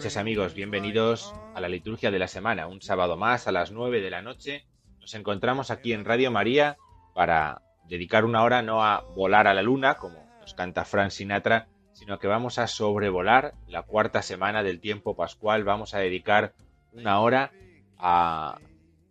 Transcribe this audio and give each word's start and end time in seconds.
Noches 0.00 0.16
amigos, 0.16 0.54
bienvenidos 0.54 1.34
a 1.54 1.60
la 1.60 1.68
liturgia 1.68 2.10
de 2.10 2.18
la 2.18 2.26
semana. 2.26 2.66
Un 2.68 2.80
sábado 2.80 3.18
más 3.18 3.46
a 3.46 3.52
las 3.52 3.70
9 3.70 4.00
de 4.00 4.08
la 4.08 4.22
noche 4.22 4.64
nos 4.98 5.12
encontramos 5.12 5.70
aquí 5.70 5.92
en 5.92 6.06
Radio 6.06 6.30
María 6.30 6.78
para 7.14 7.60
dedicar 7.86 8.24
una 8.24 8.42
hora 8.42 8.62
no 8.62 8.82
a 8.82 9.02
volar 9.14 9.46
a 9.46 9.52
la 9.52 9.60
luna, 9.60 9.98
como 9.98 10.26
nos 10.40 10.54
canta 10.54 10.86
Frank 10.86 11.10
Sinatra, 11.10 11.68
sino 11.92 12.18
que 12.18 12.28
vamos 12.28 12.58
a 12.58 12.66
sobrevolar 12.66 13.52
la 13.68 13.82
cuarta 13.82 14.22
semana 14.22 14.62
del 14.62 14.80
tiempo 14.80 15.14
pascual. 15.14 15.64
Vamos 15.64 15.92
a 15.92 15.98
dedicar 15.98 16.54
una 16.94 17.20
hora 17.20 17.52
a 17.98 18.56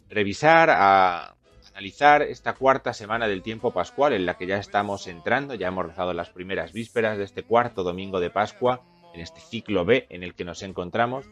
revisar, 0.09 0.71
a 0.71 1.35
analizar 1.69 2.23
esta 2.23 2.53
cuarta 2.55 2.93
semana 2.93 3.27
del 3.27 3.43
tiempo 3.43 3.69
pascual 3.69 4.13
en 4.13 4.25
la 4.25 4.39
que 4.39 4.47
ya 4.47 4.57
estamos 4.57 5.05
entrando, 5.05 5.53
ya 5.53 5.67
hemos 5.67 5.85
rezado 5.85 6.13
las 6.13 6.31
primeras 6.31 6.73
vísperas 6.73 7.19
de 7.19 7.25
este 7.25 7.43
cuarto 7.43 7.83
domingo 7.83 8.19
de 8.19 8.31
Pascua, 8.31 8.81
en 9.13 9.21
este 9.21 9.41
ciclo 9.41 9.85
B 9.85 10.07
en 10.09 10.23
el 10.23 10.35
que 10.35 10.45
nos 10.45 10.63
encontramos. 10.63 11.25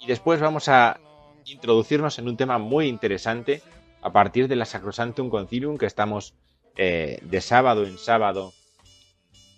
Y 0.00 0.06
después 0.06 0.40
vamos 0.40 0.68
a 0.68 1.00
introducirnos 1.46 2.18
en 2.18 2.28
un 2.28 2.36
tema 2.36 2.58
muy 2.58 2.86
interesante 2.86 3.62
a 4.02 4.12
partir 4.12 4.48
de 4.48 4.56
la 4.56 4.64
Sacrosantum 4.64 5.30
Concilium 5.30 5.78
que 5.78 5.86
estamos 5.86 6.34
eh, 6.76 7.18
de 7.22 7.40
sábado 7.40 7.84
en 7.84 7.98
sábado 7.98 8.52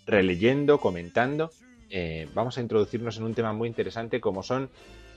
releyendo, 0.07 0.79
comentando. 0.79 1.51
Eh, 1.91 2.29
vamos 2.35 2.59
a 2.59 2.61
introducirnos 2.61 3.17
en 3.17 3.25
un 3.25 3.35
tema 3.35 3.53
muy 3.53 3.69
interesante 3.69 4.21
como 4.21 4.43
son 4.43 4.71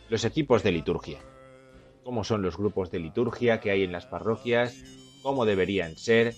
los 0.09 0.23
equipos 0.25 0.63
de 0.63 0.71
liturgia 0.71 1.19
cómo 2.09 2.23
son 2.23 2.41
los 2.41 2.57
grupos 2.57 2.89
de 2.89 2.97
liturgia 2.97 3.59
que 3.59 3.69
hay 3.69 3.83
en 3.83 3.91
las 3.91 4.07
parroquias, 4.07 4.75
cómo 5.21 5.45
deberían 5.45 5.95
ser, 5.95 6.33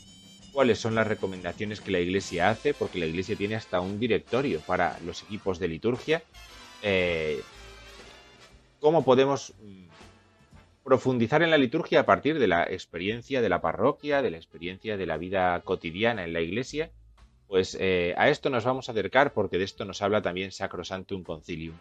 cuáles 0.52 0.80
son 0.80 0.96
las 0.96 1.08
recomendaciones 1.08 1.82
que 1.82 1.92
la 1.92 2.00
Iglesia 2.00 2.50
hace, 2.50 2.74
porque 2.74 3.00
la 3.00 3.06
Iglesia 3.06 3.36
tiene 3.36 3.56
hasta 3.56 3.80
un 3.80 4.00
directorio 4.00 4.60
para 4.62 5.00
los 5.06 5.24
equipos 5.24 5.60
de 5.60 5.68
liturgia, 5.68 6.24
eh, 6.82 7.42
cómo 8.80 9.04
podemos 9.06 9.54
mm, 9.62 9.86
profundizar 10.84 11.44
en 11.44 11.52
la 11.52 11.58
liturgia 11.58 12.02
a 12.02 12.06
partir 12.06 12.40
de 12.40 12.48
la 12.48 12.64
experiencia 12.64 13.42
de 13.42 13.50
la 13.50 13.62
parroquia, 13.62 14.22
de 14.22 14.32
la 14.32 14.38
experiencia 14.38 14.98
de 14.98 15.06
la 15.06 15.18
vida 15.18 15.60
cotidiana 15.62 16.24
en 16.24 16.34
la 16.34 16.42
Iglesia, 16.42 16.92
pues 17.48 17.78
eh, 17.80 18.14
a 18.18 18.30
esto 18.30 18.50
nos 18.50 18.64
vamos 18.64 18.88
a 18.88 18.94
acercar 18.94 19.34
porque 19.34 19.58
de 19.58 19.66
esto 19.66 19.86
nos 19.86 20.02
habla 20.02 20.22
también 20.22 20.52
Sacrosantum 20.52 21.24
Concilium. 21.24 21.76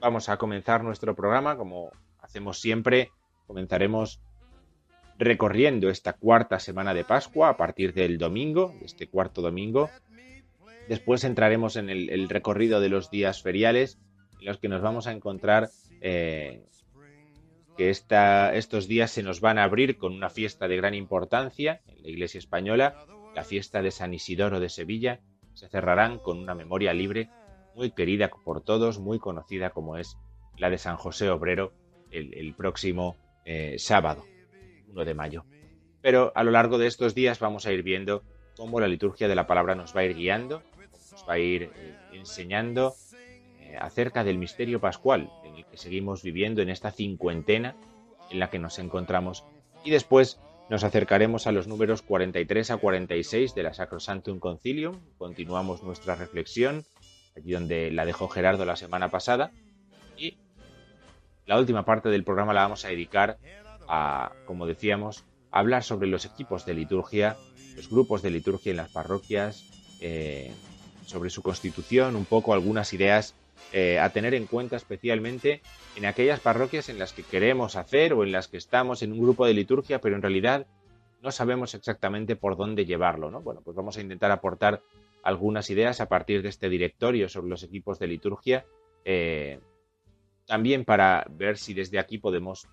Vamos 0.00 0.28
a 0.28 0.36
comenzar 0.36 0.84
nuestro 0.84 1.14
programa 1.16 1.56
como 1.56 1.90
hacemos 2.20 2.60
siempre, 2.60 3.10
comenzaremos 3.46 4.20
recorriendo 5.18 5.90
esta 5.90 6.12
cuarta 6.12 6.60
semana 6.60 6.94
de 6.94 7.04
Pascua 7.04 7.50
a 7.50 7.56
partir 7.56 7.92
del 7.92 8.18
domingo, 8.18 8.74
este 8.82 9.08
cuarto 9.08 9.42
domingo. 9.42 9.90
Después 10.88 11.24
entraremos 11.24 11.76
en 11.76 11.90
el, 11.90 12.28
recorrido 12.28 12.80
de 12.80 12.88
los 12.88 13.10
días 13.10 13.42
feriales, 13.42 13.98
en 14.40 14.46
los 14.46 14.58
que 14.58 14.68
nos 14.68 14.80
vamos 14.80 15.06
a 15.06 15.12
encontrar 15.12 15.68
eh, 16.00 16.62
que 17.76 17.90
estos 17.90 18.88
días 18.88 19.10
se 19.10 19.22
nos 19.22 19.40
van 19.40 19.58
a 19.58 19.64
abrir 19.64 19.98
con 19.98 20.14
una 20.14 20.30
fiesta 20.30 20.66
de 20.68 20.76
gran 20.76 20.94
importancia 20.94 21.82
en 21.86 22.02
la 22.02 22.08
Iglesia 22.08 22.38
española, 22.38 23.04
la 23.34 23.44
fiesta 23.44 23.82
de 23.82 23.90
San 23.90 24.14
Isidoro 24.14 24.60
de 24.60 24.68
Sevilla. 24.68 25.20
Se 25.52 25.68
cerrarán 25.68 26.18
con 26.18 26.38
una 26.38 26.54
memoria 26.54 26.94
libre 26.94 27.28
muy 27.74 27.90
querida 27.90 28.30
por 28.44 28.62
todos, 28.62 28.98
muy 28.98 29.18
conocida 29.18 29.70
como 29.70 29.98
es 29.98 30.16
la 30.56 30.70
de 30.70 30.78
San 30.78 30.96
José 30.96 31.28
Obrero, 31.28 31.72
el, 32.10 32.34
el 32.34 32.54
próximo 32.54 33.16
eh, 33.44 33.76
sábado, 33.78 34.24
1 34.90 35.04
de 35.04 35.14
mayo. 35.14 35.44
Pero 36.00 36.32
a 36.34 36.44
lo 36.44 36.50
largo 36.50 36.78
de 36.78 36.86
estos 36.86 37.14
días 37.14 37.38
vamos 37.40 37.66
a 37.66 37.72
ir 37.72 37.82
viendo 37.82 38.22
cómo 38.56 38.80
la 38.80 38.88
liturgia 38.88 39.28
de 39.28 39.34
la 39.34 39.46
palabra 39.46 39.74
nos 39.74 39.94
va 39.94 40.00
a 40.00 40.04
ir 40.04 40.14
guiando, 40.14 40.62
nos 41.12 41.28
va 41.28 41.34
a 41.34 41.38
ir 41.38 41.64
eh, 41.64 41.96
enseñando 42.12 42.94
eh, 43.60 43.76
acerca 43.78 44.24
del 44.24 44.38
misterio 44.38 44.80
pascual 44.80 45.30
en 45.44 45.56
el 45.56 45.64
que 45.64 45.76
seguimos 45.76 46.22
viviendo 46.22 46.62
en 46.62 46.70
esta 46.70 46.90
cincuentena 46.90 47.76
en 48.30 48.38
la 48.40 48.50
que 48.50 48.58
nos 48.58 48.78
encontramos. 48.78 49.44
Y 49.84 49.90
después 49.90 50.40
nos 50.68 50.84
acercaremos 50.84 51.46
a 51.46 51.52
los 51.52 51.66
números 51.66 52.02
43 52.02 52.70
a 52.72 52.76
46 52.76 53.54
de 53.54 53.62
la 53.62 53.74
Sacrosantum 53.74 54.38
Concilium. 54.38 55.00
Continuamos 55.16 55.82
nuestra 55.82 56.14
reflexión, 56.14 56.84
allí 57.36 57.52
donde 57.52 57.90
la 57.90 58.04
dejó 58.04 58.28
Gerardo 58.28 58.64
la 58.64 58.76
semana 58.76 59.08
pasada. 59.08 59.50
Y 60.16 60.36
la 61.46 61.58
última 61.58 61.84
parte 61.84 62.10
del 62.10 62.24
programa 62.24 62.52
la 62.52 62.62
vamos 62.62 62.84
a 62.84 62.88
dedicar 62.88 63.38
a, 63.88 64.32
como 64.46 64.66
decíamos, 64.66 65.24
hablar 65.50 65.82
sobre 65.82 66.08
los 66.08 66.24
equipos 66.24 66.66
de 66.66 66.74
liturgia, 66.74 67.36
los 67.76 67.88
grupos 67.88 68.22
de 68.22 68.30
liturgia 68.30 68.70
en 68.70 68.76
las 68.76 68.90
parroquias, 68.90 69.64
eh, 70.00 70.52
sobre 71.04 71.30
su 71.30 71.42
constitución, 71.42 72.16
un 72.16 72.24
poco 72.24 72.52
algunas 72.52 72.92
ideas 72.92 73.34
eh, 73.72 73.98
a 73.98 74.10
tener 74.10 74.34
en 74.34 74.46
cuenta 74.46 74.76
especialmente 74.76 75.62
en 75.96 76.06
aquellas 76.06 76.40
parroquias 76.40 76.88
en 76.88 76.98
las 76.98 77.12
que 77.12 77.22
queremos 77.22 77.76
hacer 77.76 78.12
o 78.12 78.24
en 78.24 78.32
las 78.32 78.48
que 78.48 78.56
estamos 78.56 79.02
en 79.02 79.12
un 79.12 79.20
grupo 79.20 79.46
de 79.46 79.54
liturgia, 79.54 80.00
pero 80.00 80.16
en 80.16 80.22
realidad 80.22 80.66
no 81.22 81.30
sabemos 81.32 81.74
exactamente 81.74 82.36
por 82.36 82.56
dónde 82.56 82.84
llevarlo, 82.84 83.30
¿no? 83.30 83.40
Bueno, 83.40 83.60
pues 83.64 83.76
vamos 83.76 83.96
a 83.96 84.00
intentar 84.00 84.30
aportar 84.30 84.80
algunas 85.22 85.68
ideas 85.70 86.00
a 86.00 86.08
partir 86.08 86.42
de 86.42 86.48
este 86.48 86.68
directorio 86.68 87.28
sobre 87.28 87.48
los 87.48 87.62
equipos 87.62 87.98
de 87.98 88.06
liturgia. 88.06 88.64
Eh, 89.04 89.60
también 90.46 90.84
para 90.84 91.26
ver 91.28 91.58
si 91.58 91.74
desde 91.74 91.98
aquí 91.98 92.18
podemos 92.18 92.68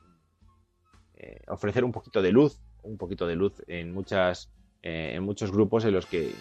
eh, 1.18 1.42
ofrecer 1.48 1.86
un 1.86 1.94
poquito 1.94 2.22
de 2.22 2.32
luz, 2.32 2.60
un 2.84 2.98
poquito 2.98 3.26
de 3.26 3.36
luz 3.36 3.54
en, 3.68 3.94
muchas, 3.94 4.50
eh, 4.84 5.14
en 5.16 5.24
muchos 5.24 5.52
grupos 5.52 5.86
en 5.86 5.94
los 5.94 6.06
que 6.06 6.28
eh, 6.28 6.34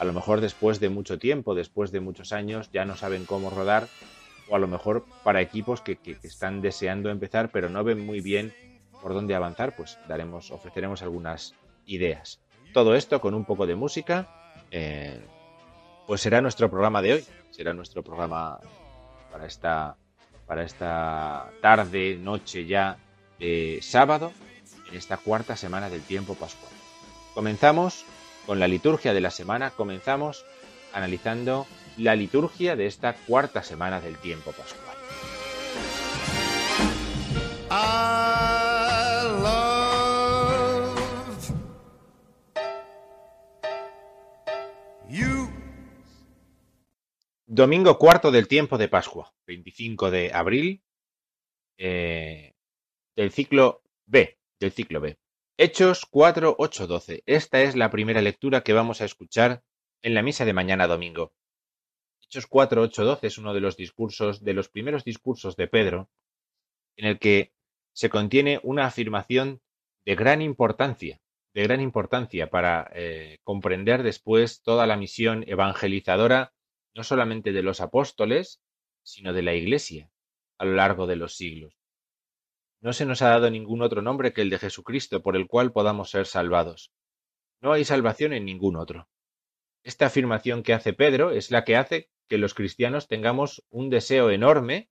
a 0.00 0.04
lo 0.04 0.12
mejor 0.12 0.40
después 0.40 0.80
de 0.80 0.88
mucho 0.88 1.18
tiempo, 1.18 1.54
después 1.54 1.92
de 1.92 2.00
muchos 2.00 2.32
años, 2.32 2.70
ya 2.72 2.84
no 2.84 2.96
saben 2.96 3.24
cómo 3.24 3.50
rodar, 3.50 3.86
o 4.48 4.56
a 4.56 4.58
lo 4.58 4.66
mejor 4.66 5.04
para 5.22 5.40
equipos 5.40 5.80
que, 5.80 5.96
que, 5.96 6.18
están 6.24 6.60
deseando 6.60 7.08
empezar 7.08 7.50
pero 7.50 7.68
no 7.70 7.84
ven 7.84 8.04
muy 8.04 8.20
bien 8.20 8.52
por 9.00 9.14
dónde 9.14 9.36
avanzar, 9.36 9.76
pues 9.76 9.96
daremos, 10.08 10.50
ofreceremos 10.50 11.02
algunas 11.02 11.54
ideas. 11.86 12.40
Todo 12.72 12.96
esto 12.96 13.20
con 13.20 13.34
un 13.34 13.44
poco 13.44 13.66
de 13.66 13.76
música, 13.76 14.28
pues 16.08 16.20
será 16.20 16.40
nuestro 16.40 16.68
programa 16.68 17.00
de 17.00 17.12
hoy, 17.12 17.24
será 17.50 17.72
nuestro 17.72 18.02
programa 18.02 18.58
para 19.30 19.46
esta 19.46 19.96
para 20.46 20.64
esta 20.64 21.50
tarde, 21.60 22.18
noche 22.20 22.66
ya 22.66 22.98
de 23.38 23.80
sábado, 23.82 24.32
en 24.88 24.96
esta 24.96 25.16
cuarta 25.16 25.56
semana 25.56 25.90
del 25.90 26.02
tiempo 26.02 26.34
pascual. 26.34 26.72
Comenzamos 27.34 28.04
con 28.46 28.60
la 28.60 28.68
liturgia 28.68 29.14
de 29.14 29.20
la 29.20 29.30
semana, 29.30 29.70
comenzamos 29.70 30.44
analizando 30.92 31.66
la 31.96 32.14
liturgia 32.14 32.76
de 32.76 32.86
esta 32.86 33.14
cuarta 33.14 33.62
semana 33.62 34.00
del 34.00 34.16
tiempo 34.18 34.52
pascual. 34.52 34.96
I 37.70 39.24
love 39.42 40.94
you. 45.08 45.50
Domingo 47.46 47.98
cuarto 47.98 48.30
del 48.30 48.46
tiempo 48.48 48.78
de 48.78 48.88
Pascua, 48.88 49.34
25 49.46 50.10
de 50.10 50.32
abril 50.32 50.84
eh, 51.78 52.53
del 53.16 53.30
ciclo 53.30 53.82
B, 54.06 54.38
del 54.58 54.72
ciclo 54.72 55.00
B. 55.00 55.18
Hechos 55.56 56.04
4, 56.10 56.56
8, 56.58 56.86
12. 56.86 57.22
Esta 57.26 57.62
es 57.62 57.76
la 57.76 57.90
primera 57.90 58.20
lectura 58.20 58.62
que 58.62 58.72
vamos 58.72 59.00
a 59.00 59.04
escuchar 59.04 59.62
en 60.02 60.14
la 60.14 60.22
misa 60.22 60.44
de 60.44 60.52
mañana 60.52 60.86
domingo. 60.86 61.32
Hechos 62.22 62.46
4, 62.46 62.82
8, 62.82 63.04
12 63.04 63.26
es 63.26 63.38
uno 63.38 63.54
de 63.54 63.60
los 63.60 63.76
discursos, 63.76 64.42
de 64.42 64.52
los 64.52 64.68
primeros 64.68 65.04
discursos 65.04 65.56
de 65.56 65.68
Pedro, 65.68 66.10
en 66.96 67.06
el 67.06 67.18
que 67.18 67.52
se 67.92 68.10
contiene 68.10 68.58
una 68.64 68.86
afirmación 68.86 69.62
de 70.04 70.16
gran 70.16 70.42
importancia, 70.42 71.20
de 71.54 71.62
gran 71.62 71.80
importancia 71.80 72.50
para 72.50 72.90
eh, 72.92 73.38
comprender 73.44 74.02
después 74.02 74.62
toda 74.62 74.86
la 74.88 74.96
misión 74.96 75.44
evangelizadora, 75.46 76.52
no 76.94 77.04
solamente 77.04 77.52
de 77.52 77.62
los 77.62 77.80
apóstoles, 77.80 78.60
sino 79.04 79.32
de 79.32 79.42
la 79.42 79.54
Iglesia 79.54 80.10
a 80.58 80.64
lo 80.64 80.72
largo 80.72 81.06
de 81.06 81.16
los 81.16 81.36
siglos. 81.36 81.83
No 82.84 82.92
se 82.92 83.06
nos 83.06 83.22
ha 83.22 83.30
dado 83.30 83.48
ningún 83.48 83.80
otro 83.80 84.02
nombre 84.02 84.34
que 84.34 84.42
el 84.42 84.50
de 84.50 84.58
Jesucristo 84.58 85.22
por 85.22 85.36
el 85.36 85.46
cual 85.46 85.72
podamos 85.72 86.10
ser 86.10 86.26
salvados. 86.26 86.92
No 87.62 87.72
hay 87.72 87.82
salvación 87.82 88.34
en 88.34 88.44
ningún 88.44 88.76
otro. 88.76 89.08
Esta 89.82 90.04
afirmación 90.04 90.62
que 90.62 90.74
hace 90.74 90.92
Pedro 90.92 91.30
es 91.30 91.50
la 91.50 91.64
que 91.64 91.76
hace 91.76 92.10
que 92.28 92.36
los 92.36 92.52
cristianos 92.52 93.08
tengamos 93.08 93.64
un 93.70 93.88
deseo 93.88 94.28
enorme 94.28 94.90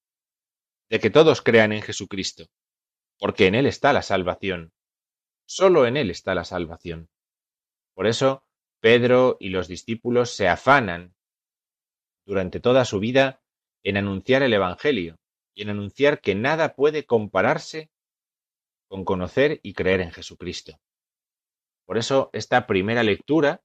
de 0.89 0.99
que 0.99 1.11
todos 1.11 1.43
crean 1.43 1.71
en 1.71 1.83
Jesucristo, 1.83 2.47
porque 3.19 3.45
en 3.45 3.53
Él 3.53 3.67
está 3.67 3.93
la 3.93 4.01
salvación. 4.01 4.73
Solo 5.45 5.85
en 5.85 5.95
Él 5.95 6.09
está 6.09 6.33
la 6.33 6.45
salvación. 6.45 7.09
Por 7.93 8.07
eso, 8.07 8.43
Pedro 8.79 9.37
y 9.39 9.49
los 9.49 9.67
discípulos 9.67 10.31
se 10.31 10.47
afanan 10.47 11.13
durante 12.25 12.59
toda 12.59 12.85
su 12.85 12.99
vida 12.99 13.43
en 13.83 13.97
anunciar 13.97 14.41
el 14.41 14.53
Evangelio 14.53 15.19
y 15.53 15.63
en 15.63 15.69
anunciar 15.69 16.21
que 16.21 16.35
nada 16.35 16.75
puede 16.75 17.05
compararse 17.05 17.89
con 18.87 19.05
conocer 19.05 19.59
y 19.63 19.73
creer 19.73 20.01
en 20.01 20.11
Jesucristo. 20.11 20.79
Por 21.85 21.97
eso, 21.97 22.29
esta 22.33 22.67
primera 22.67 23.03
lectura 23.03 23.61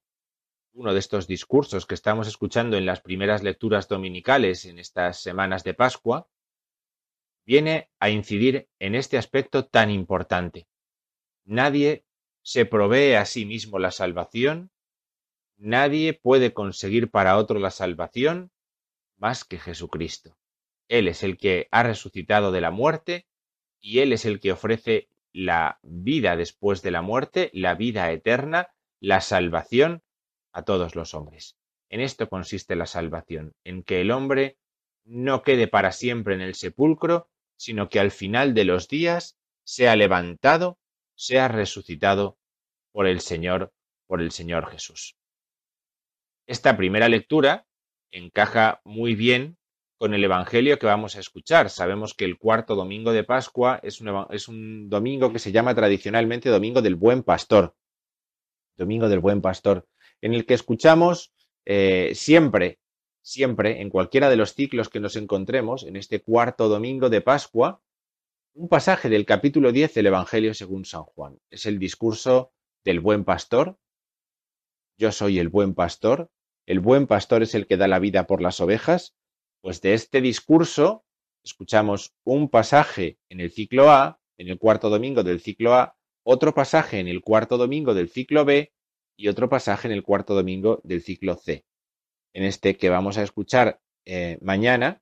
uno 0.73 0.93
de 0.93 0.99
estos 0.99 1.27
discursos 1.27 1.85
que 1.85 1.93
estamos 1.93 2.27
escuchando 2.27 2.77
en 2.77 2.85
las 2.85 3.01
primeras 3.01 3.43
lecturas 3.43 3.87
dominicales 3.89 4.65
en 4.65 4.79
estas 4.79 5.21
semanas 5.21 5.63
de 5.63 5.73
Pascua, 5.73 6.27
viene 7.45 7.89
a 7.99 8.09
incidir 8.09 8.69
en 8.79 8.95
este 8.95 9.17
aspecto 9.17 9.65
tan 9.65 9.89
importante. 9.89 10.67
Nadie 11.43 12.05
se 12.43 12.65
provee 12.65 13.15
a 13.15 13.25
sí 13.25 13.45
mismo 13.45 13.79
la 13.79 13.91
salvación, 13.91 14.71
nadie 15.57 16.13
puede 16.13 16.53
conseguir 16.53 17.09
para 17.09 17.37
otro 17.37 17.59
la 17.59 17.71
salvación 17.71 18.51
más 19.17 19.43
que 19.43 19.59
Jesucristo. 19.59 20.37
Él 20.89 21.07
es 21.07 21.23
el 21.23 21.37
que 21.37 21.69
ha 21.71 21.83
resucitado 21.83 22.51
de 22.51 22.61
la 22.61 22.71
muerte 22.71 23.27
y 23.79 23.99
Él 23.99 24.11
es 24.11 24.25
el 24.25 24.41
que 24.41 24.51
ofrece 24.51 25.07
la 25.31 25.79
vida 25.83 26.35
después 26.35 26.81
de 26.81 26.91
la 26.91 27.01
muerte, 27.01 27.49
la 27.53 27.75
vida 27.75 28.11
eterna, 28.11 28.73
la 28.99 29.21
salvación 29.21 30.03
a 30.51 30.63
todos 30.63 30.95
los 30.95 31.13
hombres. 31.13 31.55
En 31.89 32.01
esto 32.01 32.27
consiste 32.27 32.75
la 32.75 32.87
salvación, 32.87 33.53
en 33.63 33.83
que 33.83 34.01
el 34.01 34.11
hombre 34.11 34.57
no 35.05 35.43
quede 35.43 35.67
para 35.67 35.91
siempre 35.91 36.33
en 36.33 36.41
el 36.41 36.55
sepulcro, 36.55 37.29
sino 37.55 37.89
que 37.89 37.99
al 37.99 38.11
final 38.11 38.53
de 38.53 38.65
los 38.65 38.87
días 38.87 39.37
sea 39.63 39.95
levantado, 39.95 40.79
sea 41.15 41.47
resucitado 41.47 42.37
por 42.91 43.05
el 43.05 43.21
Señor, 43.21 43.71
por 44.07 44.21
el 44.21 44.31
Señor 44.31 44.69
Jesús. 44.71 45.15
Esta 46.47 46.77
primera 46.77 47.09
lectura 47.09 47.67
encaja 48.11 48.81
muy 48.83 49.13
bien 49.13 49.58
con 49.99 50.13
el 50.13 50.23
Evangelio 50.23 50.79
que 50.79 50.85
vamos 50.85 51.17
a 51.17 51.19
escuchar. 51.19 51.69
Sabemos 51.69 52.13
que 52.13 52.23
el 52.23 52.37
cuarto 52.37 52.75
domingo 52.75 53.11
de 53.11 53.25
Pascua 53.25 53.81
es 53.83 53.99
un, 53.99 54.89
domingo 54.89 55.33
que 55.33 55.39
se 55.39 55.51
llama 55.51 55.75
tradicionalmente 55.75 56.49
Domingo 56.49 56.81
del 56.81 56.95
Buen 56.95 57.21
Pastor. 57.21 57.75
Domingo 58.77 59.09
del 59.09 59.19
Buen 59.19 59.41
Pastor 59.41 59.87
en 60.21 60.33
el 60.33 60.45
que 60.45 60.53
escuchamos 60.53 61.33
eh, 61.65 62.11
siempre, 62.15 62.79
siempre, 63.21 63.81
en 63.81 63.89
cualquiera 63.89 64.29
de 64.29 64.37
los 64.37 64.53
ciclos 64.53 64.87
que 64.87 65.01
nos 65.01 65.17
encontremos, 65.17 65.83
en 65.83 65.97
este 65.97 66.21
cuarto 66.21 66.69
domingo 66.69 67.09
de 67.09 67.19
Pascua, 67.19 67.81
un 68.53 68.69
pasaje 68.69 69.09
del 69.09 69.25
capítulo 69.25 69.73
10 69.73 69.93
del 69.93 70.07
Evangelio 70.07 70.53
según 70.53 70.85
San 70.85 71.03
Juan. 71.03 71.39
Es 71.49 71.65
el 71.65 71.77
discurso 71.77 72.53
del 72.85 73.01
buen 73.01 73.25
pastor. 73.25 73.77
Yo 74.97 75.11
soy 75.11 75.39
el 75.39 75.49
buen 75.49 75.75
pastor. 75.75 76.31
El 76.65 76.79
buen 76.79 77.05
pastor 77.05 77.43
es 77.43 77.53
el 77.53 77.67
que 77.67 77.77
da 77.77 77.87
la 77.87 77.99
vida 77.99 78.27
por 78.27 78.41
las 78.41 78.61
ovejas. 78.61 79.15
Pues 79.61 79.81
de 79.81 79.93
este 79.93 80.21
discurso 80.21 81.03
escuchamos 81.43 82.13
un 82.23 82.49
pasaje 82.49 83.17
en 83.29 83.41
el 83.41 83.51
ciclo 83.51 83.91
A, 83.91 84.19
en 84.37 84.47
el 84.47 84.57
cuarto 84.57 84.89
domingo 84.89 85.23
del 85.23 85.41
ciclo 85.41 85.73
A, 85.73 85.97
otro 86.23 86.53
pasaje 86.53 86.99
en 86.99 87.07
el 87.07 87.21
cuarto 87.21 87.57
domingo 87.57 87.93
del 87.93 88.09
ciclo 88.09 88.45
B 88.45 88.71
y 89.17 89.27
otro 89.27 89.49
pasaje 89.49 89.87
en 89.87 89.93
el 89.93 90.03
cuarto 90.03 90.33
domingo 90.33 90.79
del 90.83 91.01
ciclo 91.01 91.35
C. 91.35 91.65
En 92.33 92.43
este 92.43 92.77
que 92.77 92.89
vamos 92.89 93.17
a 93.17 93.23
escuchar 93.23 93.81
eh, 94.05 94.37
mañana, 94.41 95.01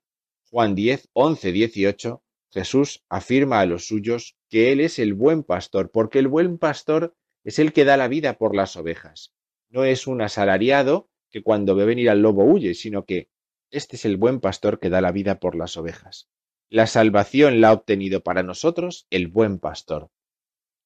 Juan 0.49 0.73
10, 0.73 1.09
11, 1.13 1.51
18, 1.51 2.23
Jesús 2.51 3.03
afirma 3.09 3.59
a 3.59 3.65
los 3.65 3.85
suyos 3.85 4.37
que 4.49 4.71
Él 4.71 4.79
es 4.79 4.97
el 4.97 5.13
buen 5.13 5.43
pastor, 5.43 5.91
porque 5.91 6.19
el 6.19 6.27
buen 6.27 6.57
pastor 6.57 7.15
es 7.43 7.59
el 7.59 7.73
que 7.73 7.85
da 7.85 7.97
la 7.97 8.07
vida 8.07 8.37
por 8.37 8.55
las 8.55 8.75
ovejas. 8.75 9.33
No 9.69 9.83
es 9.83 10.07
un 10.07 10.21
asalariado 10.21 11.09
que 11.29 11.43
cuando 11.43 11.75
ve 11.75 11.85
venir 11.85 12.09
al 12.09 12.21
lobo 12.21 12.43
huye, 12.45 12.73
sino 12.73 13.05
que 13.05 13.29
este 13.71 13.95
es 13.95 14.05
el 14.05 14.17
buen 14.17 14.39
pastor 14.39 14.79
que 14.79 14.89
da 14.89 15.01
la 15.01 15.11
vida 15.11 15.39
por 15.39 15.55
las 15.55 15.77
ovejas. 15.77 16.29
La 16.69 16.87
salvación 16.87 17.61
la 17.61 17.69
ha 17.69 17.73
obtenido 17.73 18.21
para 18.21 18.43
nosotros 18.43 19.07
el 19.09 19.27
buen 19.27 19.59
pastor. 19.59 20.09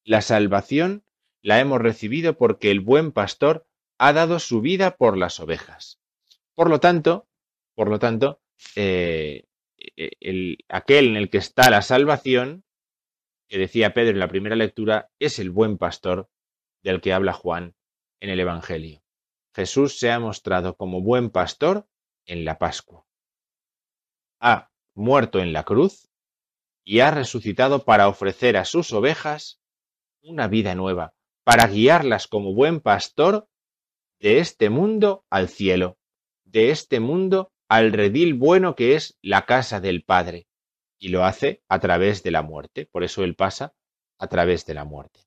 La 0.04 0.20
salvación 0.20 1.04
la 1.42 1.60
hemos 1.60 1.80
recibido 1.80 2.36
porque 2.36 2.70
el 2.70 2.80
buen 2.80 3.12
pastor 3.12 3.66
ha 3.98 4.12
dado 4.12 4.38
su 4.38 4.60
vida 4.60 4.96
por 4.96 5.16
las 5.16 5.40
ovejas. 5.40 6.00
Por 6.54 6.70
lo 6.70 6.80
tanto, 6.80 7.28
por 7.74 7.88
lo 7.88 7.98
tanto, 7.98 8.40
eh, 8.76 9.44
el, 9.96 10.58
aquel 10.68 11.08
en 11.08 11.16
el 11.16 11.30
que 11.30 11.38
está 11.38 11.70
la 11.70 11.82
salvación, 11.82 12.64
que 13.48 13.58
decía 13.58 13.94
Pedro 13.94 14.10
en 14.12 14.18
la 14.18 14.28
primera 14.28 14.56
lectura, 14.56 15.10
es 15.18 15.38
el 15.38 15.50
buen 15.50 15.78
pastor 15.78 16.28
del 16.82 17.00
que 17.00 17.12
habla 17.12 17.32
Juan 17.32 17.74
en 18.20 18.30
el 18.30 18.40
Evangelio. 18.40 19.02
Jesús 19.54 19.98
se 19.98 20.10
ha 20.10 20.18
mostrado 20.18 20.76
como 20.76 21.02
buen 21.02 21.30
pastor 21.30 21.86
en 22.26 22.44
la 22.44 22.58
Pascua. 22.58 23.04
Ha 24.40 24.70
muerto 24.94 25.40
en 25.40 25.52
la 25.52 25.64
cruz 25.64 26.10
y 26.84 27.00
ha 27.00 27.10
resucitado 27.10 27.84
para 27.84 28.08
ofrecer 28.08 28.56
a 28.56 28.64
sus 28.64 28.92
ovejas 28.92 29.60
una 30.22 30.48
vida 30.48 30.74
nueva, 30.74 31.14
para 31.44 31.66
guiarlas 31.66 32.26
como 32.26 32.54
buen 32.54 32.80
pastor 32.80 33.48
de 34.20 34.38
este 34.38 34.70
mundo 34.70 35.24
al 35.30 35.48
cielo, 35.48 35.98
de 36.44 36.70
este 36.70 37.00
mundo 37.00 37.52
al 37.68 37.92
redil 37.92 38.34
bueno 38.34 38.74
que 38.74 38.94
es 38.94 39.18
la 39.22 39.46
casa 39.46 39.80
del 39.80 40.04
Padre. 40.04 40.46
Y 40.98 41.08
lo 41.08 41.24
hace 41.24 41.62
a 41.68 41.80
través 41.80 42.22
de 42.22 42.30
la 42.30 42.42
muerte. 42.42 42.86
Por 42.86 43.02
eso 43.02 43.24
Él 43.24 43.34
pasa 43.34 43.74
a 44.18 44.28
través 44.28 44.66
de 44.66 44.74
la 44.74 44.84
muerte. 44.84 45.20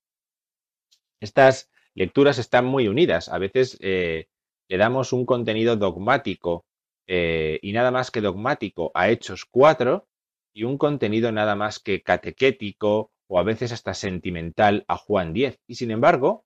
Estas 1.19 1.69
lecturas 1.95 2.37
están 2.37 2.65
muy 2.65 2.87
unidas. 2.87 3.27
A 3.27 3.39
veces 3.39 3.77
eh, 3.81 4.27
le 4.69 4.77
damos 4.77 5.11
un 5.11 5.25
contenido 5.25 5.75
dogmático 5.75 6.65
eh, 7.07 7.59
y 7.61 7.73
nada 7.73 7.91
más 7.91 8.11
que 8.11 8.21
dogmático 8.21 8.91
a 8.93 9.09
Hechos 9.09 9.45
4 9.45 10.07
y 10.53 10.63
un 10.63 10.77
contenido 10.77 11.31
nada 11.31 11.55
más 11.55 11.79
que 11.79 12.01
catequético 12.01 13.11
o 13.27 13.39
a 13.39 13.43
veces 13.43 13.71
hasta 13.71 13.93
sentimental 13.93 14.85
a 14.87 14.97
Juan 14.97 15.33
10. 15.33 15.59
Y 15.67 15.75
sin 15.75 15.91
embargo, 15.91 16.45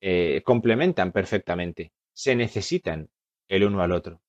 eh, 0.00 0.42
complementan 0.44 1.12
perfectamente, 1.12 1.92
se 2.12 2.36
necesitan 2.36 3.10
el 3.48 3.64
uno 3.64 3.82
al 3.82 3.92
otro. 3.92 4.22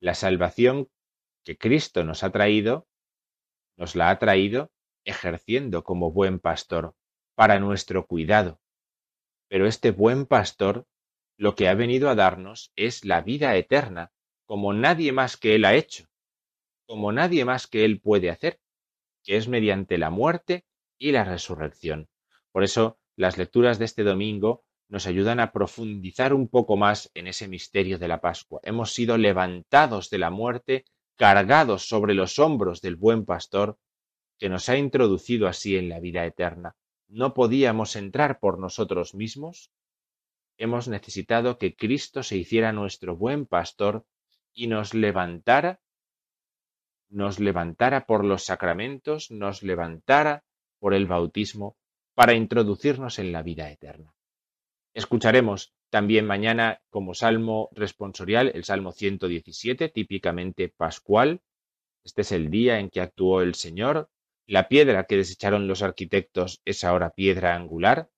La 0.00 0.14
salvación 0.14 0.88
que 1.44 1.56
Cristo 1.56 2.04
nos 2.04 2.24
ha 2.24 2.30
traído, 2.30 2.86
nos 3.76 3.94
la 3.94 4.10
ha 4.10 4.18
traído 4.18 4.70
ejerciendo 5.04 5.84
como 5.84 6.12
buen 6.12 6.38
pastor 6.38 6.94
para 7.34 7.58
nuestro 7.58 8.06
cuidado. 8.06 8.60
Pero 9.48 9.66
este 9.66 9.90
buen 9.90 10.26
pastor 10.26 10.86
lo 11.36 11.54
que 11.54 11.68
ha 11.68 11.74
venido 11.74 12.08
a 12.08 12.14
darnos 12.14 12.72
es 12.76 13.04
la 13.04 13.20
vida 13.20 13.56
eterna, 13.56 14.12
como 14.52 14.74
nadie 14.74 15.12
más 15.12 15.38
que 15.38 15.54
Él 15.54 15.64
ha 15.64 15.74
hecho, 15.74 16.04
como 16.86 17.10
nadie 17.10 17.46
más 17.46 17.66
que 17.66 17.86
Él 17.86 18.02
puede 18.02 18.28
hacer 18.28 18.60
que 19.24 19.38
es 19.38 19.48
mediante 19.48 19.96
la 19.96 20.10
muerte 20.10 20.66
y 20.98 21.12
la 21.12 21.24
resurrección. 21.24 22.10
Por 22.50 22.62
eso, 22.62 22.98
las 23.16 23.38
lecturas 23.38 23.78
de 23.78 23.86
este 23.86 24.04
domingo 24.04 24.62
nos 24.90 25.06
ayudan 25.06 25.40
a 25.40 25.52
profundizar 25.52 26.34
un 26.34 26.48
poco 26.48 26.76
más 26.76 27.10
en 27.14 27.28
ese 27.28 27.48
misterio 27.48 27.98
de 27.98 28.08
la 28.08 28.20
Pascua. 28.20 28.60
Hemos 28.62 28.92
sido 28.92 29.16
levantados 29.16 30.10
de 30.10 30.18
la 30.18 30.28
muerte, 30.28 30.84
cargados 31.16 31.88
sobre 31.88 32.12
los 32.12 32.38
hombros 32.38 32.82
del 32.82 32.96
buen 32.96 33.24
pastor, 33.24 33.78
que 34.38 34.50
nos 34.50 34.68
ha 34.68 34.76
introducido 34.76 35.48
así 35.48 35.78
en 35.78 35.88
la 35.88 35.98
vida 35.98 36.26
eterna. 36.26 36.76
No 37.08 37.32
podíamos 37.32 37.96
entrar 37.96 38.38
por 38.38 38.58
nosotros 38.58 39.14
mismos. 39.14 39.70
Hemos 40.58 40.88
necesitado 40.88 41.56
que 41.56 41.74
Cristo 41.74 42.22
se 42.22 42.36
hiciera 42.36 42.74
nuestro 42.74 43.16
buen 43.16 43.46
pastor 43.46 44.04
y 44.52 44.66
nos 44.66 44.94
levantara 44.94 45.80
nos 47.12 47.38
levantara 47.38 48.06
por 48.06 48.24
los 48.24 48.44
sacramentos, 48.44 49.30
nos 49.30 49.62
levantara 49.62 50.44
por 50.78 50.94
el 50.94 51.06
bautismo 51.06 51.76
para 52.14 52.34
introducirnos 52.34 53.18
en 53.18 53.32
la 53.32 53.42
vida 53.42 53.70
eterna. 53.70 54.14
Escucharemos 54.94 55.74
también 55.90 56.26
mañana 56.26 56.80
como 56.88 57.14
salmo 57.14 57.68
responsorial 57.72 58.50
el 58.54 58.64
Salmo 58.64 58.92
117, 58.92 59.90
típicamente 59.90 60.70
pascual. 60.70 61.42
Este 62.02 62.22
es 62.22 62.32
el 62.32 62.50
día 62.50 62.78
en 62.78 62.88
que 62.88 63.00
actuó 63.00 63.42
el 63.42 63.54
Señor. 63.54 64.08
La 64.46 64.68
piedra 64.68 65.04
que 65.04 65.18
desecharon 65.18 65.68
los 65.68 65.82
arquitectos 65.82 66.62
es 66.64 66.82
ahora 66.82 67.10
piedra 67.10 67.54
angular. 67.54 68.08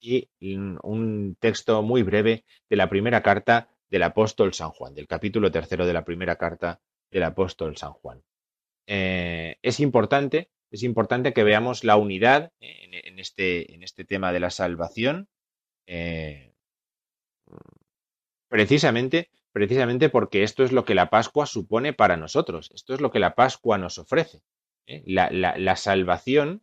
Y 0.00 0.28
un 0.40 1.36
texto 1.38 1.82
muy 1.82 2.02
breve 2.02 2.44
de 2.68 2.76
la 2.76 2.88
primera 2.88 3.22
carta 3.22 3.71
del 3.92 4.02
apóstol 4.02 4.54
San 4.54 4.70
Juan, 4.70 4.94
del 4.94 5.06
capítulo 5.06 5.52
tercero 5.52 5.86
de 5.86 5.92
la 5.92 6.04
primera 6.04 6.36
carta 6.36 6.80
del 7.10 7.22
apóstol 7.22 7.76
San 7.76 7.92
Juan. 7.92 8.22
Eh, 8.86 9.58
es 9.62 9.78
importante 9.78 10.50
es 10.72 10.82
importante 10.82 11.34
que 11.34 11.44
veamos 11.44 11.84
la 11.84 11.96
unidad 11.96 12.50
en, 12.60 13.18
este, 13.18 13.74
en 13.74 13.82
este, 13.82 14.06
tema 14.06 14.32
de 14.32 14.40
la 14.40 14.48
salvación, 14.48 15.28
eh, 15.86 16.54
precisamente, 18.48 19.30
precisamente 19.52 20.08
porque 20.08 20.42
esto 20.42 20.64
es 20.64 20.72
lo 20.72 20.86
que 20.86 20.94
la 20.94 21.10
Pascua 21.10 21.44
supone 21.44 21.92
para 21.92 22.16
nosotros, 22.16 22.70
esto 22.74 22.94
es 22.94 23.02
lo 23.02 23.10
que 23.10 23.18
la 23.18 23.34
Pascua 23.34 23.76
nos 23.76 23.98
ofrece. 23.98 24.40
¿eh? 24.86 25.02
La, 25.06 25.76
salvación 25.76 26.62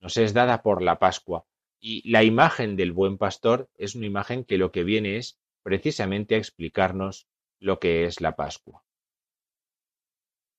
nos 0.00 0.16
es 0.16 0.32
dada 0.32 0.62
por 0.62 0.80
la 0.80 0.98
Pascua 0.98 1.44
y 1.78 2.10
la 2.10 2.24
imagen 2.24 2.76
del 2.76 2.92
buen 2.92 3.18
pastor 3.18 3.68
es 3.76 3.94
una 3.94 4.06
imagen 4.06 4.44
que 4.44 4.56
lo 4.56 4.72
que 4.72 4.84
viene 4.84 5.18
es 5.18 5.38
precisamente 5.64 6.36
a 6.36 6.38
explicarnos 6.38 7.26
lo 7.58 7.80
que 7.80 8.04
es 8.04 8.20
la 8.20 8.36
Pascua. 8.36 8.84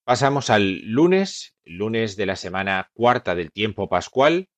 Pasamos 0.03 0.49
al 0.49 0.81
lunes, 0.81 1.55
lunes 1.63 2.17
de 2.17 2.25
la 2.25 2.35
semana 2.35 2.91
cuarta 2.93 3.33
del 3.33 3.51
tiempo 3.51 3.87
pascual. 3.87 4.49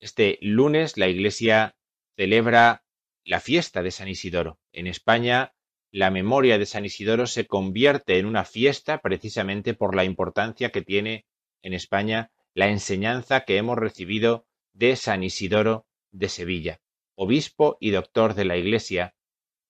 Este 0.00 0.38
lunes 0.40 0.96
la 0.96 1.08
Iglesia 1.08 1.76
celebra 2.16 2.84
la 3.24 3.40
fiesta 3.40 3.82
de 3.82 3.90
San 3.90 4.08
Isidoro. 4.08 4.58
En 4.72 4.86
España, 4.86 5.52
la 5.92 6.10
memoria 6.10 6.58
de 6.58 6.66
San 6.66 6.84
Isidoro 6.84 7.26
se 7.26 7.46
convierte 7.46 8.18
en 8.18 8.26
una 8.26 8.44
fiesta 8.44 9.00
precisamente 9.00 9.74
por 9.74 9.94
la 9.94 10.04
importancia 10.04 10.70
que 10.70 10.82
tiene 10.82 11.26
en 11.62 11.74
España 11.74 12.30
la 12.54 12.68
enseñanza 12.68 13.44
que 13.44 13.56
hemos 13.56 13.78
recibido 13.78 14.46
de 14.72 14.96
San 14.96 15.22
Isidoro 15.22 15.86
de 16.10 16.28
Sevilla, 16.28 16.80
obispo 17.14 17.76
y 17.80 17.90
doctor 17.90 18.34
de 18.34 18.44
la 18.44 18.56
Iglesia, 18.56 19.14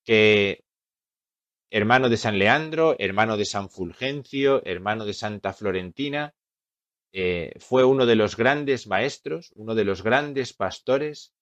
que 0.05 0.65
hermano 1.71 2.09
de 2.09 2.17
San 2.17 2.39
Leandro, 2.39 2.97
hermano 2.99 3.37
de 3.37 3.45
San 3.45 3.71
Fulgencio, 3.71 4.63
hermano 4.65 5.05
de 5.05 5.15
Santa 5.15 5.53
Florentina, 5.53 6.35
eh, 7.13 7.53
fue 7.59 7.85
uno 7.85 8.07
de 8.07 8.17
los 8.17 8.37
grandes 8.37 8.87
maestros, 8.87 9.53
uno 9.55 9.75
de 9.75 9.85
los 9.85 10.03
grandes 10.03 10.53
pastores 10.53 11.33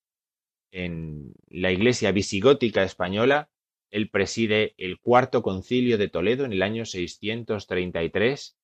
en 0.71 1.35
la 1.49 1.73
iglesia 1.73 2.13
visigótica 2.13 2.83
española. 2.83 3.51
Él 3.91 4.11
preside 4.11 4.75
el 4.77 4.99
cuarto 4.99 5.43
concilio 5.43 5.97
de 5.97 6.09
Toledo 6.09 6.45
en 6.45 6.53
el 6.53 6.63
año 6.63 6.85
633 6.85 8.57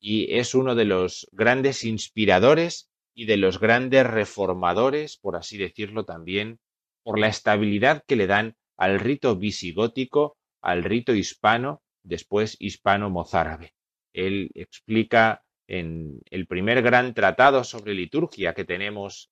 y 0.00 0.38
es 0.38 0.54
uno 0.54 0.76
de 0.76 0.84
los 0.84 1.28
grandes 1.32 1.84
inspiradores 1.84 2.90
y 3.14 3.26
de 3.26 3.36
los 3.36 3.58
grandes 3.58 4.06
reformadores, 4.06 5.16
por 5.16 5.34
así 5.34 5.58
decirlo 5.58 6.04
también, 6.04 6.60
por 7.02 7.18
la 7.18 7.26
estabilidad 7.26 8.04
que 8.06 8.14
le 8.14 8.28
dan 8.28 8.56
al 8.78 8.98
rito 8.98 9.36
visigótico 9.36 10.38
al 10.60 10.84
rito 10.84 11.14
hispano, 11.14 11.82
después 12.02 12.56
hispano-mozárabe. 12.58 13.74
Él 14.12 14.50
explica 14.54 15.44
en 15.66 16.20
el 16.30 16.46
primer 16.46 16.82
gran 16.82 17.14
tratado 17.14 17.64
sobre 17.64 17.94
liturgia 17.94 18.54
que 18.54 18.64
tenemos, 18.64 19.30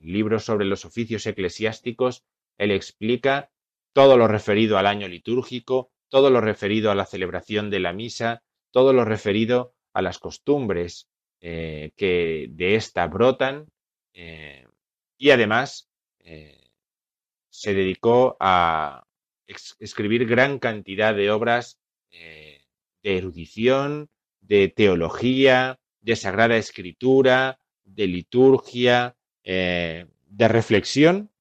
libro 0.00 0.38
sobre 0.38 0.66
los 0.66 0.84
oficios 0.84 1.26
eclesiásticos, 1.26 2.24
él 2.56 2.70
explica 2.70 3.50
todo 3.92 4.16
lo 4.16 4.28
referido 4.28 4.78
al 4.78 4.86
año 4.86 5.08
litúrgico, 5.08 5.90
todo 6.08 6.30
lo 6.30 6.40
referido 6.40 6.90
a 6.90 6.94
la 6.94 7.06
celebración 7.06 7.70
de 7.70 7.80
la 7.80 7.92
misa, 7.92 8.42
todo 8.70 8.92
lo 8.92 9.04
referido 9.04 9.74
a 9.92 10.02
las 10.02 10.18
costumbres 10.18 11.08
eh, 11.40 11.92
que 11.96 12.46
de 12.50 12.76
ésta 12.76 13.06
brotan 13.06 13.66
eh, 14.12 14.66
y 15.16 15.30
además 15.30 15.88
eh, 16.20 16.67
se 17.58 17.74
dedicó 17.74 18.36
a 18.38 19.04
escribir 19.80 20.26
gran 20.26 20.60
cantidad 20.60 21.12
de 21.12 21.32
obras 21.32 21.80
eh, 22.12 22.62
de 23.02 23.18
erudición, 23.18 24.10
de 24.40 24.68
teología, 24.68 25.80
de 26.00 26.14
sagrada 26.14 26.56
escritura, 26.56 27.58
de 27.82 28.06
liturgia, 28.06 29.16
eh, 29.42 30.06
de 30.26 30.46
reflexión, 30.46 31.32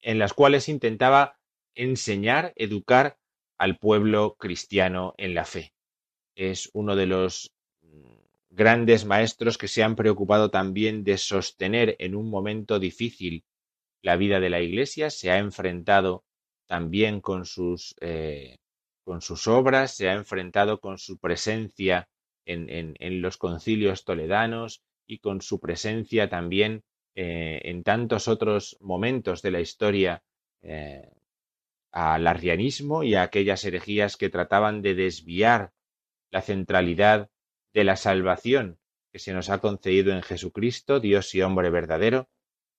en 0.00 0.20
las 0.20 0.32
cuales 0.32 0.68
intentaba 0.68 1.40
enseñar, 1.74 2.52
educar 2.54 3.18
al 3.58 3.78
pueblo 3.78 4.36
cristiano 4.38 5.14
en 5.18 5.34
la 5.34 5.44
fe. 5.44 5.74
Es 6.36 6.70
uno 6.72 6.94
de 6.94 7.06
los 7.06 7.52
mm, 7.80 8.14
grandes 8.50 9.06
maestros 9.06 9.58
que 9.58 9.66
se 9.66 9.82
han 9.82 9.96
preocupado 9.96 10.52
también 10.52 11.02
de 11.02 11.18
sostener 11.18 11.96
en 11.98 12.14
un 12.14 12.30
momento 12.30 12.78
difícil 12.78 13.44
la 14.02 14.16
vida 14.16 14.40
de 14.40 14.50
la 14.50 14.60
Iglesia, 14.60 15.10
se 15.10 15.30
ha 15.30 15.38
enfrentado 15.38 16.24
también 16.66 17.20
con 17.20 17.44
sus, 17.44 17.94
eh, 18.00 18.58
con 19.04 19.22
sus 19.22 19.46
obras, 19.46 19.94
se 19.94 20.08
ha 20.08 20.14
enfrentado 20.14 20.80
con 20.80 20.98
su 20.98 21.18
presencia 21.18 22.08
en, 22.44 22.96
en, 22.98 23.22
los 23.22 23.36
concilios 23.36 24.04
toledanos 24.04 24.82
y 25.06 25.18
con 25.18 25.40
su 25.40 25.60
presencia 25.60 26.28
también 26.28 26.82
eh, 27.14 27.60
en 27.64 27.84
tantos 27.84 28.26
otros 28.26 28.76
momentos 28.80 29.42
de 29.42 29.50
la 29.50 29.60
historia 29.60 30.22
eh, 30.62 31.08
al 31.92 32.26
arrianismo 32.26 33.04
y 33.04 33.14
a 33.14 33.22
aquellas 33.22 33.64
herejías 33.64 34.16
que 34.16 34.30
trataban 34.30 34.82
de 34.82 34.94
desviar 34.94 35.72
la 36.30 36.42
centralidad 36.42 37.30
de 37.74 37.84
la 37.84 37.96
salvación 37.96 38.78
que 39.12 39.18
se 39.18 39.34
nos 39.34 39.50
ha 39.50 39.58
concedido 39.58 40.12
en 40.12 40.22
Jesucristo, 40.22 40.98
Dios 40.98 41.34
y 41.34 41.42
hombre 41.42 41.68
verdadero, 41.68 42.30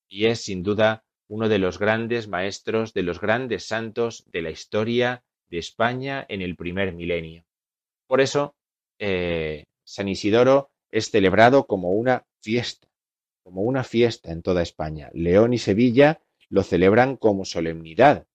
y 0.08 0.26
es 0.26 0.42
sin 0.42 0.64
duda 0.64 1.04
uno 1.28 1.48
de 1.48 1.58
los 1.58 1.78
grandes 1.78 2.28
maestros, 2.28 2.92
de 2.92 3.02
los 3.02 3.20
grandes 3.20 3.66
santos 3.66 4.24
de 4.30 4.42
la 4.42 4.50
historia 4.50 5.24
de 5.48 5.58
España 5.58 6.24
en 6.28 6.42
el 6.42 6.56
primer 6.56 6.92
milenio. 6.92 7.44
Por 8.06 8.20
eso, 8.20 8.54
eh, 8.98 9.64
San 9.84 10.08
Isidoro 10.08 10.70
es 10.90 11.10
celebrado 11.10 11.66
como 11.66 11.92
una 11.92 12.24
fiesta, 12.40 12.88
como 13.42 13.62
una 13.62 13.84
fiesta 13.84 14.32
en 14.32 14.42
toda 14.42 14.62
España. 14.62 15.10
León 15.12 15.52
y 15.52 15.58
Sevilla 15.58 16.20
lo 16.48 16.62
celebran 16.62 17.16
como 17.16 17.44
solemnidad, 17.44 18.26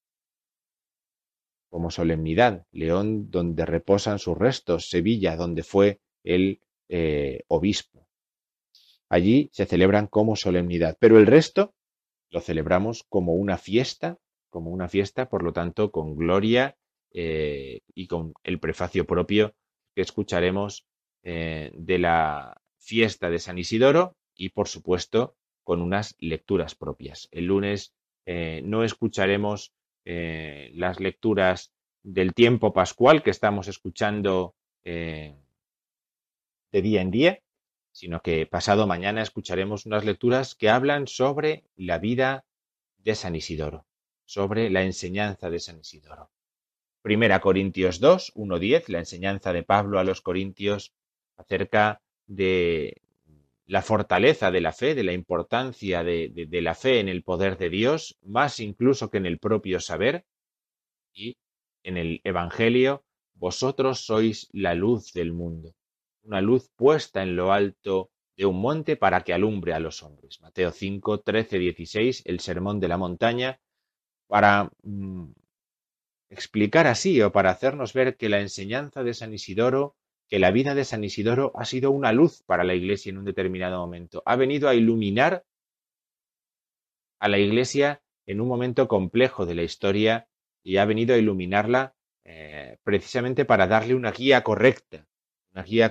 como 1.69 1.91
solemnidad. 1.91 2.65
León 2.71 3.29
donde 3.29 3.65
reposan 3.65 4.19
sus 4.19 4.37
restos, 4.37 4.89
Sevilla 4.89 5.35
donde 5.35 5.63
fue 5.63 6.01
el 6.23 6.61
eh, 6.89 7.43
obispo. 7.47 8.07
Allí 9.09 9.49
se 9.53 9.65
celebran 9.65 10.07
como 10.07 10.35
solemnidad, 10.35 10.97
pero 10.99 11.17
el 11.17 11.25
resto 11.25 11.73
lo 12.29 12.41
celebramos 12.41 13.03
como 13.09 13.33
una 13.33 13.57
fiesta, 13.57 14.17
como 14.49 14.71
una 14.71 14.87
fiesta, 14.87 15.29
por 15.29 15.43
lo 15.43 15.53
tanto, 15.53 15.91
con 15.91 16.15
gloria 16.15 16.75
eh, 17.11 17.81
y 17.93 18.07
con 18.07 18.33
el 18.43 18.59
prefacio 18.59 19.05
propio 19.05 19.55
que 19.95 20.01
escucharemos 20.01 20.85
eh, 21.23 21.71
de 21.73 21.99
la 21.99 22.61
fiesta 22.77 23.29
de 23.29 23.39
San 23.39 23.57
Isidoro 23.57 24.15
y, 24.35 24.49
por 24.49 24.67
supuesto, 24.67 25.35
con 25.63 25.81
unas 25.81 26.15
lecturas 26.19 26.75
propias. 26.75 27.27
El 27.31 27.45
lunes 27.45 27.93
eh, 28.25 28.61
no 28.63 28.83
escucharemos 28.83 29.73
las 30.05 30.99
lecturas 30.99 31.71
del 32.01 32.33
tiempo 32.33 32.73
pascual 32.73 33.21
que 33.21 33.29
estamos 33.29 33.67
escuchando 33.67 34.55
de 34.83 35.35
día 36.71 37.01
en 37.01 37.11
día, 37.11 37.39
sino 37.99 38.21
que 38.21 38.45
pasado 38.45 38.87
mañana 38.87 39.21
escucharemos 39.21 39.85
unas 39.85 40.05
lecturas 40.05 40.55
que 40.55 40.69
hablan 40.69 41.05
sobre 41.05 41.65
la 41.75 41.99
vida 41.99 42.45
de 42.97 43.13
San 43.13 43.35
Isidoro, 43.35 43.85
sobre 44.23 44.69
la 44.69 44.83
enseñanza 44.83 45.49
de 45.49 45.59
San 45.59 45.81
Isidoro. 45.81 46.31
Primera 47.01 47.41
Corintios 47.41 47.99
2, 47.99 48.31
1, 48.35 48.57
10, 48.59 48.87
la 48.87 48.99
enseñanza 48.99 49.51
de 49.51 49.63
Pablo 49.63 49.99
a 49.99 50.05
los 50.05 50.21
Corintios 50.21 50.93
acerca 51.35 52.01
de 52.25 53.01
la 53.65 53.81
fortaleza 53.81 54.49
de 54.49 54.61
la 54.61 54.71
fe, 54.71 54.95
de 54.95 55.03
la 55.03 55.11
importancia 55.11 56.01
de, 56.01 56.29
de, 56.29 56.61
la 56.61 56.75
fe 56.75 57.01
en 57.01 57.09
el 57.09 57.21
poder 57.21 57.57
de 57.57 57.69
Dios, 57.69 58.17
más 58.21 58.61
incluso 58.61 59.09
que 59.09 59.17
en 59.17 59.25
el 59.25 59.39
propio 59.39 59.81
saber. 59.81 60.23
Y 61.13 61.35
en 61.83 61.97
el 61.97 62.21
Evangelio, 62.23 63.03
vosotros 63.33 64.05
sois 64.05 64.47
la 64.53 64.73
luz 64.73 65.11
del 65.11 65.33
mundo 65.33 65.75
una 66.23 66.41
luz 66.41 66.69
puesta 66.75 67.23
en 67.23 67.35
lo 67.35 67.51
alto 67.51 68.11
de 68.39 68.45
un 68.45 68.61
monte 68.61 68.95
para 68.95 69.21
que 69.25 69.33
alumbre 69.33 69.73
a 69.73 69.79
los 69.79 70.01
hombres. 70.01 70.39
Mateo 70.41 70.71
5, 70.71 71.19
13, 71.19 71.59
16, 71.59 72.21
el 72.25 72.39
sermón 72.39 72.79
de 72.79 72.87
la 72.87 72.97
montaña, 72.97 73.59
para 74.27 74.71
mm, 74.83 75.31
explicar 76.29 76.87
así 76.87 77.21
o 77.21 77.33
para 77.33 77.49
hacernos 77.49 77.91
ver 77.91 78.15
que 78.15 78.29
la 78.29 78.39
enseñanza 78.39 79.03
de 79.03 79.13
San 79.13 79.33
Isidoro, 79.33 79.97
que 80.29 80.39
la 80.39 80.51
vida 80.51 80.73
de 80.73 80.85
San 80.85 81.03
Isidoro 81.03 81.51
ha 81.55 81.65
sido 81.65 81.91
una 81.91 82.13
luz 82.13 82.43
para 82.43 82.63
la 82.63 82.75
iglesia 82.75 83.09
en 83.09 83.17
un 83.17 83.25
determinado 83.25 83.77
momento. 83.79 84.23
Ha 84.25 84.37
venido 84.37 84.69
a 84.69 84.75
iluminar 84.75 85.43
a 87.19 87.27
la 87.27 87.39
iglesia 87.39 88.01
en 88.25 88.39
un 88.39 88.47
momento 88.47 88.87
complejo 88.87 89.45
de 89.45 89.55
la 89.55 89.63
historia 89.63 90.29
y 90.63 90.77
ha 90.77 90.85
venido 90.85 91.13
a 91.13 91.17
iluminarla 91.17 91.93
eh, 92.23 92.77
precisamente 92.83 93.43
para 93.43 93.67
darle 93.67 93.95
una 93.95 94.11
guía 94.11 94.43
correcta 94.43 95.08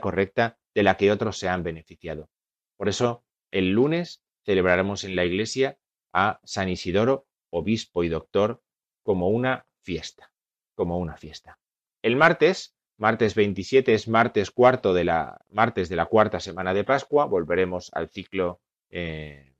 correcta 0.00 0.58
de 0.74 0.82
la 0.82 0.96
que 0.96 1.10
otros 1.10 1.38
se 1.38 1.48
han 1.48 1.62
beneficiado. 1.62 2.28
Por 2.76 2.88
eso, 2.88 3.24
el 3.50 3.70
lunes 3.70 4.22
celebraremos 4.44 5.04
en 5.04 5.16
la 5.16 5.24
iglesia 5.24 5.78
a 6.12 6.40
San 6.44 6.68
Isidoro, 6.68 7.26
obispo 7.50 8.04
y 8.04 8.08
doctor, 8.08 8.62
como 9.02 9.28
una 9.28 9.66
fiesta, 9.82 10.30
como 10.74 10.98
una 10.98 11.16
fiesta. 11.16 11.58
El 12.02 12.16
martes 12.16 12.78
Martes 12.98 13.36
27 13.36 13.94
es 13.94 14.08
martes 14.08 14.50
cuarto 14.50 14.92
de 14.92 15.04
la, 15.04 15.40
martes 15.50 15.88
de 15.88 15.94
la 15.94 16.06
cuarta 16.06 16.40
semana 16.40 16.74
de 16.74 16.82
Pascua. 16.82 17.26
Volveremos 17.26 17.90
al 17.94 18.08
ciclo 18.08 18.60
eh, 18.90 19.54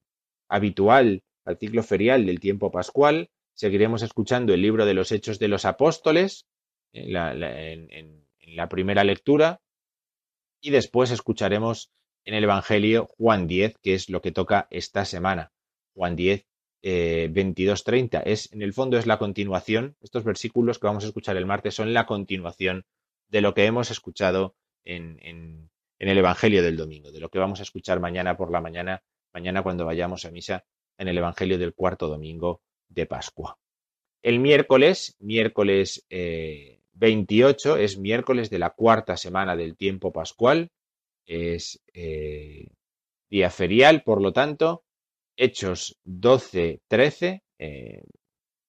habitual, 0.48 1.22
al 1.44 1.56
ciclo 1.56 1.84
ferial 1.84 2.26
del 2.26 2.40
tiempo 2.40 2.72
pascual. 2.72 3.30
Seguiremos 3.54 4.02
escuchando 4.02 4.52
el 4.52 4.60
libro 4.60 4.86
de 4.86 4.94
los 4.94 5.12
Hechos 5.12 5.38
de 5.38 5.46
los 5.46 5.64
Apóstoles 5.64 6.48
en 6.92 7.12
la, 7.12 8.68
primera 8.68 9.04
lectura 9.04 9.60
y 10.60 10.70
después 10.70 11.10
escucharemos 11.10 11.90
en 12.24 12.34
el 12.34 12.44
Evangelio 12.44 13.06
Juan 13.16 13.46
10, 13.46 13.78
que 13.82 13.94
es 13.94 14.10
lo 14.10 14.20
que 14.20 14.32
toca 14.32 14.66
esta 14.70 15.04
semana. 15.04 15.52
Juan 15.94 16.16
10, 16.16 16.46
eh, 16.82 17.30
22-30. 17.32 18.22
Es, 18.24 18.52
en 18.52 18.62
el 18.62 18.72
fondo 18.72 18.98
es 18.98 19.06
la 19.06 19.18
continuación. 19.18 19.96
Estos 20.00 20.24
versículos 20.24 20.78
que 20.78 20.86
vamos 20.86 21.04
a 21.04 21.08
escuchar 21.08 21.36
el 21.36 21.46
martes 21.46 21.74
son 21.74 21.94
la 21.94 22.06
continuación 22.06 22.84
de 23.28 23.40
lo 23.40 23.54
que 23.54 23.64
hemos 23.64 23.90
escuchado 23.90 24.56
en, 24.84 25.18
en, 25.22 25.70
el 25.98 26.18
Evangelio 26.18 26.62
del 26.62 26.76
domingo, 26.76 27.10
de 27.10 27.20
lo 27.20 27.28
que 27.28 27.38
vamos 27.38 27.60
a 27.60 27.64
escuchar 27.64 28.00
mañana 28.00 28.36
por 28.36 28.50
la 28.50 28.60
mañana, 28.60 29.02
mañana 29.32 29.62
cuando 29.62 29.84
vayamos 29.84 30.24
a 30.24 30.30
misa 30.30 30.64
en 30.96 31.08
el 31.08 31.18
Evangelio 31.18 31.58
del 31.58 31.74
cuarto 31.74 32.08
domingo 32.08 32.62
de 32.88 33.06
Pascua. 33.06 33.58
El 34.22 34.38
miércoles, 34.38 35.16
miércoles 35.18 36.06
28, 36.98 37.76
eh, 37.76 37.84
es 37.84 37.98
miércoles 37.98 38.50
de 38.50 38.58
la 38.58 38.70
cuarta 38.70 39.16
semana 39.16 39.56
del 39.56 39.76
tiempo 39.76 40.12
pascual, 40.12 40.70
es 41.26 41.82
eh, 41.94 42.68
día 43.30 43.50
ferial, 43.50 44.02
por 44.02 44.20
lo 44.20 44.32
tanto, 44.32 44.84
Hechos 45.36 45.98
12-13, 46.04 47.42
eh, 47.58 48.02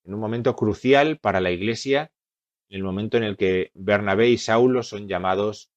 en 0.04 0.14
un 0.14 0.20
momento 0.20 0.54
crucial 0.54 1.18
para 1.18 1.40
la 1.40 1.50
Iglesia, 1.50 2.12
en 2.68 2.76
el 2.76 2.84
momento 2.84 3.16
en 3.16 3.24
el 3.24 3.36
que 3.36 3.70
Bernabé 3.74 4.28
y 4.28 4.38
Saulo 4.38 4.82
son 4.82 5.08
llamados 5.08 5.70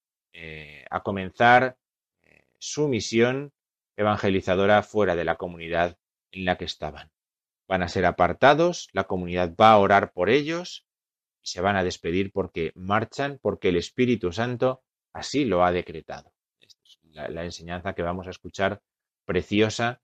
a 0.90 1.04
comenzar 1.04 1.78
su 2.58 2.88
misión 2.88 3.52
evangelizadora 3.96 4.82
fuera 4.82 5.16
de 5.16 5.26
la 5.26 5.36
comunidad 5.36 5.98
en 6.32 6.46
la 6.46 6.58
que 6.58 6.66
estaban. 6.66 7.12
Van 7.68 7.84
a 7.84 7.88
ser 7.88 8.06
apartados, 8.06 8.90
la 8.94 9.04
comunidad 9.04 9.54
va 9.56 9.72
a 9.72 9.78
orar 9.78 10.12
por 10.12 10.32
ellos 10.32 10.88
se 11.44 11.62
van 11.62 11.76
a 11.76 11.84
despedir 11.84 12.32
porque 12.32 12.72
marchan, 12.76 13.38
porque 13.42 13.70
el 13.70 13.78
Espíritu 13.78 14.32
Santo 14.32 14.82
así 15.14 15.46
lo 15.46 15.64
ha 15.64 15.72
decretado. 15.72 16.34
Esta 16.60 16.82
es 16.84 17.00
la, 17.32 17.44
enseñanza 17.44 17.94
que 17.94 18.02
vamos 18.02 18.28
a 18.28 18.32
escuchar 18.32 18.82
preciosa 19.26 20.02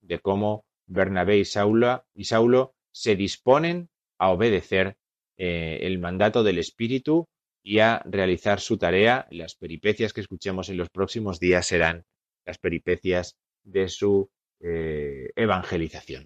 de 0.00 0.18
cómo 0.18 0.64
Bernabé 0.86 1.38
y 1.38 1.44
Saulo, 1.44 2.04
y 2.14 2.24
Saulo 2.24 2.74
se 2.90 3.16
disponen 3.16 3.90
a 4.18 4.30
obedecer 4.30 4.96
eh, 5.36 5.80
el 5.82 5.98
mandato 5.98 6.42
del 6.42 6.58
Espíritu 6.58 7.28
y 7.62 7.80
a 7.80 8.02
realizar 8.06 8.60
su 8.60 8.78
tarea. 8.78 9.26
Las 9.30 9.54
peripecias 9.54 10.12
que 10.12 10.22
escuchemos 10.22 10.68
en 10.70 10.78
los 10.78 10.88
próximos 10.88 11.38
días 11.38 11.66
serán 11.66 12.04
las 12.46 12.58
peripecias 12.58 13.36
de 13.62 13.88
su 13.88 14.30
eh, 14.60 15.30
evangelización. 15.36 16.24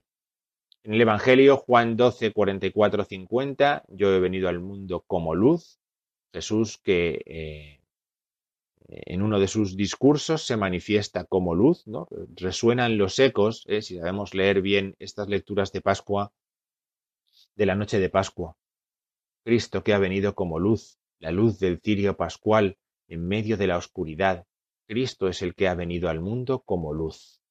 En 0.85 0.95
el 0.95 1.01
Evangelio, 1.01 1.59
Juan 1.59 1.97
12, 1.97 2.33
44, 2.33 3.05
50, 3.05 3.85
yo 3.89 4.13
he 4.13 4.19
venido 4.19 4.49
al 4.49 4.59
mundo 4.59 5.05
como 5.07 5.35
luz. 5.35 5.79
Jesús 6.33 6.79
que 6.79 7.23
eh, 7.27 7.81
en 8.89 9.23
uno 9.23 9.39
de 9.39 9.47
sus 9.47 9.77
discursos 9.77 10.45
se 10.45 10.57
manifiesta 10.57 11.25
como 11.25 11.55
luz, 11.55 11.87
¿no? 11.87 12.09
Resuenan 12.35 12.99
los 12.99 13.19
ecos, 13.19 13.65
¿eh? 13.69 13.83
si 13.83 13.99
sabemos 13.99 14.35
leer 14.35 14.61
bien 14.61 14.97
estas 14.99 15.29
lecturas 15.29 15.73
de 15.73 15.83
Pascua, 15.83 16.33
de 17.55 17.67
la 17.67 17.77
noche 17.77 18.01
de 18.01 18.09
Pascua. 18.09 18.57
Cristo 19.45 19.85
que 19.85 19.95
ha 19.95 19.99
venido 19.99 20.35
como 20.35 20.59
luz, 20.59 20.99
la 21.21 21.31
luz 21.31 21.59
del 21.59 21.81
cirio 21.81 22.17
pascual 22.17 22.79
en 23.07 23.29
medio 23.29 23.57
de 23.57 23.67
la 23.67 23.77
oscuridad. 23.77 24.47
Cristo 24.89 25.29
es 25.29 25.43
el 25.43 25.55
que 25.55 25.69
ha 25.69 25.75
venido 25.75 26.09
al 26.09 26.21
mundo 26.21 26.61
como 26.61 26.93
luz. 26.93 27.42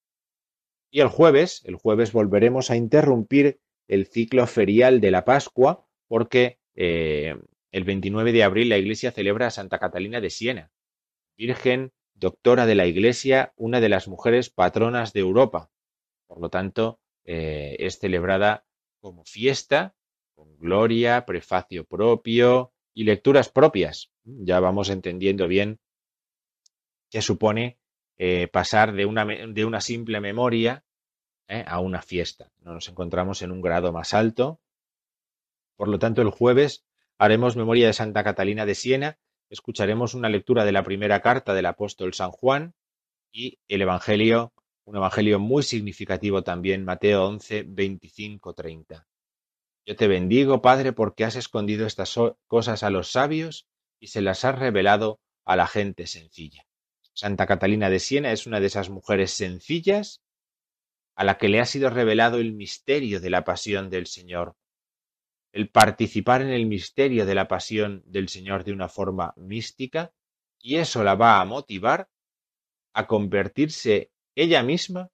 Y 0.92 1.00
el 1.00 1.08
jueves, 1.08 1.64
el 1.66 1.76
jueves 1.76 2.12
volveremos 2.12 2.70
a 2.70 2.76
interrumpir 2.76 3.62
el 3.88 4.06
ciclo 4.06 4.46
ferial 4.46 5.00
de 5.00 5.10
la 5.12 5.24
Pascua 5.24 5.88
porque 6.08 6.60
eh, 6.76 7.36
el 7.72 7.84
29 7.86 8.34
de 8.34 8.44
abril 8.44 8.70
la 8.70 8.78
Iglesia 8.78 9.12
celebra 9.12 9.48
a 9.48 9.52
Santa 9.52 9.80
Catalina 9.80 10.20
de 10.20 10.30
Siena, 10.30 10.72
Virgen, 11.38 11.94
doctora 12.14 12.66
de 12.66 12.76
la 12.76 12.86
Iglesia, 12.86 13.54
una 13.56 13.80
de 13.80 13.88
las 13.88 14.10
mujeres 14.10 14.50
patronas 14.50 15.14
de 15.14 15.22
Europa. 15.22 15.72
Por 16.28 16.42
lo 16.42 16.50
tanto, 16.50 17.00
eh, 17.24 17.78
es 17.80 18.00
celebrada 18.00 18.66
como 19.00 19.24
fiesta, 19.24 19.96
con 20.36 20.58
gloria, 20.58 21.26
prefacio 21.26 21.86
propio 21.86 22.74
y 22.94 23.06
lecturas 23.06 23.50
propias. 23.50 24.12
Ya 24.24 24.60
vamos 24.60 24.90
entendiendo 24.90 25.48
bien 25.48 25.80
qué 27.10 27.22
supone 27.22 27.80
eh, 28.24 28.48
pasar 28.48 28.94
de 28.94 29.08
una, 29.08 29.26
de 29.26 29.66
una, 29.66 29.82
simple 29.82 30.22
memoria 30.22 30.84
eh, 31.48 31.66
a 31.66 31.80
una 31.80 32.04
fiesta. 32.04 32.52
No 32.60 32.72
nos 32.72 32.88
encontramos 32.88 33.42
en 33.42 33.52
un 33.52 33.62
grado 33.62 33.92
más 33.92 34.14
alto. 34.14 34.60
Por 35.76 35.88
lo 35.88 35.98
tanto, 35.98 36.22
el 36.22 36.30
jueves 36.30 36.86
haremos 37.18 37.56
memoria 37.56 37.88
de 37.88 37.94
Santa 37.94 38.24
Catalina 38.24 38.68
de 38.68 38.76
Siena, 38.76 39.18
escucharemos 39.50 40.14
una 40.14 40.30
lectura 40.30 40.66
de 40.66 40.72
la 40.72 40.84
primera 40.84 41.20
carta 41.24 41.56
del 41.56 41.66
apóstol 41.66 42.14
San 42.14 42.30
Juan 42.30 42.76
y 43.32 43.58
el 43.68 43.82
Evangelio, 43.82 44.54
un 44.86 44.98
Evangelio 44.98 45.40
muy 45.40 45.64
significativo 45.64 46.44
también, 46.44 46.86
Mateo 46.86 47.26
11, 47.26 47.64
25, 47.70 48.54
30. 48.54 49.08
Yo 49.84 49.96
te 49.96 50.08
bendigo, 50.08 50.62
Padre, 50.62 50.94
porque 50.94 51.26
has 51.26 51.36
escondido 51.36 51.88
estas 51.88 52.14
cosas 52.46 52.84
a 52.84 52.92
los 52.92 53.12
sabios 53.12 53.66
y 54.00 54.10
se 54.10 54.22
las 54.22 54.46
has 54.46 54.60
revelado 54.60 55.20
a 55.44 55.56
la 55.56 55.66
gente 55.66 56.06
sencilla. 56.06 56.68
Santa 57.14 57.46
Catalina 57.46 57.90
de 57.90 58.00
Siena 58.00 58.32
es 58.32 58.48
una 58.48 58.60
de 58.60 58.68
esas 58.68 58.90
mujeres 58.90 59.32
sencillas 59.32 60.22
a 61.16 61.24
la 61.24 61.38
que 61.38 61.50
le 61.50 61.60
ha 61.60 61.66
sido 61.66 61.90
revelado 61.90 62.38
el 62.38 62.54
misterio 62.54 63.20
de 63.20 63.30
la 63.30 63.44
pasión 63.44 63.90
del 63.90 64.08
Señor. 64.08 64.56
El 65.52 65.70
participar 65.70 66.42
en 66.42 66.50
el 66.50 66.66
misterio 66.66 67.26
de 67.26 67.36
la 67.36 67.48
pasión 67.48 68.02
del 68.06 68.30
Señor 68.30 68.64
de 68.64 68.72
una 68.72 68.88
forma 68.88 69.34
mística, 69.36 70.14
y 70.60 70.78
eso 70.78 71.04
la 71.04 71.16
va 71.16 71.42
a 71.42 71.46
motivar 71.46 72.10
a 72.94 73.08
convertirse 73.08 74.12
ella 74.36 74.64
misma 74.64 75.10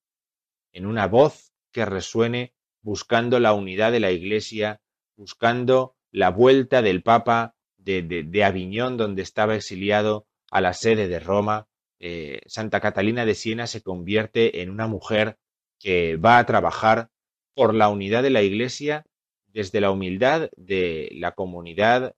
en 0.72 0.86
una 0.86 1.08
voz 1.08 1.54
que 1.72 1.86
resuene 1.86 2.54
buscando 2.82 3.40
la 3.40 3.54
unidad 3.54 3.92
de 3.92 4.00
la 4.00 4.12
Iglesia, 4.12 4.82
buscando 5.16 5.96
la 6.12 6.30
vuelta 6.30 6.82
del 6.82 7.04
Papa 7.04 7.56
de, 7.78 8.44
Aviñón, 8.44 8.98
donde 8.98 9.22
estaba 9.22 9.56
exiliado, 9.56 10.28
a 10.52 10.62
la 10.62 10.74
sede 10.74 11.08
de 11.08 11.20
Roma, 11.20 11.68
eh, 12.00 12.42
Santa 12.46 12.80
Catalina 12.80 13.26
de 13.26 13.36
Siena 13.36 13.68
se 13.68 13.82
convierte 13.82 14.62
en 14.62 14.70
una 14.70 14.88
mujer 14.88 15.38
que 15.80 16.18
va 16.18 16.38
a 16.38 16.46
trabajar 16.46 17.10
por 17.54 17.74
la 17.74 17.90
unidad 17.90 18.24
de 18.24 18.30
la 18.30 18.42
Iglesia 18.42 19.06
desde 19.48 19.82
la 19.82 19.92
humildad 19.92 20.50
de 20.56 21.10
la 21.14 21.32
comunidad 21.32 22.16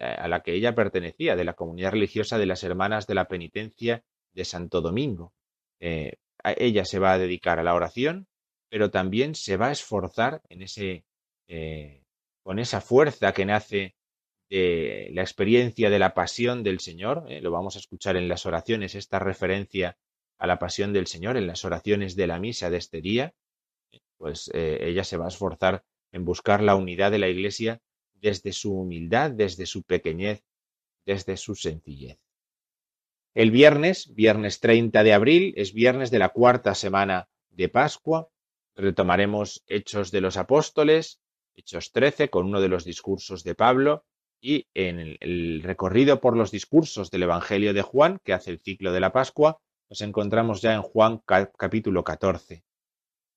a 0.00 0.28
la 0.28 0.42
que 0.42 0.54
ella 0.54 0.74
pertenecía, 0.74 1.34
de 1.34 1.44
la 1.44 1.54
comunidad 1.54 1.92
religiosa 1.92 2.36
de 2.36 2.46
las 2.46 2.62
Hermanas 2.62 3.06
de 3.06 3.14
la 3.14 3.26
Penitencia 3.26 4.04
de 4.34 4.44
Santo 4.44 4.80
Domingo. 4.80 5.32
Eh, 5.80 6.16
ella 6.56 6.84
se 6.84 6.98
va 6.98 7.12
a 7.12 7.18
dedicar 7.18 7.58
a 7.58 7.62
la 7.62 7.74
oración, 7.74 8.26
pero 8.68 8.90
también 8.90 9.34
se 9.34 9.56
va 9.56 9.68
a 9.68 9.72
esforzar 9.72 10.42
en 10.48 10.64
eh, 11.48 12.04
con 12.42 12.58
esa 12.58 12.80
fuerza 12.80 13.32
que 13.32 13.46
nace 13.46 13.94
la 14.54 15.22
experiencia 15.22 15.88
de 15.88 15.98
la 15.98 16.12
pasión 16.12 16.62
del 16.62 16.78
Señor, 16.80 17.24
eh, 17.28 17.40
lo 17.40 17.50
vamos 17.50 17.76
a 17.76 17.78
escuchar 17.78 18.16
en 18.16 18.28
las 18.28 18.44
oraciones, 18.44 18.94
esta 18.94 19.18
referencia 19.18 19.96
a 20.38 20.46
la 20.46 20.58
pasión 20.58 20.92
del 20.92 21.06
Señor, 21.06 21.38
en 21.38 21.46
las 21.46 21.64
oraciones 21.64 22.16
de 22.16 22.26
la 22.26 22.38
misa 22.38 22.68
de 22.68 22.76
este 22.76 23.00
día, 23.00 23.32
pues 24.18 24.50
eh, 24.52 24.78
ella 24.82 25.04
se 25.04 25.16
va 25.16 25.24
a 25.24 25.28
esforzar 25.28 25.84
en 26.12 26.26
buscar 26.26 26.62
la 26.62 26.74
unidad 26.74 27.10
de 27.10 27.18
la 27.18 27.28
Iglesia 27.28 27.80
desde 28.12 28.52
su 28.52 28.74
humildad, 28.74 29.30
desde 29.30 29.64
su 29.64 29.84
pequeñez, 29.84 30.44
desde 31.06 31.38
su 31.38 31.54
sencillez. 31.54 32.18
El 33.34 33.50
viernes, 33.50 34.14
viernes 34.14 34.60
30 34.60 35.02
de 35.02 35.14
abril, 35.14 35.54
es 35.56 35.72
viernes 35.72 36.10
de 36.10 36.18
la 36.18 36.28
cuarta 36.28 36.74
semana 36.74 37.30
de 37.48 37.70
Pascua. 37.70 38.28
Retomaremos 38.76 39.64
Hechos 39.66 40.10
de 40.10 40.20
los 40.20 40.36
Apóstoles, 40.36 41.20
Hechos 41.54 41.90
13, 41.92 42.28
con 42.28 42.46
uno 42.46 42.60
de 42.60 42.68
los 42.68 42.84
discursos 42.84 43.44
de 43.44 43.54
Pablo, 43.54 44.04
y 44.44 44.66
en 44.74 45.16
el, 45.20 45.62
recorrido 45.62 46.20
por 46.20 46.36
los 46.36 46.50
discursos 46.50 47.12
del 47.12 47.22
Evangelio 47.22 47.72
de 47.72 47.82
Juan, 47.82 48.18
que 48.24 48.32
hace 48.32 48.50
el 48.50 48.58
ciclo 48.58 48.92
de 48.92 48.98
la 48.98 49.12
Pascua, 49.12 49.60
nos 49.88 50.00
encontramos 50.00 50.60
ya 50.60 50.74
en 50.74 50.82
Juan 50.82 51.22
capítulo 51.56 52.02
14. 52.02 52.64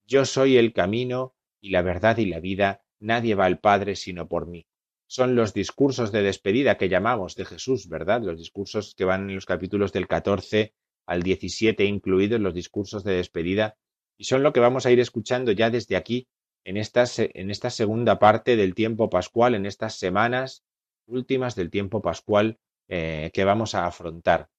Yo 0.07 0.25
soy 0.25 0.57
el 0.57 0.73
camino 0.73 1.35
y 1.61 1.69
la 1.69 1.83
verdad 1.83 2.17
y 2.17 2.25
la 2.25 2.39
vida, 2.39 2.83
nadie 2.99 3.35
va 3.35 3.45
al 3.45 3.59
Padre 3.59 3.95
sino 3.95 4.27
por 4.27 4.47
mí. 4.47 4.65
Son 5.05 5.35
los 5.35 5.53
discursos 5.53 6.11
de 6.11 6.23
despedida 6.23 6.77
que 6.77 6.89
llamamos 6.89 7.35
de 7.35 7.45
Jesús, 7.45 7.87
¿verdad? 7.87 8.23
Los 8.23 8.39
discursos 8.39 8.95
que 8.95 9.05
van 9.05 9.29
en 9.29 9.35
los 9.35 9.45
capítulos 9.45 9.93
del 9.93 10.07
14 10.07 10.73
al 11.05 11.21
17 11.21 11.85
incluidos 11.85 12.41
los 12.41 12.55
discursos 12.55 13.03
de 13.03 13.13
despedida 13.13 13.77
y 14.17 14.23
son 14.23 14.41
lo 14.41 14.53
que 14.53 14.59
vamos 14.59 14.87
a 14.87 14.91
ir 14.91 14.99
escuchando 14.99 15.51
ya 15.51 15.69
desde 15.69 15.97
aquí 15.97 16.27
en 16.63 16.77
esta, 16.77 17.03
en 17.15 17.51
esta 17.51 17.69
segunda 17.69 18.17
parte 18.17 18.55
del 18.55 18.73
tiempo 18.73 19.11
pascual, 19.11 19.53
en 19.53 19.67
estas 19.67 19.99
semanas 19.99 20.63
últimas 21.07 21.55
del 21.55 21.69
tiempo 21.69 22.01
pascual, 22.01 22.59
eh, 22.87 23.31
que 23.33 23.43
vamos 23.43 23.75
a 23.75 23.85
afrontar. 23.85 24.49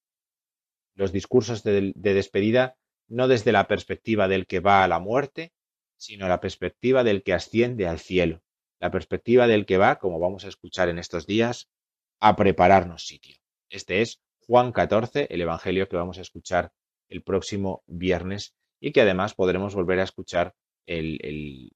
Los 0.95 1.13
discursos 1.13 1.63
de, 1.63 1.93
de 1.95 2.15
despedida 2.15 2.77
no 3.09 3.29
desde 3.29 3.53
la 3.53 3.69
perspectiva 3.69 4.29
del 4.29 4.47
que 4.47 4.61
va 4.61 4.83
a 4.83 4.89
la 4.89 4.99
muerte, 4.99 5.53
sino 5.97 6.29
la 6.29 6.41
perspectiva 6.41 7.05
del 7.05 7.23
que 7.23 7.33
asciende 7.35 7.87
al 7.87 8.01
cielo, 8.01 8.43
la 8.81 8.91
perspectiva 8.91 9.47
del 9.47 9.67
que 9.67 9.79
va, 9.79 9.99
como 9.99 10.19
vamos 10.19 10.45
a 10.45 10.49
escuchar 10.49 10.89
en 10.89 10.99
estos 10.99 11.27
días, 11.27 11.69
a 12.21 12.37
prepararnos 12.37 13.07
sitio. 13.07 13.37
Este 13.71 14.03
es 14.03 14.21
Juan 14.47 14.73
14, 14.73 15.27
el 15.31 15.41
Evangelio 15.41 15.89
que 15.89 15.97
vamos 15.97 16.19
a 16.19 16.23
escuchar 16.23 16.73
el 17.09 17.23
próximo 17.23 17.83
viernes 17.87 18.55
y 18.81 18.93
que 18.93 19.01
además 19.01 19.35
podremos 19.35 19.75
volver 19.75 20.01
a 20.01 20.05
escuchar 20.05 20.55
el, 20.87 21.19
el, 21.23 21.73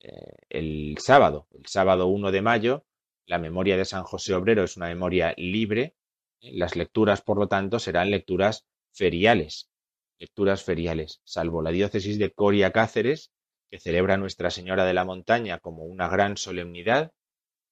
eh, 0.00 0.36
el 0.48 0.96
sábado, 0.98 1.48
el 1.52 1.66
sábado 1.66 2.06
1 2.06 2.30
de 2.30 2.42
mayo. 2.42 2.84
La 3.26 3.38
memoria 3.38 3.76
de 3.76 3.84
San 3.84 4.04
José 4.04 4.34
Obrero 4.34 4.64
es 4.64 4.76
una 4.76 4.86
memoria 4.86 5.34
libre. 5.36 5.94
Las 6.40 6.76
lecturas, 6.76 7.22
por 7.22 7.38
lo 7.38 7.48
tanto, 7.48 7.78
serán 7.78 8.10
lecturas 8.10 8.66
feriales, 8.92 9.70
lecturas 10.18 10.62
feriales, 10.62 11.20
salvo 11.24 11.62
la 11.62 11.70
diócesis 11.70 12.18
de 12.18 12.32
Coria 12.32 12.70
Cáceres, 12.70 13.32
que 13.70 13.80
celebra 13.80 14.18
Nuestra 14.18 14.50
Señora 14.50 14.84
de 14.84 14.94
la 14.94 15.04
Montaña 15.04 15.58
como 15.58 15.84
una 15.84 16.08
gran 16.08 16.36
solemnidad. 16.36 17.12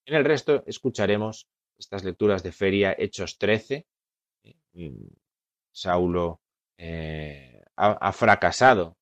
En 0.05 0.15
el 0.15 0.25
resto 0.25 0.63
escucharemos 0.65 1.47
estas 1.77 2.03
lecturas 2.03 2.43
de 2.43 2.51
feria 2.51 2.95
Hechos 2.97 3.37
13. 3.37 3.85
Saulo 5.71 6.41
eh, 6.77 7.63
ha, 7.75 7.91
ha, 7.91 8.11
fracasado, 8.11 8.97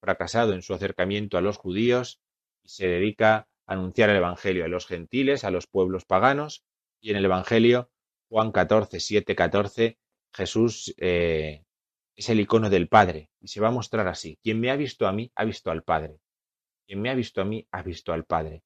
fracasado 0.00 0.52
en 0.52 0.62
su 0.62 0.74
acercamiento 0.74 1.38
a 1.38 1.40
los 1.40 1.56
judíos 1.56 2.20
y 2.62 2.68
se 2.68 2.88
dedica 2.88 3.48
anunciar 3.66 4.10
el 4.10 4.16
Evangelio 4.16 4.64
a 4.64 4.68
los 4.68 4.86
gentiles, 4.86 5.44
a 5.44 5.50
los 5.50 5.66
pueblos 5.66 6.04
paganos. 6.04 6.64
Y 7.00 7.10
en 7.10 7.16
el 7.16 7.24
Evangelio, 7.24 7.90
Juan 8.28 8.52
14, 8.52 9.00
7, 9.00 9.34
14, 9.34 9.98
Jesús 10.32 10.94
eh, 10.98 11.64
es 12.16 12.28
el 12.28 12.40
icono 12.40 12.70
del 12.70 12.88
Padre 12.88 13.30
y 13.40 13.48
se 13.48 13.60
va 13.60 13.68
a 13.68 13.72
mostrar 13.72 14.08
así. 14.08 14.38
Quien 14.42 14.60
me 14.60 14.70
ha 14.70 14.76
visto 14.76 15.06
a 15.06 15.12
mí, 15.12 15.30
ha 15.34 15.44
visto 15.44 15.70
al 15.70 15.82
Padre. 15.82 16.18
Quien 16.86 17.00
me 17.00 17.10
ha 17.10 17.14
visto 17.14 17.40
a 17.40 17.44
mí, 17.44 17.66
ha 17.70 17.82
visto 17.82 18.12
al 18.12 18.24
Padre. 18.24 18.62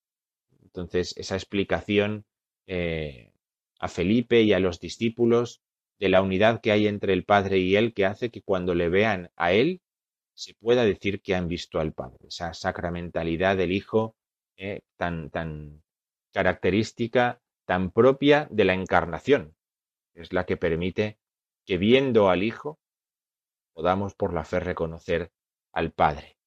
Entonces, 0.63 1.15
esa 1.17 1.37
explicación 1.37 2.25
eh, 2.67 3.33
a 3.79 3.89
Felipe 3.89 4.43
y 4.43 4.53
a 4.53 4.61
los 4.61 4.81
discípulos 4.81 5.63
de 5.99 6.09
la 6.09 6.23
unidad 6.23 6.61
que 6.61 6.73
hay 6.73 6.87
entre 6.87 7.13
el 7.13 7.25
Padre 7.25 7.59
y 7.59 7.77
Él, 7.77 7.95
que 7.95 8.05
hace 8.05 8.31
que 8.31 8.43
cuando 8.43 8.75
le 8.75 8.89
vean 8.89 9.31
a 9.37 9.53
Él, 9.53 9.81
se 10.35 10.55
pueda 10.55 10.85
decir 10.85 11.23
que 11.23 11.35
han 11.35 11.49
visto 11.49 11.81
al 11.81 11.93
Padre. 11.93 12.27
Esa 12.29 12.53
sacramentalidad 12.53 13.57
del 13.57 13.73
Hijo 13.73 14.16
eh, 14.57 14.81
tan, 14.97 15.31
tan 15.31 15.83
característica, 16.33 17.41
tan 17.67 17.91
propia 17.91 18.49
de 18.51 18.65
la 18.65 18.75
encarnación, 18.75 19.55
es 20.15 20.33
la 20.33 20.47
que 20.47 20.57
permite 20.57 21.19
que 21.65 21.79
viendo 21.79 22.31
al 22.31 22.43
Hijo 22.43 22.79
podamos 23.75 24.15
por 24.15 24.33
la 24.33 24.45
fe 24.45 24.61
reconocer 24.61 25.31
al 25.73 25.93
Padre. 25.93 26.39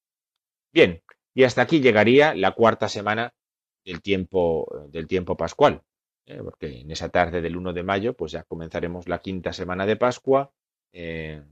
Bien, 0.74 1.04
y 1.34 1.44
hasta 1.44 1.62
aquí 1.62 1.80
llegaría 1.80 2.34
la 2.34 2.54
cuarta 2.54 2.90
semana 2.90 3.34
del 3.86 4.02
tiempo, 4.02 4.68
del 4.90 5.08
tiempo 5.08 5.38
pascual, 5.38 5.84
¿eh? 6.26 6.40
porque 6.44 6.82
en 6.82 6.92
esa 6.92 7.10
tarde 7.10 7.42
del 7.42 7.56
1 7.56 7.74
de 7.74 7.84
mayo 7.84 8.16
pues 8.16 8.32
ya 8.32 8.44
comenzaremos 8.44 9.08
la 9.08 9.20
quinta 9.20 9.54
semana 9.54 9.86
de 9.86 9.96
Pascua, 9.96 10.52
eh, 10.92 11.44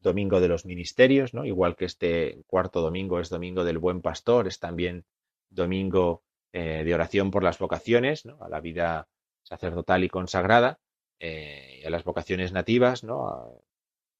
domingo 0.00 0.40
de 0.40 0.48
los 0.48 0.66
ministerios, 0.66 1.34
¿no? 1.34 1.44
igual 1.44 1.76
que 1.76 1.84
este 1.84 2.42
cuarto 2.46 2.80
domingo 2.80 3.20
es 3.20 3.28
domingo 3.28 3.64
del 3.64 3.78
buen 3.78 4.00
pastor, 4.00 4.48
es 4.48 4.58
también 4.58 5.04
domingo 5.50 6.22
eh, 6.52 6.82
de 6.84 6.94
oración 6.94 7.30
por 7.30 7.44
las 7.44 7.58
vocaciones, 7.58 8.24
a 8.40 8.48
la 8.48 8.60
vida 8.60 9.08
sacerdotal 9.42 10.04
y 10.04 10.08
consagrada, 10.08 10.80
eh, 11.18 11.80
y 11.82 11.86
a 11.86 11.90
las 11.90 12.04
vocaciones 12.04 12.52
nativas, 12.52 13.04
¿no? 13.04 13.62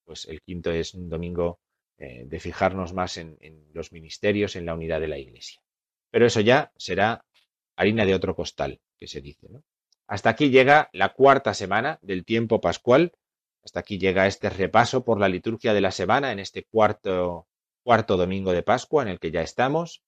Pues 0.05 0.27
el 0.27 0.43
quinto 0.43 0.71
es 0.71 0.95
un 0.95 1.09
domingo 1.09 1.61
eh, 1.99 2.25
de 2.27 2.41
fijarnos 2.41 2.93
más 2.93 3.17
en, 3.17 3.39
los 3.73 3.93
ministerios, 3.93 4.57
en 4.57 4.67
la 4.67 4.75
unidad 4.75 5.01
de 5.01 5.09
la 5.09 5.19
Iglesia. 5.19 5.61
Pero 6.11 6.27
eso 6.27 6.41
ya 6.41 6.73
será 6.77 7.25
harina 7.77 8.05
de 8.05 8.15
otro 8.15 8.35
costal, 8.35 8.81
que 8.99 9.07
se 9.07 9.21
dice. 9.21 9.49
Hasta 10.07 10.31
aquí 10.31 10.51
llega 10.51 10.91
la 10.93 11.15
cuarta 11.15 11.55
semana 11.55 11.99
del 12.03 12.25
tiempo 12.25 12.61
pascual. 12.61 13.13
Hasta 13.63 13.81
aquí 13.81 13.99
llega 13.99 14.27
este 14.27 14.51
repaso 14.51 15.05
por 15.05 15.21
la 15.21 15.29
liturgia 15.29 15.73
de 15.73 15.81
la 15.81 15.91
semana 15.91 16.33
en 16.33 16.39
este 16.39 16.65
cuarto, 16.65 17.47
cuarto 17.83 18.17
domingo 18.17 18.53
de 18.53 18.63
Pascua 18.63 19.03
en 19.03 19.09
el 19.09 19.21
que 19.21 19.31
ya 19.31 19.43
estamos. 19.43 20.03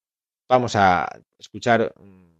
Vamos 0.53 0.77
a 0.77 1.09
escuchar 1.39 1.95
un 1.97 2.39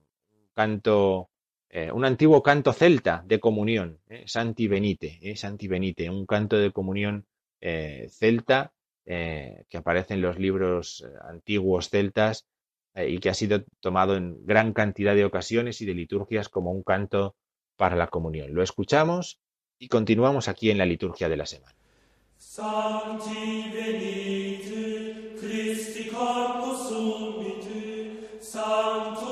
canto, 0.53 1.31
eh, 1.71 1.91
un 1.91 2.05
antiguo 2.05 2.43
canto 2.43 2.75
celta 2.75 3.25
de 3.27 3.41
comunión, 3.41 4.01
eh, 4.07 4.25
Santi 4.27 4.69
Benite, 4.69 5.19
eh, 5.23 5.35
Santi 5.35 5.67
Benite, 5.67 6.11
un 6.11 6.27
canto 6.27 6.59
de 6.59 6.73
comunión 6.73 7.25
eh, 7.59 8.09
celta 8.11 8.71
que 9.03 9.79
aparece 9.79 10.13
en 10.13 10.21
los 10.21 10.39
libros 10.39 11.07
antiguos 11.23 11.89
celtas 11.89 12.47
y 12.95 13.19
que 13.19 13.31
ha 13.31 13.35
sido 13.35 13.65
tomado 13.81 14.15
en 14.15 14.45
gran 14.45 14.75
cantidad 14.75 15.15
de 15.15 15.25
ocasiones 15.25 15.81
y 15.81 15.87
de 15.87 15.95
liturgias 15.95 16.51
como 16.51 16.71
un 16.71 16.83
canto 16.83 17.35
para 17.77 17.97
la 17.97 18.09
comunión. 18.09 18.53
Lo 18.53 18.63
escuchamos 18.63 19.41
y 19.79 19.89
continuamos 19.89 20.49
aquí 20.49 20.71
en 20.71 20.77
la 20.77 20.85
liturgia 20.87 21.31
de 21.31 21.37
la 21.39 21.47
semana. 21.47 21.75
Santo. 28.53 29.32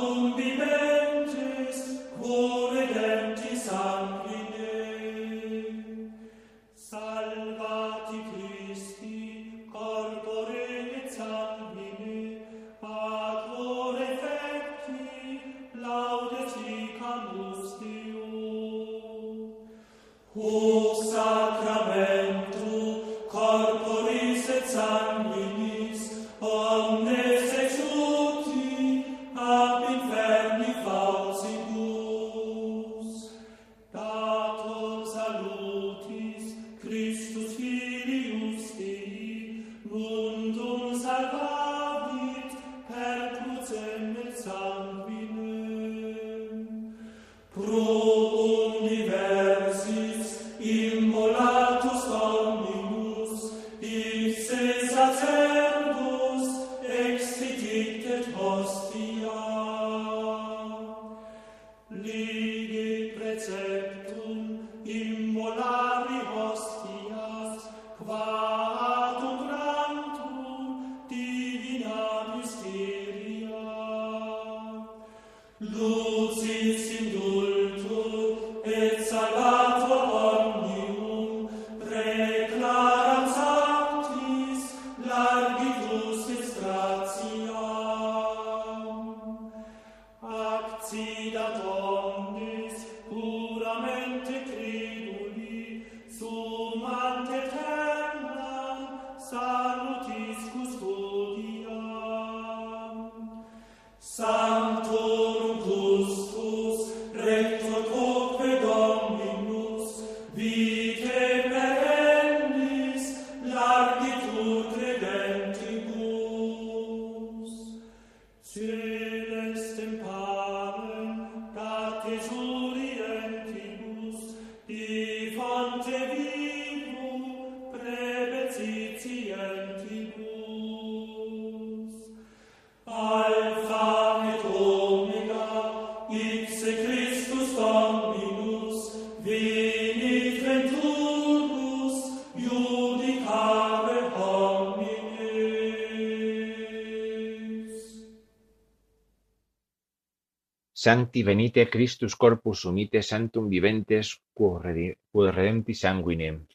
Sancti 150.80 151.22
venite 151.22 151.68
Christus 151.68 152.16
corpus 152.16 152.60
sumite 152.60 153.02
santum 153.02 153.50
viventes 153.50 154.06
quo 154.32 154.62
redempti 154.62 155.74
sanguinem. 155.74 156.46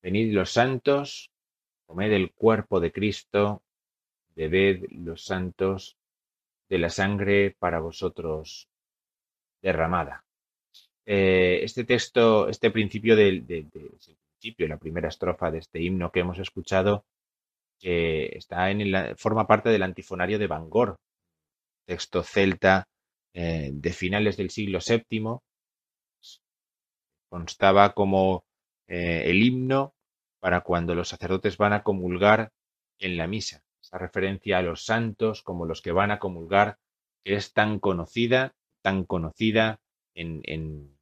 Venid 0.00 0.32
los 0.32 0.52
santos, 0.52 1.32
comed 1.84 2.12
el 2.12 2.30
cuerpo 2.30 2.78
de 2.78 2.92
Cristo, 2.92 3.64
bebed 4.36 4.84
los 4.90 5.24
santos 5.24 5.96
de 6.68 6.78
la 6.78 6.90
sangre 6.90 7.56
para 7.58 7.80
vosotros 7.80 8.68
derramada. 9.60 10.24
Eh, 11.04 11.58
este 11.64 11.82
texto, 11.82 12.48
este 12.48 12.70
principio 12.70 13.16
del 13.16 13.44
de, 13.48 13.66
principio, 14.38 14.68
la 14.68 14.78
primera 14.78 15.08
estrofa 15.08 15.50
de 15.50 15.58
este 15.58 15.82
himno 15.82 16.12
que 16.12 16.20
hemos 16.20 16.38
escuchado, 16.38 17.04
que 17.80 18.26
está 18.26 18.70
en 18.70 19.16
forma 19.16 19.48
parte 19.48 19.70
del 19.70 19.82
antifonario 19.82 20.38
de 20.38 20.46
Bangor, 20.46 21.00
texto 21.84 22.22
celta 22.22 22.86
eh, 23.34 23.70
de 23.72 23.92
finales 23.92 24.36
del 24.36 24.50
siglo 24.50 24.78
VII, 24.86 25.38
constaba 27.28 27.94
como 27.94 28.44
eh, 28.88 29.22
el 29.26 29.42
himno 29.42 29.94
para 30.40 30.62
cuando 30.62 30.94
los 30.94 31.08
sacerdotes 31.08 31.56
van 31.56 31.72
a 31.72 31.82
comulgar 31.82 32.52
en 32.98 33.16
la 33.16 33.28
misa. 33.28 33.62
Esa 33.80 33.98
referencia 33.98 34.58
a 34.58 34.62
los 34.62 34.84
santos 34.84 35.42
como 35.42 35.64
los 35.64 35.80
que 35.80 35.92
van 35.92 36.10
a 36.10 36.18
comulgar, 36.18 36.78
es 37.24 37.52
tan 37.52 37.78
conocida, 37.78 38.54
tan 38.82 39.04
conocida 39.04 39.80
en, 40.14 40.96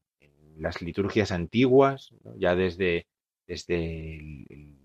las 0.56 0.82
liturgias 0.82 1.30
antiguas, 1.30 2.12
ya 2.36 2.56
desde, 2.56 3.06
desde 3.46 4.16
el, 4.16 4.76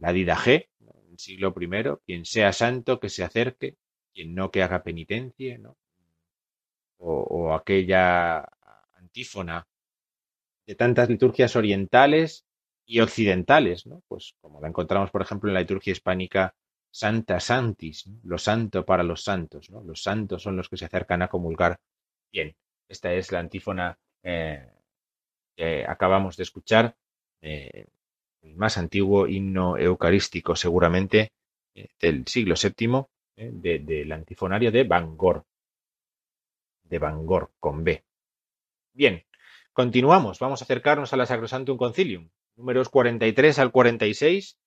la 0.00 0.12
G, 0.12 0.66
el 1.10 1.18
siglo 1.18 1.54
I, 1.60 1.68
quien 2.04 2.24
sea 2.24 2.52
santo 2.52 2.98
que 2.98 3.08
se 3.08 3.22
acerque, 3.22 3.76
quien 4.12 4.34
no 4.34 4.50
que 4.50 4.64
haga 4.64 4.82
penitencia, 4.82 5.58
¿no? 5.58 5.76
O, 6.98 7.54
aquella 7.54 8.44
antífona 8.94 9.66
de 10.66 10.74
tantas 10.74 11.08
liturgias 11.08 11.56
orientales 11.56 12.44
y 12.86 13.00
occidentales, 13.00 13.86
¿no? 13.86 14.02
Pues 14.08 14.34
como 14.40 14.60
la 14.60 14.68
encontramos, 14.68 15.10
por 15.10 15.22
ejemplo, 15.22 15.48
en 15.48 15.54
la 15.54 15.60
liturgia 15.60 15.92
hispánica, 15.92 16.54
Santa 16.90 17.40
Santis, 17.40 18.08
lo 18.24 18.38
santo 18.38 18.84
para 18.84 19.02
los 19.02 19.22
santos, 19.22 19.70
¿no? 19.70 19.82
Los 19.82 20.02
santos 20.02 20.42
son 20.42 20.56
los 20.56 20.68
que 20.68 20.76
se 20.76 20.86
acercan 20.86 21.22
a 21.22 21.28
comulgar. 21.28 21.78
Bien, 22.32 22.54
esta 22.88 23.12
es 23.12 23.30
la 23.32 23.40
antífona 23.40 23.98
eh, 24.22 24.66
que 25.56 25.84
acabamos 25.86 26.36
de 26.36 26.42
escuchar, 26.42 26.96
eh, 27.42 27.86
el 28.42 28.56
más 28.56 28.78
antiguo 28.78 29.26
himno 29.26 29.76
eucarístico 29.76 30.56
seguramente 30.56 31.32
eh, 31.74 31.88
del 32.00 32.26
siglo 32.26 32.54
VII, 32.60 33.04
del 33.36 34.10
antifonario 34.12 34.72
de 34.72 34.82
Bangor, 34.82 35.44
de 36.88 36.98
Bangor 36.98 37.52
con 37.58 37.84
B. 37.84 38.04
Bien, 38.92 39.24
continuamos, 39.72 40.38
vamos 40.38 40.60
a 40.60 40.64
acercarnos 40.64 41.12
a 41.12 41.16
la 41.16 41.26
Sacrosantum 41.26 41.76
Concilium, 41.76 42.30
números 42.56 42.88
43 42.88 43.58
al 43.58 43.70
46, 43.70 44.58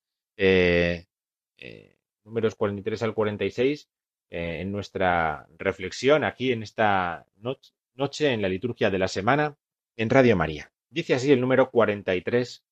números 2.24 2.56
43 2.56 3.04
al 3.04 3.14
46, 3.14 3.90
en 4.30 4.72
nuestra 4.72 5.48
reflexión 5.58 6.24
aquí 6.24 6.54
en 6.54 6.64
esta 6.64 7.26
noche, 7.36 7.74
noche 7.96 8.32
en 8.32 8.42
la 8.42 8.48
liturgia 8.48 8.90
de 8.90 9.00
la 9.00 9.10
semana 9.10 9.58
en 9.98 10.10
Radio 10.10 10.38
María. 10.38 10.72
Dice 10.90 11.14
así 11.14 11.32
el 11.32 11.42
número 11.42 11.70
43, 11.70 12.64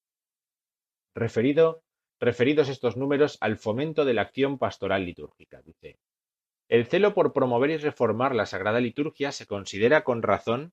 referido, 1.15 1.83
referidos 2.19 2.69
estos 2.69 2.95
números 2.95 3.37
al 3.41 3.57
fomento 3.57 4.05
de 4.05 4.13
la 4.13 4.21
acción 4.21 4.57
pastoral 4.57 5.05
litúrgica. 5.05 5.61
Dice, 5.61 5.99
el 6.69 6.85
celo 6.85 7.15
por 7.15 7.33
promover 7.33 7.71
y 7.71 7.77
reformar 7.77 8.35
la 8.35 8.45
Sagrada 8.45 8.79
Liturgia 8.79 9.31
se 9.31 9.47
considera 9.47 10.03
con 10.03 10.21
razón 10.21 10.71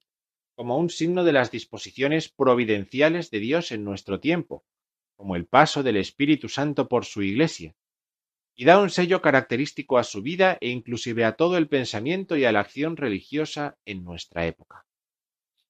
como 0.54 0.78
un 0.78 0.90
signo 0.90 1.24
de 1.24 1.32
las 1.32 1.50
disposiciones 1.50 2.28
providenciales 2.28 3.30
de 3.30 3.40
Dios 3.40 3.72
en 3.72 3.82
nuestro 3.82 4.20
tiempo, 4.20 4.64
como 5.16 5.36
el 5.36 5.46
paso 5.46 5.82
del 5.82 5.96
Espíritu 5.96 6.50
Santo 6.50 6.88
por 6.88 7.06
su 7.06 7.22
Iglesia, 7.22 7.74
y 8.54 8.66
da 8.66 8.80
un 8.80 8.90
sello 8.90 9.22
característico 9.22 9.96
a 9.96 10.04
su 10.04 10.22
vida 10.22 10.58
e 10.60 10.68
inclusive 10.68 11.24
a 11.24 11.32
todo 11.32 11.56
el 11.56 11.68
pensamiento 11.68 12.36
y 12.36 12.44
a 12.44 12.52
la 12.52 12.60
acción 12.60 12.96
religiosa 12.96 13.78
en 13.86 14.04
nuestra 14.04 14.46
época. 14.46 14.86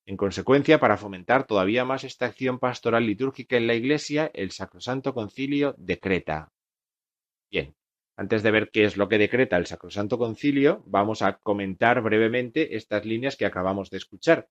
En 0.06 0.16
consecuencia, 0.16 0.78
para 0.78 0.96
fomentar 0.96 1.46
todavía 1.46 1.84
más 1.84 2.04
esta 2.04 2.26
acción 2.26 2.58
pastoral 2.60 3.06
litúrgica 3.06 3.56
en 3.56 3.66
la 3.66 3.74
Iglesia, 3.74 4.30
el 4.34 4.52
Sacrosanto 4.52 5.14
Concilio 5.14 5.74
decreta. 5.78 6.52
Bien, 7.50 7.74
antes 8.16 8.42
de 8.42 8.50
ver 8.50 8.70
qué 8.70 8.84
es 8.84 8.96
lo 8.96 9.08
que 9.08 9.18
decreta 9.18 9.56
el 9.56 9.66
Sacrosanto 9.66 10.18
Concilio, 10.18 10.82
vamos 10.86 11.22
a 11.22 11.38
comentar 11.38 12.00
brevemente 12.00 12.76
estas 12.76 13.04
líneas 13.04 13.36
que 13.36 13.46
acabamos 13.46 13.90
de 13.90 13.98
escuchar. 13.98 14.48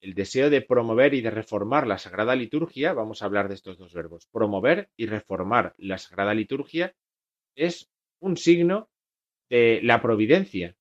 El 0.00 0.14
deseo 0.14 0.50
de 0.50 0.62
promover 0.62 1.14
y 1.14 1.20
de 1.20 1.30
reformar 1.30 1.86
la 1.86 1.98
Sagrada 1.98 2.34
Liturgia, 2.34 2.92
vamos 2.92 3.22
a 3.22 3.26
hablar 3.26 3.48
de 3.48 3.54
estos 3.54 3.78
dos 3.78 3.92
verbos, 3.94 4.26
promover 4.32 4.90
y 4.96 5.06
reformar 5.06 5.74
la 5.78 5.98
Sagrada 5.98 6.34
Liturgia, 6.34 6.94
es 7.54 7.90
un 8.20 8.36
signo 8.36 8.88
de 9.48 9.80
la 9.82 10.02
providencia, 10.02 10.76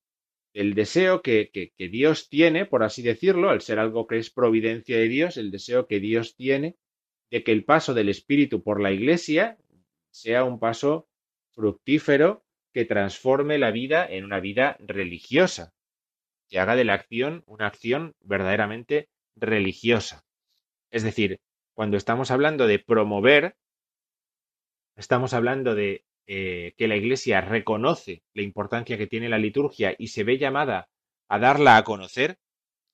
el 0.54 0.76
deseo 0.76 1.22
que, 1.22 1.74
Dios 1.78 2.30
tiene, 2.30 2.66
por 2.66 2.84
así 2.84 3.02
decirlo, 3.02 3.50
al 3.50 3.62
ser 3.62 3.80
algo 3.80 4.06
que 4.08 4.18
es 4.18 4.30
providencia 4.30 4.98
de 4.98 5.08
Dios, 5.08 5.38
el 5.38 5.52
deseo 5.52 5.88
que 5.88 6.00
Dios 6.00 6.36
tiene 6.36 6.78
de 7.32 7.44
que 7.44 7.52
el 7.52 7.66
paso 7.66 7.96
del 7.96 8.10
Espíritu 8.10 8.62
por 8.62 8.80
la 8.80 8.92
Iglesia 8.92 9.58
sea 10.12 10.44
un 10.44 10.60
paso 10.60 11.08
fructífero 11.56 12.44
que 12.74 12.86
transforme 12.86 13.58
la 13.58 13.72
vida 13.72 14.06
en 14.06 14.26
una 14.26 14.40
vida 14.40 14.78
religiosa, 14.80 15.74
que 16.50 16.60
haga 16.60 16.76
de 16.76 16.86
la 16.86 16.94
acción 16.94 17.44
una 17.46 17.68
acción 17.68 18.16
verdaderamente 18.22 19.10
religiosa. 19.36 20.24
Es 20.92 21.04
decir, 21.04 21.40
cuando 21.74 21.98
estamos 21.98 22.32
hablando 22.32 22.68
de 22.68 22.80
promover, 22.80 23.56
estamos 24.96 25.34
hablando 25.34 25.76
de 25.76 26.06
eh, 26.28 26.74
que 26.78 26.88
la 26.88 26.96
Iglesia 26.96 27.42
reconoce 27.42 28.24
la 28.34 28.44
importancia 28.44 28.98
que 28.98 29.08
tiene 29.08 29.30
la 29.30 29.40
liturgia 29.40 29.96
y 29.98 30.08
se 30.08 30.24
ve 30.24 30.38
llamada 30.38 30.90
a 31.28 31.40
darla 31.40 31.78
a 31.78 31.84
conocer, 31.84 32.38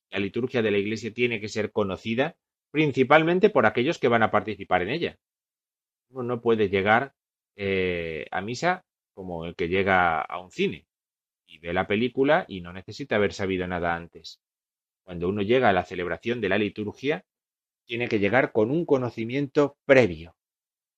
la 0.09 0.19
liturgia 0.19 0.61
de 0.61 0.71
la 0.71 0.77
Iglesia 0.77 1.13
tiene 1.13 1.39
que 1.39 1.49
ser 1.49 1.71
conocida 1.71 2.37
principalmente 2.71 3.49
por 3.49 3.65
aquellos 3.65 3.99
que 3.99 4.07
van 4.07 4.23
a 4.23 4.31
participar 4.31 4.81
en 4.81 4.89
ella. 4.89 5.19
Uno 6.09 6.23
no 6.23 6.41
puede 6.41 6.69
llegar 6.69 7.13
eh, 7.61 8.25
a 8.31 8.39
misa 8.39 8.85
como 9.13 9.45
el 9.45 9.55
que 9.55 9.67
llega 9.67 10.21
a 10.21 10.39
un 10.39 10.49
cine 10.49 10.87
y 11.45 11.59
ve 11.59 11.73
la 11.73 11.87
película 11.87 12.45
y 12.47 12.61
no 12.61 12.71
necesita 12.71 13.17
haber 13.17 13.33
sabido 13.33 13.67
nada 13.67 13.95
antes. 13.95 14.39
Cuando 15.03 15.27
uno 15.27 15.41
llega 15.41 15.67
a 15.67 15.73
la 15.73 15.83
celebración 15.83 16.39
de 16.39 16.49
la 16.49 16.57
liturgia, 16.57 17.25
tiene 17.85 18.07
que 18.07 18.19
llegar 18.19 18.53
con 18.53 18.71
un 18.71 18.85
conocimiento 18.85 19.77
previo 19.85 20.35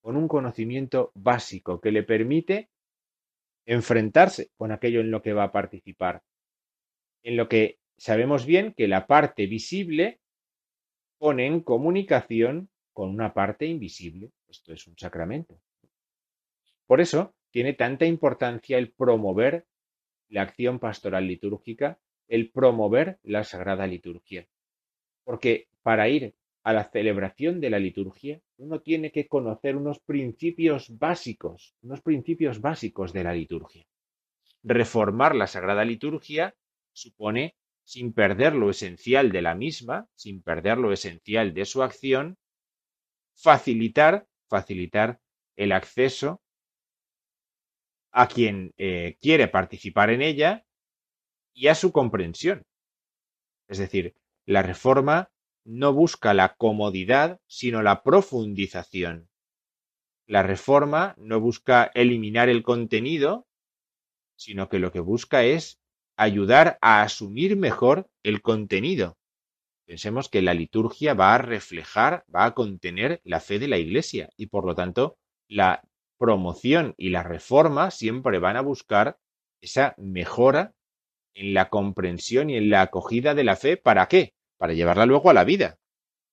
con 0.01 0.17
un 0.17 0.27
conocimiento 0.27 1.11
básico 1.13 1.79
que 1.79 1.91
le 1.91 2.03
permite 2.03 2.69
enfrentarse 3.65 4.49
con 4.57 4.71
aquello 4.71 4.99
en 4.99 5.11
lo 5.11 5.21
que 5.21 5.33
va 5.33 5.45
a 5.45 5.51
participar. 5.51 6.23
En 7.23 7.37
lo 7.37 7.47
que 7.47 7.77
sabemos 7.97 8.45
bien 8.45 8.73
que 8.73 8.87
la 8.87 9.05
parte 9.05 9.45
visible 9.45 10.19
pone 11.19 11.45
en 11.45 11.61
comunicación 11.61 12.69
con 12.93 13.09
una 13.09 13.33
parte 13.33 13.67
invisible. 13.67 14.31
Esto 14.47 14.73
es 14.73 14.87
un 14.87 14.97
sacramento. 14.97 15.61
Por 16.91 16.99
eso 16.99 17.33
tiene 17.51 17.71
tanta 17.71 18.05
importancia 18.05 18.77
el 18.77 18.91
promover 18.91 19.65
la 20.27 20.41
acción 20.41 20.77
pastoral 20.77 21.25
litúrgica, 21.25 22.01
el 22.27 22.51
promover 22.51 23.17
la 23.23 23.45
sagrada 23.45 23.87
liturgia. 23.87 24.45
Porque 25.23 25.69
para 25.83 26.09
ir 26.09 26.35
a 26.63 26.73
la 26.73 26.83
celebración 26.91 27.61
de 27.61 27.69
la 27.69 27.79
liturgia, 27.79 28.41
uno 28.57 28.81
tiene 28.81 29.13
que 29.13 29.29
conocer 29.29 29.77
unos 29.77 30.01
principios 30.01 30.97
básicos, 30.99 31.77
unos 31.81 32.01
principios 32.01 32.59
básicos 32.59 33.13
de 33.13 33.23
la 33.23 33.33
liturgia. 33.33 33.85
Reformar 34.61 35.33
la 35.33 35.47
Sagrada 35.47 35.85
Liturgia 35.85 36.53
supone, 36.91 37.55
sin 37.85 38.11
perder 38.11 38.53
lo 38.53 38.69
esencial 38.69 39.31
de 39.31 39.41
la 39.41 39.55
misma, 39.55 40.09
sin 40.15 40.41
perder 40.41 40.77
lo 40.77 40.91
esencial 40.91 41.53
de 41.53 41.63
su 41.63 41.83
acción, 41.83 42.37
facilitar, 43.33 44.27
facilitar 44.49 45.21
el 45.55 45.71
acceso 45.71 46.41
a 48.11 48.27
quien 48.27 48.73
eh, 48.77 49.17
quiere 49.21 49.47
participar 49.47 50.09
en 50.09 50.21
ella 50.21 50.65
y 51.53 51.67
a 51.67 51.75
su 51.75 51.91
comprensión. 51.91 52.63
Es 53.67 53.77
decir, 53.77 54.15
la 54.45 54.61
reforma 54.61 55.31
no 55.63 55.93
busca 55.93 56.33
la 56.33 56.55
comodidad, 56.55 57.39
sino 57.47 57.81
la 57.81 58.03
profundización. 58.03 59.29
La 60.27 60.43
reforma 60.43 61.15
no 61.17 61.39
busca 61.39 61.91
eliminar 61.93 62.49
el 62.49 62.63
contenido, 62.63 63.47
sino 64.35 64.69
que 64.69 64.79
lo 64.79 64.91
que 64.91 64.99
busca 64.99 65.43
es 65.43 65.79
ayudar 66.15 66.77
a 66.81 67.01
asumir 67.03 67.55
mejor 67.57 68.09
el 68.23 68.41
contenido. 68.41 69.17
Pensemos 69.85 70.29
que 70.29 70.41
la 70.41 70.53
liturgia 70.53 71.13
va 71.13 71.35
a 71.35 71.37
reflejar, 71.37 72.25
va 72.33 72.45
a 72.45 72.53
contener 72.53 73.21
la 73.23 73.39
fe 73.39 73.59
de 73.59 73.67
la 73.67 73.77
Iglesia 73.77 74.29
y 74.37 74.47
por 74.47 74.65
lo 74.65 74.73
tanto 74.73 75.17
la 75.47 75.83
promoción 76.21 76.93
y 76.97 77.09
la 77.09 77.23
reforma 77.23 77.89
siempre 77.89 78.37
van 78.37 78.55
a 78.55 78.61
buscar 78.61 79.17
esa 79.59 79.95
mejora 79.97 80.75
en 81.33 81.55
la 81.55 81.69
comprensión 81.69 82.51
y 82.51 82.57
en 82.57 82.69
la 82.69 82.83
acogida 82.83 83.33
de 83.33 83.43
la 83.43 83.55
fe. 83.55 83.75
¿Para 83.75 84.07
qué? 84.07 84.35
Para 84.59 84.73
llevarla 84.73 85.07
luego 85.07 85.31
a 85.31 85.33
la 85.33 85.45
vida, 85.45 85.79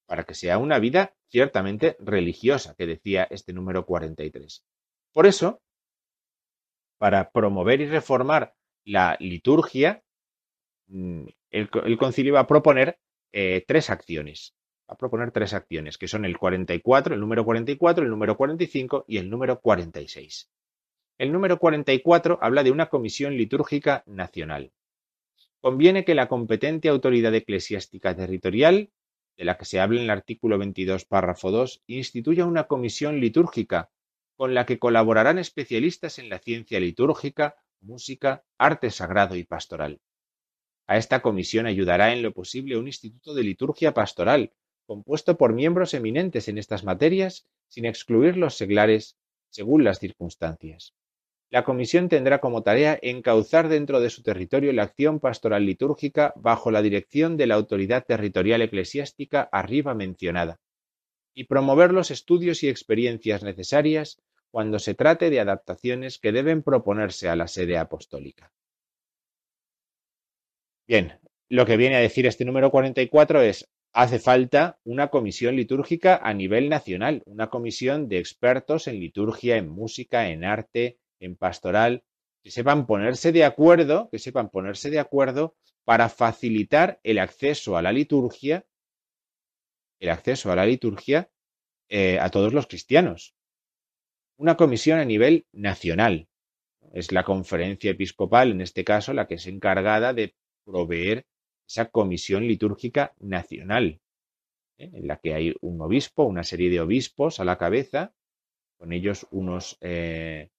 para 0.07 0.25
que 0.25 0.35
sea 0.35 0.59
una 0.59 0.79
vida 0.79 1.15
ciertamente 1.31 1.97
religiosa, 2.01 2.75
que 2.77 2.85
decía 2.85 3.27
este 3.31 3.55
número 3.55 3.87
43. 3.87 4.63
Por 5.15 5.27
eso, 5.27 5.63
para 6.99 7.31
promover 7.31 7.81
y 7.81 7.87
reformar 7.87 8.55
la 8.85 9.17
liturgia, 9.21 10.03
mm, 10.89 11.29
el, 11.51 11.97
concilio 11.97 12.35
va 12.35 12.41
a 12.41 12.47
proponer 12.47 12.99
eh, 13.33 13.65
tres 13.67 13.89
acciones. 13.89 14.55
Va 14.89 14.95
a 14.95 14.97
proponer 14.97 15.31
tres 15.33 15.53
acciones, 15.53 15.99
que 15.99 16.09
son 16.09 16.25
el 16.25 16.39
44, 16.39 17.15
el 17.15 17.21
número 17.21 17.45
44, 17.45 18.05
el 18.05 18.11
número 18.11 18.37
45 18.37 19.05
y 19.07 19.19
el 19.19 19.29
número 19.29 19.61
46. 19.61 20.51
El 21.19 21.33
número 21.33 21.59
44 21.59 22.39
habla 22.41 22.63
de 22.63 22.71
una 22.71 22.87
comisión 22.87 23.37
litúrgica 23.37 24.03
nacional. 24.07 24.73
Conviene 25.61 26.05
que 26.05 26.15
la 26.15 26.29
competente 26.29 26.89
autoridad 26.89 27.35
eclesiástica 27.35 28.17
territorial, 28.17 28.91
de 29.37 29.45
la 29.45 29.59
que 29.59 29.65
se 29.65 29.81
habla 29.81 29.99
en 29.99 30.05
el 30.05 30.11
artículo 30.11 30.59
22, 30.59 31.05
párrafo 31.05 31.51
2, 31.51 31.83
instituya 31.87 32.47
una 32.47 32.65
comisión 32.65 33.21
litúrgica 33.21 33.91
con 34.37 34.55
la 34.55 34.65
que 34.67 34.79
colaborarán 34.79 35.39
especialistas 35.39 36.21
en 36.21 36.29
la 36.29 36.39
ciencia 36.39 36.79
litúrgica, 36.79 37.57
música, 37.81 38.45
arte 38.57 38.91
sagrado 38.91 39.35
y 39.35 39.43
pastoral. 39.43 40.01
A 40.87 40.97
esta 40.97 41.21
comisión 41.23 41.67
ayudará 41.67 42.13
en 42.13 42.23
lo 42.23 42.33
posible 42.33 42.77
un 42.77 42.87
instituto 42.87 43.35
de 43.35 43.43
liturgia 43.43 43.93
pastoral, 43.93 44.53
compuesto 44.89 45.37
por 45.37 45.53
miembros 45.53 45.93
eminentes 45.93 46.49
en 46.49 46.57
estas 46.57 46.83
materias, 46.83 47.47
sin 47.69 47.85
excluir 47.85 48.39
los 48.39 48.57
seglares 48.57 49.19
según 49.51 49.85
las 49.85 49.99
circunstancias. 49.99 50.95
La 51.51 51.63
comisión 51.63 52.09
tendrá 52.09 52.41
como 52.41 52.63
tarea 52.63 52.99
encauzar 53.03 53.69
dentro 53.69 54.01
de 54.01 54.09
su 54.09 54.23
territorio 54.23 54.73
la 54.73 54.85
acción 54.85 55.21
pastoral 55.21 55.67
litúrgica 55.67 56.33
bajo 56.37 56.71
la 56.71 56.81
dirección 56.81 57.37
de 57.37 57.47
la 57.47 57.57
autoridad 57.57 58.07
territorial 58.07 58.63
eclesiástica 58.63 59.43
arriba 59.53 59.93
mencionada 59.93 60.59
y 61.35 61.45
promover 61.45 61.93
los 61.93 62.11
estudios 62.11 62.63
y 62.63 62.71
experiencias 62.71 63.43
necesarias 63.43 64.23
cuando 64.51 64.79
se 64.79 64.95
trate 64.95 65.29
de 65.29 65.41
adaptaciones 65.41 66.19
que 66.19 66.33
deben 66.33 66.63
proponerse 66.63 67.29
a 67.29 67.37
la 67.37 67.47
sede 67.47 67.77
apostólica. 67.77 68.53
Bien, 70.87 71.21
lo 71.51 71.67
que 71.67 71.77
viene 71.77 71.97
a 71.97 72.01
decir 72.01 72.27
este 72.27 72.47
número 72.47 72.71
44 72.71 73.43
es 73.43 73.69
hace 73.93 74.19
falta 74.19 74.79
una 74.85 75.09
comisión 75.09 75.57
litúrgica 75.57 76.21
a 76.23 76.35
nivel 76.35 76.69
nacional, 76.69 77.23
una 77.27 77.49
comisión 77.49 78.09
de 78.09 78.19
expertos 78.19 78.87
en 78.87 79.01
liturgia, 79.01 79.57
en 79.57 79.69
música, 79.69 80.29
en 80.29 80.45
arte, 80.45 80.99
en 81.21 81.37
pastoral, 81.37 82.05
que 82.43 82.51
sepan 82.51 82.87
ponerse 82.87 83.33
de 83.33 83.45
acuerdo, 83.45 84.09
que 84.11 84.19
sepan 84.19 84.51
ponerse 84.51 84.91
de 84.91 85.01
acuerdo 85.01 85.57
para 85.85 86.09
facilitar 86.09 87.01
el 87.03 87.19
acceso 87.19 87.77
a 87.77 87.83
la 87.83 87.93
liturgia, 87.93 88.67
el 90.01 90.11
acceso 90.11 90.53
a 90.53 90.57
la 90.57 90.67
liturgia 90.67 91.31
eh, 91.89 92.19
a 92.21 92.31
todos 92.31 92.53
los 92.53 92.67
cristianos. 92.67 93.35
Una 94.37 94.57
comisión 94.57 95.01
a 95.01 95.05
nivel 95.05 95.47
nacional. 95.53 96.29
Es 96.93 97.11
la 97.13 97.25
conferencia 97.25 97.91
episcopal, 97.91 98.53
en 98.53 98.61
este 98.61 98.85
caso, 98.85 99.13
la 99.13 99.27
que 99.27 99.35
es 99.35 99.47
encargada 99.47 100.13
de 100.13 100.35
proveer 100.65 101.27
esa 101.69 101.91
comisión 101.91 102.47
litúrgica 102.47 103.15
nacional, 103.19 104.01
¿eh? 104.79 104.91
en 104.93 105.07
la 105.07 105.19
que 105.19 105.35
hay 105.35 105.55
un 105.61 105.81
obispo, 105.81 106.25
una 106.25 106.45
serie 106.45 106.71
de 106.71 106.81
obispos 106.81 107.41
a 107.41 107.45
la 107.45 107.59
cabeza, 107.59 108.15
con 108.79 108.93
ellos 108.93 109.27
unos 109.31 109.77
eh, 109.81 110.51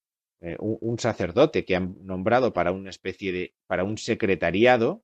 eh, 0.42 0.56
un, 0.60 0.78
un, 0.82 1.00
sacerdote 1.00 1.66
que 1.66 1.76
han 1.76 1.96
nombrado 2.06 2.54
para 2.54 2.72
una 2.72 2.90
especie 2.90 3.32
de, 3.32 3.56
para 3.68 3.84
un 3.84 3.98
secretariado 3.98 5.04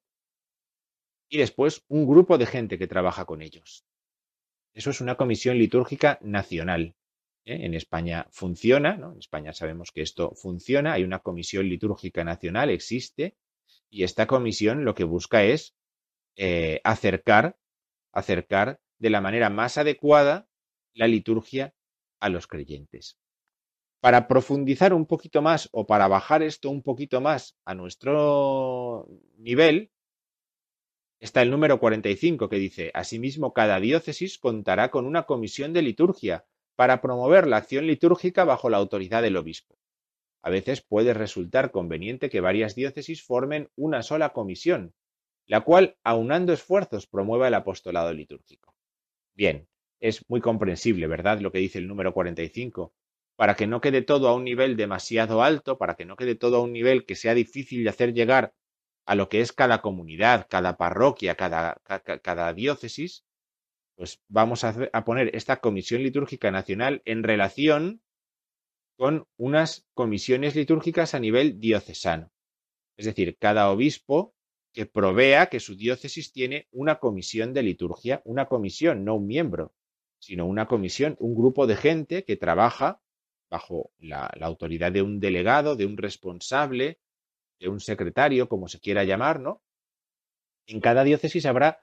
y 1.28 1.38
después 1.38 1.84
un 1.88 2.08
grupo 2.08 2.38
de 2.38 2.46
gente 2.46 2.78
que 2.78 2.88
trabaja 2.88 3.26
con 3.26 3.42
ellos. 3.42 3.86
Eso 4.74 4.92
es 4.92 5.02
una 5.02 5.16
comisión 5.16 5.58
litúrgica 5.58 6.20
nacional. 6.22 6.96
En 7.46 7.76
España 7.76 8.28
funciona, 8.32 8.98
¿no? 8.98 9.12
En 9.12 9.20
España 9.20 9.54
sabemos 9.54 9.92
que 9.92 10.02
esto 10.02 10.34
funciona, 10.36 10.94
hay 10.94 11.04
una 11.04 11.20
comisión 11.20 11.70
litúrgica 11.70 12.24
nacional, 12.24 12.72
existe, 12.72 13.36
y 13.90 14.04
esta 14.04 14.26
comisión 14.26 14.84
lo 14.84 14.96
que 14.96 15.04
busca 15.04 15.44
es 15.44 15.75
eh, 16.36 16.82
acercar, 16.84 17.58
acercar 18.12 18.80
de 19.00 19.10
la 19.10 19.22
manera 19.22 19.50
más 19.50 19.78
adecuada 19.78 20.48
la 20.94 21.08
liturgia 21.08 21.74
a 22.20 22.30
los 22.30 22.48
creyentes. 22.48 23.18
Para 24.00 24.28
profundizar 24.28 24.94
un 24.94 25.06
poquito 25.06 25.42
más 25.42 25.70
o 25.72 25.86
para 25.88 26.08
bajar 26.08 26.44
esto 26.44 26.70
un 26.70 26.84
poquito 26.84 27.22
más 27.22 27.58
a 27.66 27.74
nuestro 27.74 29.08
nivel, 29.38 29.92
está 31.20 31.42
el 31.42 31.50
número 31.50 31.80
45 31.80 32.50
que 32.50 32.58
dice, 32.58 32.92
asimismo, 32.94 33.54
cada 33.54 33.80
diócesis 33.80 34.38
contará 34.38 34.92
con 34.92 35.06
una 35.06 35.24
comisión 35.24 35.74
de 35.74 35.82
liturgia 35.82 36.46
para 36.76 37.02
promover 37.02 37.48
la 37.48 37.58
acción 37.58 37.88
litúrgica 37.88 38.44
bajo 38.44 38.70
la 38.70 38.78
autoridad 38.78 39.22
del 39.22 39.38
obispo. 39.38 39.78
A 40.44 40.50
veces 40.50 40.82
puede 40.82 41.14
resultar 41.14 41.72
conveniente 41.72 42.30
que 42.30 42.42
varias 42.42 42.76
diócesis 42.76 43.24
formen 43.24 43.72
una 43.76 44.04
sola 44.04 44.34
comisión, 44.34 44.94
la 45.48 45.62
cual, 45.62 45.98
aunando 46.04 46.54
esfuerzos, 46.54 47.08
promueva 47.08 47.48
el 47.48 47.54
apostolado 47.54 48.14
litúrgico. 48.14 48.76
Bien, 49.34 49.68
es 50.00 50.24
muy 50.30 50.42
comprensible, 50.42 51.08
¿verdad? 51.08 51.40
Lo 51.40 51.52
que 51.52 51.60
dice 51.60 51.80
el 51.80 51.88
número 51.88 52.14
45, 52.14 52.94
para 53.36 53.56
que 53.56 53.68
no 53.68 53.82
quede 53.82 54.02
todo 54.02 54.28
a 54.30 54.36
un 54.36 54.44
nivel 54.44 54.78
demasiado 54.78 55.44
alto, 55.44 55.78
para 55.78 55.96
que 55.96 56.06
no 56.06 56.16
quede 56.16 56.36
todo 56.36 56.58
a 56.58 56.62
un 56.62 56.74
nivel 56.74 57.06
que 57.06 57.16
sea 57.16 57.34
difícil 57.34 57.84
de 57.84 57.90
hacer 57.90 58.14
llegar 58.14 58.54
a 59.06 59.16
lo 59.16 59.30
que 59.30 59.42
es 59.42 59.52
cada 59.52 59.82
comunidad, 59.82 60.48
cada 60.50 60.78
parroquia, 60.78 61.36
cada, 61.36 62.54
diócesis, 62.54 63.26
pues 63.96 64.22
vamos 64.28 64.64
a, 64.64 65.06
poner 65.06 65.36
esta 65.36 65.58
Comisión 65.58 66.02
Litúrgica 66.04 66.52
Nacional 66.52 67.02
en 67.06 67.24
relación 67.24 68.02
con 68.98 69.28
unas 69.38 69.86
comisiones 69.94 70.56
litúrgicas 70.56 71.14
a 71.14 71.20
nivel 71.20 71.60
diocesano. 71.60 72.32
Es 72.98 73.06
decir, 73.06 73.38
cada 73.38 73.70
obispo 73.70 74.35
que 74.76 74.86
provea 74.86 75.48
que 75.48 75.62
su 75.62 75.78
diócesis 75.78 76.34
tiene 76.34 76.68
una 76.74 77.00
comisión 77.00 77.54
de 77.54 77.64
liturgia, 77.64 78.22
una 78.26 78.48
comisión, 78.48 79.06
no 79.06 79.16
un 79.16 79.26
miembro, 79.26 79.74
sino 80.20 80.46
una 80.46 80.68
comisión, 80.68 81.16
un 81.20 81.34
grupo 81.34 81.66
de 81.66 81.78
gente 81.78 82.26
que 82.26 82.36
trabaja 82.36 83.02
bajo 83.50 83.92
la, 84.00 84.26
autoridad 84.42 84.92
de 84.92 85.02
un 85.02 85.22
delegado, 85.22 85.78
de 85.78 85.86
un 85.86 85.96
responsable, 85.96 87.00
de 87.58 87.70
un 87.70 87.80
secretario, 87.80 88.50
como 88.50 88.68
se 88.68 88.82
quiera 88.82 89.06
llamar, 89.06 89.40
¿no? 89.40 89.64
En 90.68 90.82
cada 90.82 91.06
diócesis 91.06 91.46
habrá 91.46 91.82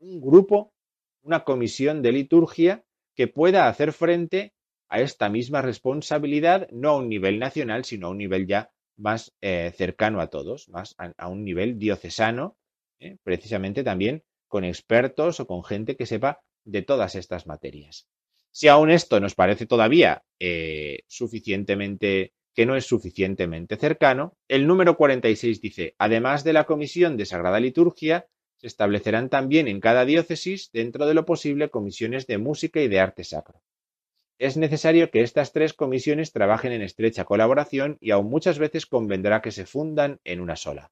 un 0.00 0.20
grupo, 0.20 0.74
una 1.22 1.44
comisión 1.44 2.02
de 2.02 2.10
liturgia 2.10 2.84
que 3.14 3.28
pueda 3.28 3.68
hacer 3.68 3.92
frente 3.92 4.52
a 4.88 5.00
esta 5.00 5.28
misma 5.28 5.62
responsabilidad, 5.62 6.68
no 6.72 6.88
a 6.88 6.96
un 6.96 7.08
nivel 7.08 7.38
nacional, 7.38 7.84
sino 7.84 8.08
a 8.08 8.10
un 8.10 8.18
nivel 8.18 8.48
ya 8.48 8.72
más 9.02 9.34
eh, 9.40 9.72
cercano 9.76 10.20
a 10.20 10.28
todos, 10.28 10.68
más 10.68 10.94
a, 10.96 11.28
un 11.28 11.44
nivel 11.44 11.78
diocesano, 11.78 12.56
¿eh? 13.00 13.16
precisamente 13.22 13.82
también 13.82 14.22
con 14.48 14.64
expertos 14.64 15.40
o 15.40 15.46
con 15.46 15.64
gente 15.64 15.96
que 15.96 16.06
sepa 16.06 16.40
de 16.64 16.82
todas 16.82 17.16
estas 17.16 17.46
materias. 17.46 18.06
Si 18.52 18.68
aún 18.68 18.90
esto 18.90 19.18
nos 19.18 19.34
parece 19.34 19.66
todavía 19.66 20.22
eh, 20.38 21.00
suficientemente 21.08 22.32
que 22.54 22.66
no 22.66 22.76
es 22.76 22.84
suficientemente 22.86 23.76
cercano, 23.76 24.36
el 24.46 24.66
número 24.66 24.96
46 24.96 25.60
dice, 25.60 25.94
además 25.98 26.44
de 26.44 26.52
la 26.52 26.64
Comisión 26.64 27.16
de 27.16 27.24
Sagrada 27.24 27.58
Liturgia, 27.60 28.26
se 28.56 28.66
establecerán 28.66 29.30
también 29.30 29.68
en 29.68 29.80
cada 29.80 30.04
diócesis, 30.04 30.70
dentro 30.70 31.06
de 31.06 31.14
lo 31.14 31.24
posible, 31.24 31.70
comisiones 31.70 32.26
de 32.26 32.38
música 32.38 32.80
y 32.80 32.88
de 32.88 33.00
arte 33.00 33.24
sacro. 33.24 33.62
Es 34.42 34.56
necesario 34.56 35.08
que 35.12 35.20
estas 35.20 35.52
tres 35.52 35.72
comisiones 35.72 36.32
trabajen 36.32 36.72
en 36.72 36.82
estrecha 36.82 37.24
colaboración 37.24 37.96
y 38.00 38.10
aún 38.10 38.28
muchas 38.28 38.58
veces 38.58 38.86
convendrá 38.86 39.40
que 39.40 39.52
se 39.52 39.66
fundan 39.66 40.18
en 40.24 40.40
una 40.40 40.56
sola. 40.56 40.90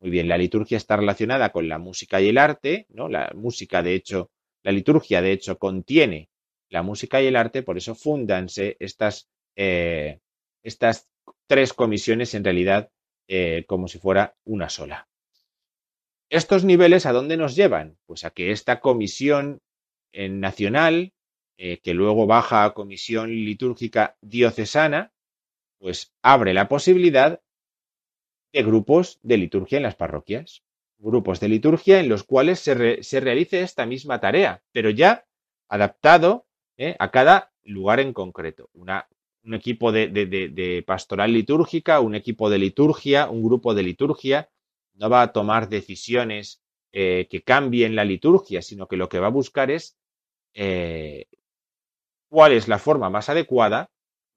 Muy 0.00 0.08
bien, 0.08 0.28
la 0.28 0.38
liturgia 0.38 0.78
está 0.78 0.96
relacionada 0.96 1.52
con 1.52 1.68
la 1.68 1.78
música 1.78 2.22
y 2.22 2.30
el 2.30 2.38
arte, 2.38 2.86
¿no? 2.88 3.10
La 3.10 3.32
música, 3.34 3.82
de 3.82 3.94
hecho, 3.94 4.30
la 4.62 4.72
liturgia, 4.72 5.20
de 5.20 5.32
hecho, 5.32 5.58
contiene 5.58 6.30
la 6.70 6.82
música 6.82 7.20
y 7.20 7.26
el 7.26 7.36
arte, 7.36 7.62
por 7.62 7.76
eso 7.76 7.94
fundanse 7.94 8.78
estas, 8.80 9.28
eh, 9.56 10.20
estas 10.62 11.06
tres 11.46 11.74
comisiones 11.74 12.32
en 12.32 12.44
realidad 12.44 12.90
eh, 13.28 13.66
como 13.68 13.88
si 13.88 13.98
fuera 13.98 14.36
una 14.46 14.70
sola. 14.70 15.06
¿Estos 16.30 16.64
niveles 16.64 17.04
a 17.04 17.12
dónde 17.12 17.36
nos 17.36 17.56
llevan? 17.56 17.98
Pues 18.06 18.24
a 18.24 18.30
que 18.30 18.52
esta 18.52 18.80
comisión 18.80 19.60
nacional, 20.14 21.12
que 21.82 21.92
luego 21.92 22.26
baja 22.26 22.64
a 22.64 22.72
comisión 22.72 23.30
litúrgica 23.30 24.16
diocesana, 24.22 25.12
pues 25.78 26.14
abre 26.22 26.54
la 26.54 26.68
posibilidad 26.68 27.42
de 28.52 28.62
grupos 28.62 29.18
de 29.22 29.36
liturgia 29.36 29.76
en 29.76 29.82
las 29.82 29.94
parroquias. 29.94 30.62
Grupos 30.98 31.40
de 31.40 31.48
liturgia 31.48 32.00
en 32.00 32.08
los 32.08 32.24
cuales 32.24 32.60
se, 32.60 33.02
se 33.02 33.20
realice 33.20 33.62
esta 33.62 33.86
misma 33.86 34.20
tarea, 34.20 34.62
pero 34.72 34.90
ya 34.90 35.26
adaptado 35.68 36.46
¿eh? 36.76 36.96
a 36.98 37.10
cada 37.10 37.52
lugar 37.62 38.00
en 38.00 38.12
concreto. 38.12 38.70
Un 38.74 39.54
equipo 39.54 39.92
de, 39.92 40.08
de, 40.08 40.84
pastoral 40.86 41.32
litúrgica, 41.32 42.00
un 42.00 42.14
equipo 42.14 42.50
de 42.50 42.58
liturgia, 42.58 43.30
un 43.30 43.42
grupo 43.42 43.74
de 43.74 43.82
liturgia, 43.82 44.50
no 44.94 45.08
va 45.08 45.22
a 45.22 45.32
tomar 45.32 45.68
decisiones 45.70 46.62
eh, 46.92 47.26
que 47.30 47.42
cambien 47.42 47.94
la 47.94 48.04
liturgia, 48.04 48.60
sino 48.60 48.86
que 48.86 48.96
lo 48.96 49.08
que 49.08 49.20
va 49.20 49.28
a 49.28 49.30
buscar 49.30 49.70
es 49.70 49.96
eh, 50.52 51.26
cuál 52.30 52.52
es 52.52 52.68
la 52.68 52.78
forma 52.78 53.10
más 53.10 53.28
adecuada 53.28 53.90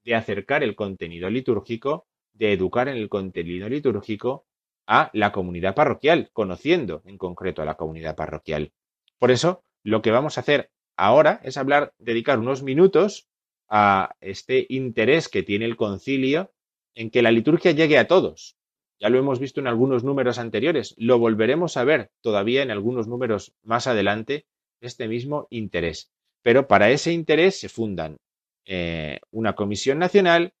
de 0.04 0.14
acercar 0.14 0.62
el 0.62 0.74
contenido 0.74 1.30
litúrgico, 1.30 2.06
de 2.34 2.52
educar 2.52 2.88
en 2.88 2.96
el 2.96 3.08
contenido 3.08 3.68
litúrgico 3.68 4.44
a 4.86 5.10
la 5.14 5.32
comunidad 5.32 5.74
parroquial, 5.74 6.28
conociendo 6.32 7.02
en 7.06 7.16
concreto 7.16 7.62
a 7.62 7.64
la 7.64 7.76
comunidad 7.76 8.16
parroquial. 8.16 8.72
Por 9.18 9.30
eso, 9.30 9.64
lo 9.82 10.02
que 10.02 10.10
vamos 10.10 10.36
a 10.36 10.42
hacer 10.42 10.70
ahora 10.96 11.40
es 11.44 11.56
hablar, 11.56 11.94
dedicar 11.98 12.38
unos 12.38 12.62
minutos 12.62 13.28
a 13.68 14.14
este 14.20 14.66
interés 14.68 15.28
que 15.28 15.42
tiene 15.42 15.64
el 15.64 15.76
concilio 15.76 16.52
en 16.94 17.10
que 17.10 17.22
la 17.22 17.30
liturgia 17.30 17.70
llegue 17.70 17.98
a 17.98 18.06
todos. 18.06 18.56
Ya 19.00 19.08
lo 19.08 19.18
hemos 19.18 19.38
visto 19.38 19.60
en 19.60 19.66
algunos 19.66 20.04
números 20.04 20.38
anteriores, 20.38 20.94
lo 20.98 21.18
volveremos 21.18 21.76
a 21.76 21.84
ver 21.84 22.10
todavía 22.20 22.62
en 22.62 22.70
algunos 22.70 23.08
números 23.08 23.54
más 23.62 23.86
adelante, 23.86 24.46
este 24.80 25.08
mismo 25.08 25.46
interés. 25.50 26.12
Pero 26.44 26.68
para 26.68 26.90
ese 26.90 27.10
interés 27.10 27.58
se 27.58 27.70
fundan 27.70 28.18
eh, 28.66 29.18
una 29.30 29.54
comisión 29.54 29.98
nacional, 29.98 30.52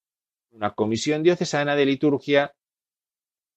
una 0.50 0.74
comisión 0.74 1.22
diocesana 1.22 1.76
de 1.76 1.84
liturgia 1.84 2.54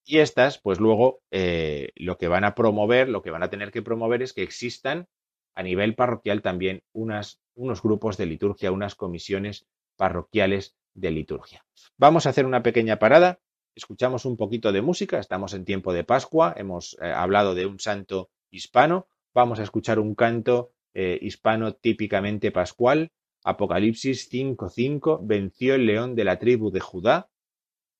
y 0.04 0.18
estas, 0.18 0.58
pues 0.58 0.78
luego 0.78 1.22
eh, 1.30 1.90
lo 1.96 2.18
que 2.18 2.28
van 2.28 2.44
a 2.44 2.54
promover, 2.54 3.08
lo 3.08 3.22
que 3.22 3.30
van 3.30 3.42
a 3.42 3.48
tener 3.48 3.70
que 3.70 3.80
promover 3.80 4.22
es 4.22 4.34
que 4.34 4.42
existan 4.42 5.06
a 5.54 5.62
nivel 5.62 5.94
parroquial 5.94 6.42
también 6.42 6.82
unos 6.92 7.40
grupos 7.82 8.18
de 8.18 8.26
liturgia, 8.26 8.72
unas 8.72 8.94
comisiones 8.94 9.66
parroquiales 9.96 10.76
de 10.92 11.10
liturgia. 11.10 11.64
Vamos 11.96 12.26
a 12.26 12.30
hacer 12.30 12.44
una 12.44 12.62
pequeña 12.62 12.98
parada, 12.98 13.40
escuchamos 13.74 14.26
un 14.26 14.36
poquito 14.36 14.70
de 14.70 14.82
música, 14.82 15.18
estamos 15.18 15.54
en 15.54 15.64
tiempo 15.64 15.94
de 15.94 16.04
Pascua, 16.04 16.52
hemos 16.58 16.98
eh, 17.00 17.06
hablado 17.10 17.54
de 17.54 17.64
un 17.64 17.80
santo 17.80 18.30
hispano, 18.50 19.08
vamos 19.32 19.60
a 19.60 19.62
escuchar 19.62 19.98
un 19.98 20.14
canto 20.14 20.72
eh, 20.94 21.18
hispano 21.20 21.74
típicamente 21.74 22.50
pascual, 22.50 23.10
Apocalipsis 23.44 24.30
5.5, 24.30 25.20
venció 25.22 25.74
el 25.74 25.86
león 25.86 26.14
de 26.14 26.24
la 26.24 26.38
tribu 26.38 26.70
de 26.70 26.80
Judá, 26.80 27.28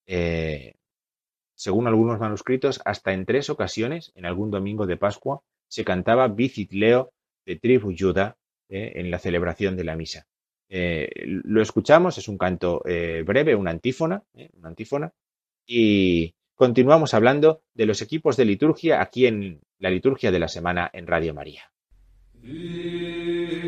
eh, 0.07 0.74
según 1.55 1.86
algunos 1.86 2.18
manuscritos, 2.18 2.80
hasta 2.84 3.12
en 3.12 3.26
tres 3.26 3.51
ocasiones, 3.51 4.12
en 4.14 4.26
algún 4.26 4.51
domingo 4.51 4.86
de 4.86 4.97
Pascua, 4.97 5.43
se 5.68 5.84
cantaba 5.84 6.34
Leo 6.70 7.12
de 7.45 7.57
tribu 7.57 7.95
Judá 7.97 8.36
eh, 8.68 8.93
en 8.97 9.11
la 9.11 9.18
celebración 9.18 9.76
de 9.76 9.84
la 9.84 9.97
misa. 9.97 10.26
Lo 10.70 11.62
escuchamos, 11.62 12.18
es 12.18 12.28
un 12.28 12.36
canto 12.36 12.82
breve, 12.84 13.55
una 13.55 13.70
antífona, 13.70 14.22
una 14.53 14.68
antífona, 14.68 15.14
y 15.66 16.34
continuamos 16.55 17.14
hablando 17.14 17.62
de 17.72 17.86
los 17.86 18.03
equipos 18.03 18.36
de 18.36 18.45
liturgia 18.45 19.01
aquí 19.01 19.26
en 19.26 19.62
la 19.78 19.91
liturgia 19.91 20.30
de 20.30 20.39
la 20.39 20.49
semana 20.49 20.91
en 20.93 21.07
Radio 21.07 21.32
María. 21.32 21.70
Yeah. 22.45 23.67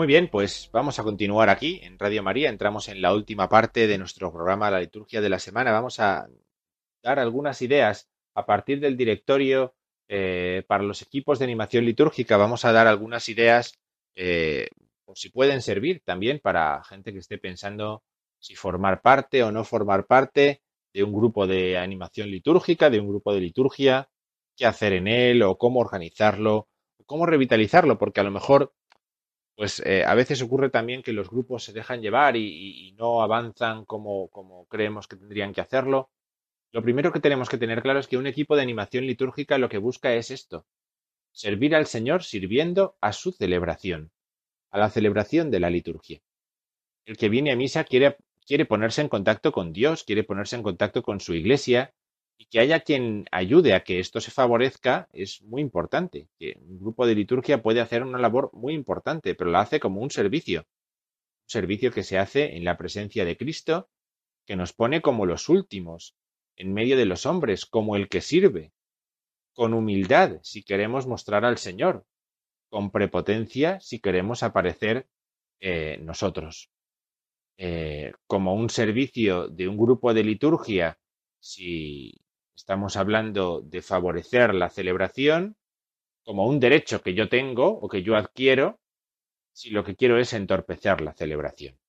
Muy 0.00 0.06
bien, 0.06 0.28
pues 0.28 0.70
vamos 0.72 0.98
a 0.98 1.02
continuar 1.02 1.50
aquí 1.50 1.78
en 1.82 1.98
Radio 1.98 2.22
María. 2.22 2.48
Entramos 2.48 2.88
en 2.88 3.02
la 3.02 3.12
última 3.12 3.50
parte 3.50 3.86
de 3.86 3.98
nuestro 3.98 4.32
programa 4.32 4.70
La 4.70 4.80
Liturgia 4.80 5.20
de 5.20 5.28
la 5.28 5.38
Semana. 5.38 5.72
Vamos 5.72 6.00
a 6.00 6.26
dar 7.02 7.18
algunas 7.18 7.60
ideas 7.60 8.08
a 8.34 8.46
partir 8.46 8.80
del 8.80 8.96
directorio 8.96 9.74
eh, 10.08 10.64
para 10.66 10.84
los 10.84 11.02
equipos 11.02 11.38
de 11.38 11.44
animación 11.44 11.84
litúrgica. 11.84 12.38
Vamos 12.38 12.64
a 12.64 12.72
dar 12.72 12.86
algunas 12.86 13.28
ideas 13.28 13.74
eh, 14.14 14.68
por 15.04 15.18
si 15.18 15.28
pueden 15.28 15.60
servir 15.60 16.00
también 16.02 16.40
para 16.42 16.82
gente 16.84 17.12
que 17.12 17.18
esté 17.18 17.36
pensando 17.36 18.02
si 18.38 18.54
formar 18.54 19.02
parte 19.02 19.42
o 19.42 19.52
no 19.52 19.64
formar 19.64 20.06
parte 20.06 20.62
de 20.94 21.04
un 21.04 21.12
grupo 21.12 21.46
de 21.46 21.76
animación 21.76 22.30
litúrgica, 22.30 22.88
de 22.88 23.00
un 23.00 23.08
grupo 23.08 23.34
de 23.34 23.40
liturgia, 23.40 24.08
qué 24.56 24.64
hacer 24.64 24.94
en 24.94 25.08
él 25.08 25.42
o 25.42 25.58
cómo 25.58 25.78
organizarlo, 25.80 26.70
cómo 27.04 27.26
revitalizarlo, 27.26 27.98
porque 27.98 28.20
a 28.20 28.24
lo 28.24 28.30
mejor 28.30 28.72
pues 29.60 29.82
eh, 29.84 30.04
a 30.06 30.14
veces 30.14 30.40
ocurre 30.40 30.70
también 30.70 31.02
que 31.02 31.12
los 31.12 31.28
grupos 31.28 31.64
se 31.64 31.74
dejan 31.74 32.00
llevar 32.00 32.34
y, 32.34 32.94
no 32.96 33.20
avanzan 33.20 33.84
como, 33.84 34.30
creemos 34.70 35.06
que 35.06 35.16
tendrían 35.16 35.52
que 35.52 35.60
hacerlo. 35.60 36.08
Lo 36.72 36.82
primero 36.82 37.12
que 37.12 37.20
tenemos 37.20 37.50
que 37.50 37.58
tener 37.58 37.82
claro 37.82 37.98
es 37.98 38.06
que 38.06 38.16
un 38.16 38.26
equipo 38.26 38.56
de 38.56 38.62
animación 38.62 39.04
litúrgica 39.04 39.58
lo 39.58 39.68
que 39.68 39.76
busca 39.76 40.14
es 40.14 40.30
esto, 40.30 40.64
servir 41.30 41.74
al 41.74 41.84
Señor 41.84 42.24
sirviendo 42.24 42.96
a 43.02 43.12
su 43.12 43.32
celebración, 43.32 44.12
a 44.70 44.78
la 44.78 44.88
celebración 44.88 45.50
de 45.50 45.60
la 45.60 45.68
liturgia. 45.68 46.22
El 47.04 47.18
que 47.18 47.28
viene 47.28 47.52
a 47.52 47.56
misa 47.56 47.84
quiere 47.84 48.16
ponerse 48.66 49.02
en 49.02 49.10
contacto 49.10 49.52
con 49.52 49.74
Dios, 49.74 50.04
quiere 50.04 50.24
ponerse 50.24 50.56
en 50.56 50.62
contacto 50.62 51.02
con 51.02 51.20
su 51.20 51.34
iglesia, 51.34 51.92
y 52.40 52.46
que 52.46 52.58
haya 52.58 52.80
quien 52.80 53.26
ayude 53.32 53.74
a 53.74 53.84
que 53.84 54.00
esto 54.00 54.18
se 54.18 54.30
favorezca 54.30 55.10
es 55.12 55.42
muy 55.42 55.60
importante. 55.60 56.26
Que 56.38 56.56
un 56.58 56.80
grupo 56.80 57.06
de 57.06 57.14
liturgia 57.14 57.60
puede 57.60 57.82
hacer 57.82 58.02
una 58.02 58.18
labor 58.18 58.48
muy 58.54 58.72
importante, 58.72 59.34
pero 59.34 59.50
la 59.50 59.60
hace 59.60 59.78
como 59.78 60.00
un 60.00 60.10
servicio. 60.10 60.60
Un 60.60 61.50
servicio 61.50 61.92
que 61.92 62.02
se 62.02 62.16
hace 62.16 62.56
en 62.56 62.64
la 62.64 62.78
presencia 62.78 63.26
de 63.26 63.36
Cristo, 63.36 63.90
que 64.46 64.56
nos 64.56 64.72
pone 64.72 65.02
como 65.02 65.26
los 65.26 65.50
últimos, 65.50 66.16
en 66.56 66.72
medio 66.72 66.96
de 66.96 67.04
los 67.04 67.26
hombres, 67.26 67.66
como 67.66 67.94
el 67.94 68.08
que 68.08 68.22
sirve, 68.22 68.72
con 69.52 69.74
humildad 69.74 70.38
si 70.42 70.62
queremos 70.62 71.06
mostrar 71.06 71.44
al 71.44 71.58
Señor, 71.58 72.06
con 72.70 72.90
prepotencia 72.90 73.80
si 73.80 74.00
queremos 74.00 74.42
aparecer 74.42 75.06
eh, 75.60 75.98
nosotros. 76.00 76.70
Eh, 77.58 78.14
como 78.26 78.54
un 78.54 78.70
servicio 78.70 79.48
de 79.48 79.68
un 79.68 79.76
grupo 79.76 80.14
de 80.14 80.24
liturgia, 80.24 80.98
si 81.38 82.14
Estamos 82.60 82.98
hablando 82.98 83.62
de 83.62 83.80
favorecer 83.80 84.54
la 84.54 84.68
celebración 84.68 85.56
como 86.22 86.46
un 86.46 86.60
derecho 86.60 87.00
que 87.00 87.14
yo 87.14 87.30
tengo 87.30 87.66
o 87.66 87.88
que 87.88 88.02
yo 88.02 88.16
adquiero 88.16 88.78
si 89.54 89.70
lo 89.70 89.82
que 89.82 89.96
quiero 89.96 90.18
es 90.18 90.34
entorpecer 90.34 91.00
la 91.00 91.14
celebración. 91.14 91.80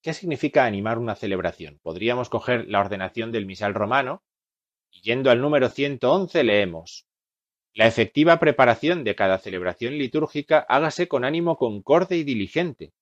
¿Qué 0.00 0.14
significa 0.14 0.64
animar 0.64 0.96
una 0.96 1.16
celebración? 1.16 1.80
Podríamos 1.82 2.28
coger 2.28 2.68
la 2.68 2.78
ordenación 2.78 3.32
del 3.32 3.46
misal 3.46 3.74
romano 3.74 4.22
y 4.92 5.00
yendo 5.00 5.28
al 5.28 5.40
número 5.40 5.68
111 5.68 6.44
leemos 6.44 7.08
La 7.74 7.88
efectiva 7.88 8.38
preparación 8.38 9.02
de 9.02 9.16
cada 9.16 9.38
celebración 9.38 9.98
litúrgica 9.98 10.60
hágase 10.68 11.08
con 11.08 11.24
ánimo 11.24 11.56
concorde 11.56 12.16
y 12.16 12.22
diligente, 12.22 12.92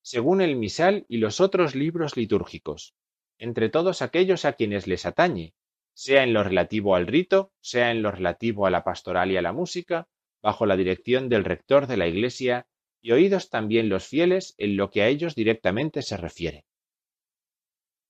según 0.00 0.40
el 0.40 0.56
misal 0.56 1.04
y 1.06 1.18
los 1.18 1.38
otros 1.42 1.74
libros 1.74 2.16
litúrgicos, 2.16 2.94
entre 3.36 3.68
todos 3.68 4.00
aquellos 4.00 4.46
a 4.46 4.54
quienes 4.54 4.86
les 4.86 5.04
atañe, 5.04 5.52
sea 6.00 6.22
en 6.22 6.32
lo 6.32 6.42
relativo 6.42 6.94
al 6.94 7.06
rito, 7.06 7.52
sea 7.60 7.90
en 7.90 8.00
lo 8.00 8.10
relativo 8.10 8.64
a 8.64 8.70
la 8.70 8.84
pastoral 8.84 9.30
y 9.32 9.36
a 9.36 9.42
la 9.42 9.52
música, 9.52 10.08
bajo 10.40 10.64
la 10.64 10.78
dirección 10.78 11.28
del 11.28 11.44
rector 11.44 11.86
de 11.86 11.98
la 11.98 12.06
Iglesia 12.06 12.66
y 13.02 13.12
oídos 13.12 13.50
también 13.50 13.90
los 13.90 14.06
fieles 14.06 14.54
en 14.56 14.78
lo 14.78 14.90
que 14.90 15.02
a 15.02 15.08
ellos 15.08 15.34
directamente 15.34 16.00
se 16.00 16.16
refiere. 16.16 16.64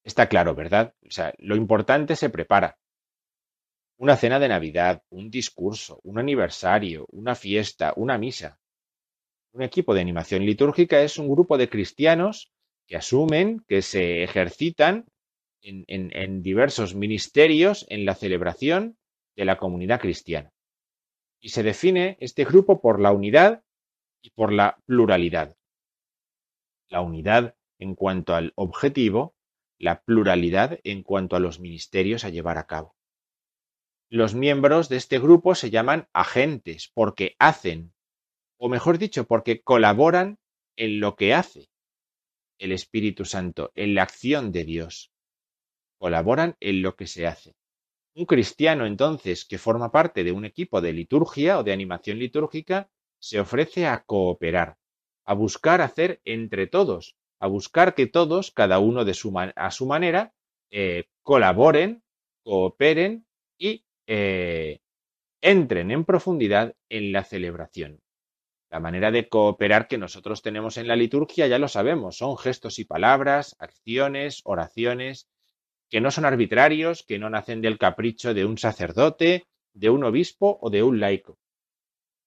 Está 0.05 0.29
claro, 0.29 0.55
¿verdad? 0.55 0.95
O 1.05 1.11
sea, 1.11 1.35
lo 1.39 1.57
importante 1.57 2.15
se 2.15 2.31
prepara. 2.31 2.79
Una 3.97 4.17
cena 4.17 4.39
de 4.39 4.47
Navidad, 4.47 5.03
un 5.11 5.29
discurso, 5.29 5.99
un 6.05 6.21
aniversario, 6.21 7.07
una 7.11 7.35
fiesta, 7.35 7.93
una 7.97 8.19
misa. 8.19 8.61
Un 9.51 9.63
equipo 9.63 9.95
de 9.95 10.03
animación 10.03 10.47
litúrgica 10.47 11.03
es 11.03 11.19
un 11.19 11.29
grupo 11.29 11.59
de 11.59 11.69
cristianos 11.69 12.53
que 12.87 12.97
asumen, 12.97 13.65
que 13.67 13.83
se 13.83 14.23
ejercitan 14.23 15.07
en, 15.63 16.43
diversos 16.43 16.95
ministerios 16.95 17.87
en 17.89 18.05
la 18.05 18.15
celebración 18.15 18.99
de 19.37 19.45
la 19.45 19.57
comunidad 19.57 20.01
cristiana. 20.01 20.53
Y 21.41 21.51
se 21.51 21.63
define 21.63 22.17
este 22.21 22.45
grupo 22.45 22.81
por 22.81 23.01
la 23.01 23.13
unidad 23.13 23.63
y 24.23 24.31
por 24.31 24.53
la 24.53 24.79
pluralidad. 24.87 25.57
La 26.89 27.01
unidad 27.01 27.57
en 27.79 27.95
cuanto 27.95 28.35
al 28.35 28.53
objetivo, 28.57 29.35
la 29.79 30.03
pluralidad 30.03 30.79
en 30.85 31.03
cuanto 31.03 31.37
a 31.37 31.41
los 31.41 31.61
ministerios 31.61 32.25
a 32.25 32.29
llevar 32.29 32.59
a 32.59 32.67
cabo. 32.67 32.95
Los 34.11 34.35
miembros 34.35 34.89
de 34.89 34.97
este 34.97 35.19
grupo 35.19 35.55
se 35.55 35.71
llaman 35.71 36.09
agentes 36.13 36.91
porque 36.93 37.37
hacen, 37.39 37.95
o 38.59 38.69
mejor 38.69 38.99
dicho, 38.99 39.27
porque 39.27 39.63
colaboran 39.63 40.39
en 40.77 41.01
lo 41.01 41.17
que 41.17 41.33
hace 41.33 41.71
el 42.59 42.73
Espíritu 42.73 43.25
Santo, 43.25 43.73
en 43.75 43.95
la 43.95 44.03
acción 44.03 44.53
de 44.53 44.65
Dios. 44.65 45.11
Colaboran 46.01 46.57
en 46.61 46.81
lo 46.81 46.97
que 46.97 47.07
se 47.07 47.27
hace. 47.27 47.55
Un 48.15 48.25
cristiano, 48.25 48.87
entonces, 48.87 49.45
que 49.45 49.59
forma 49.59 49.93
parte 49.93 50.25
de 50.25 50.33
un 50.33 50.47
equipo 50.47 50.81
de 50.81 50.95
liturgia 50.95 51.59
o 51.59 51.63
de 51.63 51.75
animación 51.75 52.19
litúrgica, 52.19 52.89
se 53.21 53.39
ofrece 53.39 53.87
a 53.87 54.03
cooperar, 54.05 54.79
a 55.27 55.35
buscar 55.35 55.83
hacer 55.83 56.23
entre 56.25 56.67
todos, 56.67 57.17
a 57.39 57.49
buscar 57.49 57.95
que 57.95 58.07
todos, 58.07 58.51
cada 58.51 58.79
uno 58.79 59.03
a 59.03 59.71
su 59.71 59.87
manera, 59.87 60.33
eh, 60.71 61.05
colaboren, 61.23 62.03
cooperen 62.45 63.27
y 63.59 63.85
eh, 64.07 64.81
entren 65.43 65.91
en 65.91 66.07
profundidad 66.07 66.75
en 66.89 67.13
la 67.13 67.25
celebración. 67.25 68.01
La 68.71 68.81
manera 68.81 69.11
de 69.11 69.29
cooperar 69.29 69.87
que 69.87 69.99
nosotros 69.99 70.41
tenemos 70.41 70.79
en 70.79 70.89
la 70.89 70.97
liturgia 70.97 71.47
ya 71.47 71.59
lo 71.59 71.69
sabemos, 71.69 72.17
son 72.17 72.39
gestos 72.39 72.79
y 72.79 72.87
palabras, 72.87 73.55
acciones, 73.59 74.41
oraciones, 74.45 75.29
que 75.91 76.01
no 76.01 76.11
son 76.11 76.25
arbitrarios, 76.25 77.03
que 77.03 77.19
no 77.19 77.29
nacen 77.29 77.61
del 77.61 77.79
capricho 77.79 78.33
de 78.33 78.45
un 78.45 78.59
sacerdote, 78.59 79.47
de 79.75 79.91
un 79.91 80.05
obispo 80.05 80.59
o 80.63 80.71
de 80.71 80.83
un 80.83 81.01
laico, 81.01 81.39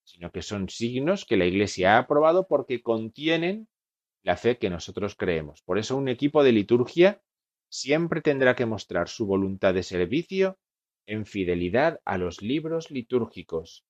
sino 0.04 0.32
que 0.32 0.42
son 0.42 0.70
signos 0.70 1.26
que 1.26 1.38
la 1.38 1.46
Iglesia 1.46 1.96
ha 1.96 2.00
aprobado 2.00 2.48
porque 2.48 2.82
contienen 2.82 3.68
la 4.22 4.38
fe 4.38 4.58
que 4.58 4.70
nosotros 4.70 5.16
creemos. 5.16 5.62
Por 5.64 5.78
eso 5.80 5.98
un 5.98 6.08
equipo 6.10 6.44
de 6.44 6.52
liturgia 6.52 7.22
siempre 7.70 8.22
tendrá 8.22 8.56
que 8.56 8.66
mostrar 8.66 9.08
su 9.10 9.26
voluntad 9.26 9.74
de 9.74 9.84
servicio 9.84 10.60
en 11.06 11.26
fidelidad 11.26 12.00
a 12.06 12.18
los 12.18 12.42
libros 12.42 12.92
litúrgicos. 12.92 13.86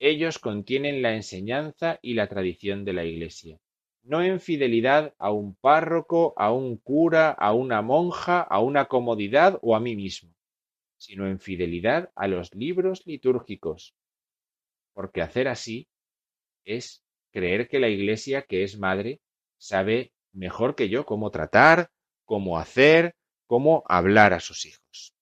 Ellos 0.00 0.38
contienen 0.38 1.02
la 1.02 1.14
enseñanza 1.14 1.98
y 2.02 2.14
la 2.14 2.28
tradición 2.28 2.84
de 2.84 2.92
la 2.92 3.04
Iglesia, 3.04 3.58
no 4.04 4.22
en 4.22 4.40
fidelidad 4.40 5.14
a 5.18 5.32
un 5.32 5.54
párroco, 5.54 6.34
a 6.36 6.52
un 6.52 6.76
cura, 6.76 7.30
a 7.30 7.52
una 7.52 7.82
monja, 7.82 8.40
a 8.40 8.60
una 8.60 8.84
comodidad 8.84 9.58
o 9.62 9.74
a 9.74 9.80
mí 9.80 9.96
mismo, 9.96 10.34
sino 10.98 11.26
en 11.26 11.40
fidelidad 11.40 12.10
a 12.14 12.28
los 12.28 12.54
libros 12.54 13.06
litúrgicos, 13.06 13.94
porque 14.92 15.22
hacer 15.22 15.48
así 15.48 15.88
es 16.64 17.02
creer 17.32 17.68
que 17.68 17.80
la 17.80 17.88
Iglesia, 17.88 18.42
que 18.42 18.62
es 18.62 18.78
madre, 18.78 19.20
sabe 19.58 20.12
mejor 20.32 20.74
que 20.74 20.88
yo 20.88 21.06
cómo 21.06 21.30
tratar, 21.30 21.90
cómo 22.24 22.58
hacer, 22.58 23.14
cómo 23.46 23.82
hablar 23.86 24.34
a 24.34 24.40
sus 24.40 24.66
hijos. 24.66 25.14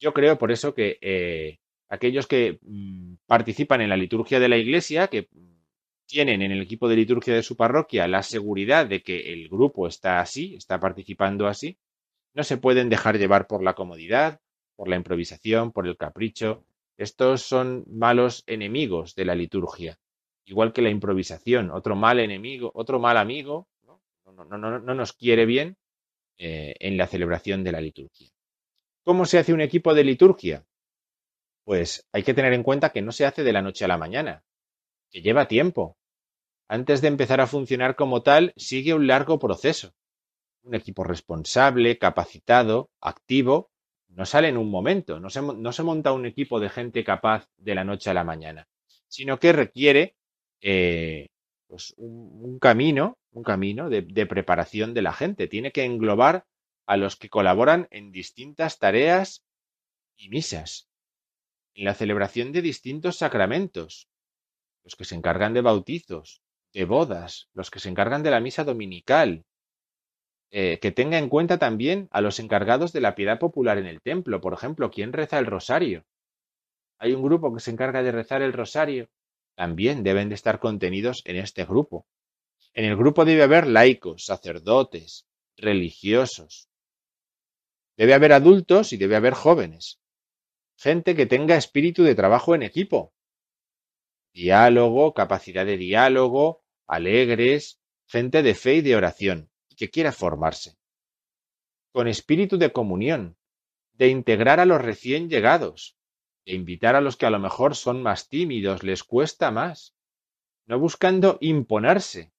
Yo 0.00 0.12
creo 0.12 0.38
por 0.38 0.52
eso 0.52 0.74
que 0.74 0.98
eh, 1.00 1.58
aquellos 1.88 2.26
que 2.26 2.58
mm, 2.62 3.14
participan 3.26 3.80
en 3.80 3.88
la 3.88 3.96
liturgia 3.96 4.38
de 4.38 4.48
la 4.48 4.56
iglesia, 4.56 5.08
que 5.08 5.28
tienen 6.06 6.42
en 6.42 6.52
el 6.52 6.62
equipo 6.62 6.88
de 6.88 6.96
liturgia 6.96 7.34
de 7.34 7.42
su 7.42 7.56
parroquia 7.56 8.08
la 8.08 8.22
seguridad 8.22 8.86
de 8.86 9.02
que 9.02 9.32
el 9.32 9.48
grupo 9.48 9.86
está 9.86 10.20
así, 10.20 10.54
está 10.56 10.78
participando 10.80 11.46
así, 11.46 11.78
no 12.34 12.44
se 12.44 12.56
pueden 12.56 12.88
dejar 12.88 13.18
llevar 13.18 13.46
por 13.46 13.62
la 13.62 13.74
comodidad, 13.74 14.40
por 14.76 14.88
la 14.88 14.96
improvisación, 14.96 15.72
por 15.72 15.86
el 15.86 15.96
capricho. 15.96 16.64
Estos 16.96 17.42
son 17.42 17.84
malos 17.88 18.44
enemigos 18.46 19.14
de 19.14 19.24
la 19.24 19.34
liturgia, 19.34 19.98
igual 20.44 20.72
que 20.72 20.82
la 20.82 20.90
improvisación, 20.90 21.70
otro 21.70 21.96
mal 21.96 22.20
enemigo, 22.20 22.70
otro 22.74 22.98
mal 22.98 23.16
amigo, 23.16 23.68
no, 23.82 24.00
no, 24.32 24.58
no, 24.58 24.78
no 24.78 24.94
nos 24.94 25.12
quiere 25.12 25.46
bien 25.46 25.76
eh, 26.38 26.74
en 26.80 26.96
la 26.96 27.06
celebración 27.06 27.62
de 27.62 27.72
la 27.72 27.80
liturgia. 27.80 28.28
¿Cómo 29.04 29.26
se 29.26 29.38
hace 29.38 29.52
un 29.52 29.60
equipo 29.60 29.94
de 29.94 30.04
liturgia? 30.04 30.64
Pues 31.64 32.06
hay 32.12 32.22
que 32.22 32.34
tener 32.34 32.52
en 32.52 32.62
cuenta 32.62 32.90
que 32.90 33.02
no 33.02 33.12
se 33.12 33.26
hace 33.26 33.44
de 33.44 33.52
la 33.52 33.62
noche 33.62 33.84
a 33.84 33.88
la 33.88 33.98
mañana, 33.98 34.42
que 35.14 35.22
lleva 35.22 35.46
tiempo. 35.46 35.96
Antes 36.66 37.00
de 37.00 37.06
empezar 37.06 37.40
a 37.40 37.46
funcionar 37.46 37.94
como 37.94 38.24
tal, 38.24 38.52
sigue 38.56 38.94
un 38.94 39.06
largo 39.06 39.38
proceso. 39.38 39.94
Un 40.64 40.74
equipo 40.74 41.04
responsable, 41.04 41.98
capacitado, 41.98 42.90
activo, 43.00 43.70
no 44.08 44.26
sale 44.26 44.48
en 44.48 44.56
un 44.56 44.70
momento, 44.70 45.20
no 45.20 45.30
se, 45.30 45.82
monta 45.84 46.12
un 46.12 46.26
equipo 46.26 46.58
de 46.58 46.68
gente 46.68 47.04
capaz 47.04 47.48
de 47.56 47.76
la 47.76 47.84
noche 47.84 48.10
a 48.10 48.14
la 48.14 48.24
mañana, 48.24 48.66
sino 49.06 49.38
que 49.38 49.52
requiere 49.52 50.16
eh, 50.60 51.28
pues 51.68 51.94
un, 51.96 52.58
camino, 52.58 53.16
un 53.30 53.44
camino 53.44 53.88
de 53.90 54.26
preparación 54.26 54.94
de 54.94 55.02
la 55.02 55.12
gente. 55.12 55.46
Tiene 55.46 55.70
que 55.70 55.84
englobar 55.84 56.44
a 56.86 56.96
los 56.96 57.14
que 57.14 57.28
colaboran 57.28 57.86
en 57.92 58.10
distintas 58.10 58.80
tareas 58.80 59.44
y 60.16 60.28
misas, 60.28 60.88
en 61.74 61.84
la 61.84 61.94
celebración 61.94 62.50
de 62.50 62.62
distintos 62.62 63.16
sacramentos, 63.16 64.08
los 64.84 64.96
que 64.96 65.04
se 65.04 65.14
encargan 65.14 65.54
de 65.54 65.62
bautizos, 65.62 66.42
de 66.72 66.84
bodas, 66.84 67.48
los 67.54 67.70
que 67.70 67.80
se 67.80 67.88
encargan 67.88 68.22
de 68.22 68.30
la 68.30 68.40
misa 68.40 68.64
dominical, 68.64 69.44
eh, 70.50 70.78
que 70.80 70.92
tenga 70.92 71.18
en 71.18 71.28
cuenta 71.28 71.58
también 71.58 72.08
a 72.10 72.20
los 72.20 72.38
encargados 72.38 72.92
de 72.92 73.00
la 73.00 73.14
piedad 73.14 73.38
popular 73.38 73.78
en 73.78 73.86
el 73.86 74.00
templo, 74.02 74.40
por 74.40 74.52
ejemplo, 74.52 74.90
¿quién 74.90 75.12
reza 75.12 75.38
el 75.38 75.46
rosario? 75.46 76.04
Hay 76.98 77.12
un 77.12 77.22
grupo 77.22 77.52
que 77.52 77.60
se 77.60 77.70
encarga 77.70 78.02
de 78.02 78.12
rezar 78.12 78.42
el 78.42 78.52
rosario, 78.52 79.08
también 79.56 80.02
deben 80.02 80.28
de 80.28 80.36
estar 80.36 80.60
contenidos 80.60 81.22
en 81.24 81.36
este 81.36 81.64
grupo. 81.64 82.06
En 82.72 82.84
el 82.84 82.96
grupo 82.96 83.24
debe 83.24 83.42
haber 83.42 83.66
laicos, 83.66 84.24
sacerdotes, 84.26 85.26
religiosos, 85.56 86.68
Debe 87.96 88.14
haber 88.14 88.32
adultos 88.32 88.92
y 88.92 88.96
debe 88.96 89.14
haber 89.16 89.34
jóvenes. 89.34 90.00
Gente 90.76 91.14
que 91.14 91.26
tenga 91.26 91.56
espíritu 91.56 92.02
de 92.02 92.16
trabajo 92.16 92.54
en 92.54 92.64
equipo. 92.64 93.13
Diálogo, 94.34 95.14
capacidad 95.14 95.64
de 95.64 95.76
diálogo, 95.76 96.64
alegres, 96.88 97.80
gente 98.06 98.42
de 98.42 98.54
fe 98.54 98.74
y 98.74 98.80
de 98.82 98.96
oración, 98.96 99.48
que 99.76 99.90
quiera 99.90 100.10
formarse. 100.10 100.76
Con 101.92 102.08
espíritu 102.08 102.58
de 102.58 102.72
comunión, 102.72 103.36
de 103.92 104.08
integrar 104.08 104.58
a 104.58 104.66
los 104.66 104.82
recién 104.82 105.28
llegados, 105.28 105.96
de 106.44 106.54
invitar 106.54 106.96
a 106.96 107.00
los 107.00 107.16
que 107.16 107.26
a 107.26 107.30
lo 107.30 107.38
mejor 107.38 107.76
son 107.76 108.02
más 108.02 108.28
tímidos, 108.28 108.82
les 108.82 109.04
cuesta 109.04 109.52
más, 109.52 109.94
no 110.66 110.80
buscando 110.80 111.38
imponerse, 111.40 112.32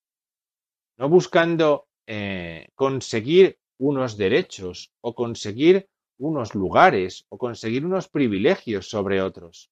no 0.97 1.07
buscando 1.07 1.87
eh, 2.07 2.67
conseguir 2.75 3.57
unos 3.77 4.17
derechos 4.17 4.91
o 4.99 5.15
conseguir 5.15 5.89
unos 6.17 6.55
lugares 6.55 7.25
o 7.29 7.37
conseguir 7.37 7.85
unos 7.85 8.09
privilegios 8.09 8.89
sobre 8.89 9.21
otros, 9.21 9.71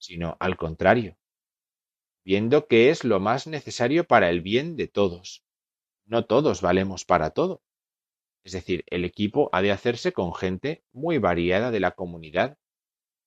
sino 0.00 0.36
al 0.40 0.56
contrario, 0.56 1.16
viendo 2.24 2.66
que 2.66 2.90
es 2.90 3.04
lo 3.04 3.20
más 3.20 3.46
necesario 3.46 4.04
para 4.04 4.30
el 4.30 4.40
bien 4.40 4.76
de 4.76 4.88
todos. 4.88 5.44
No 6.06 6.24
todos 6.24 6.62
valemos 6.62 7.04
para 7.04 7.30
todo. 7.30 7.62
Es 8.42 8.52
decir, 8.52 8.84
el 8.86 9.04
equipo 9.04 9.50
ha 9.52 9.62
de 9.62 9.70
hacerse 9.70 10.12
con 10.12 10.34
gente 10.34 10.82
muy 10.92 11.18
variada 11.18 11.70
de 11.70 11.80
la 11.80 11.92
comunidad, 11.92 12.56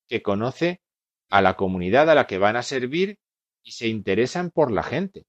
que 0.07 0.21
conoce 0.21 0.81
a 1.29 1.41
la 1.41 1.55
comunidad 1.55 2.09
a 2.09 2.15
la 2.15 2.27
que 2.27 2.39
van 2.39 2.55
a 2.55 2.63
servir 2.63 3.19
y 3.63 3.71
se 3.71 3.87
interesan 3.87 4.49
por 4.51 4.71
la 4.71 4.83
gente. 4.83 5.25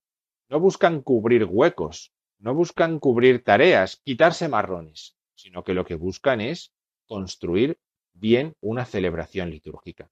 No 0.48 0.58
buscan 0.58 1.02
cubrir 1.02 1.44
huecos, 1.44 2.12
no 2.38 2.54
buscan 2.54 2.98
cubrir 2.98 3.44
tareas, 3.44 4.00
quitarse 4.04 4.48
marrones, 4.48 5.16
sino 5.34 5.62
que 5.62 5.74
lo 5.74 5.84
que 5.84 5.94
buscan 5.94 6.40
es 6.40 6.72
construir 7.06 7.78
bien 8.14 8.56
una 8.60 8.84
celebración 8.86 9.50
litúrgica. 9.50 10.10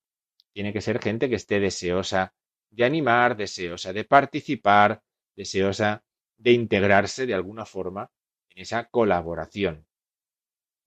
Tiene 0.53 0.73
que 0.73 0.81
ser 0.81 1.01
gente 1.01 1.29
que 1.29 1.37
esté 1.37 1.61
deseosa 1.61 2.35
de 2.71 2.85
animar, 2.85 3.37
deseosa 3.37 3.93
de 3.93 4.05
participar, 4.05 5.03
deseosa 5.37 6.05
de 6.37 6.53
integrarse 6.53 7.27
de 7.27 7.35
alguna 7.35 7.67
forma 7.67 8.11
en 8.51 8.63
esa 8.63 8.89
colaboración. 8.89 9.87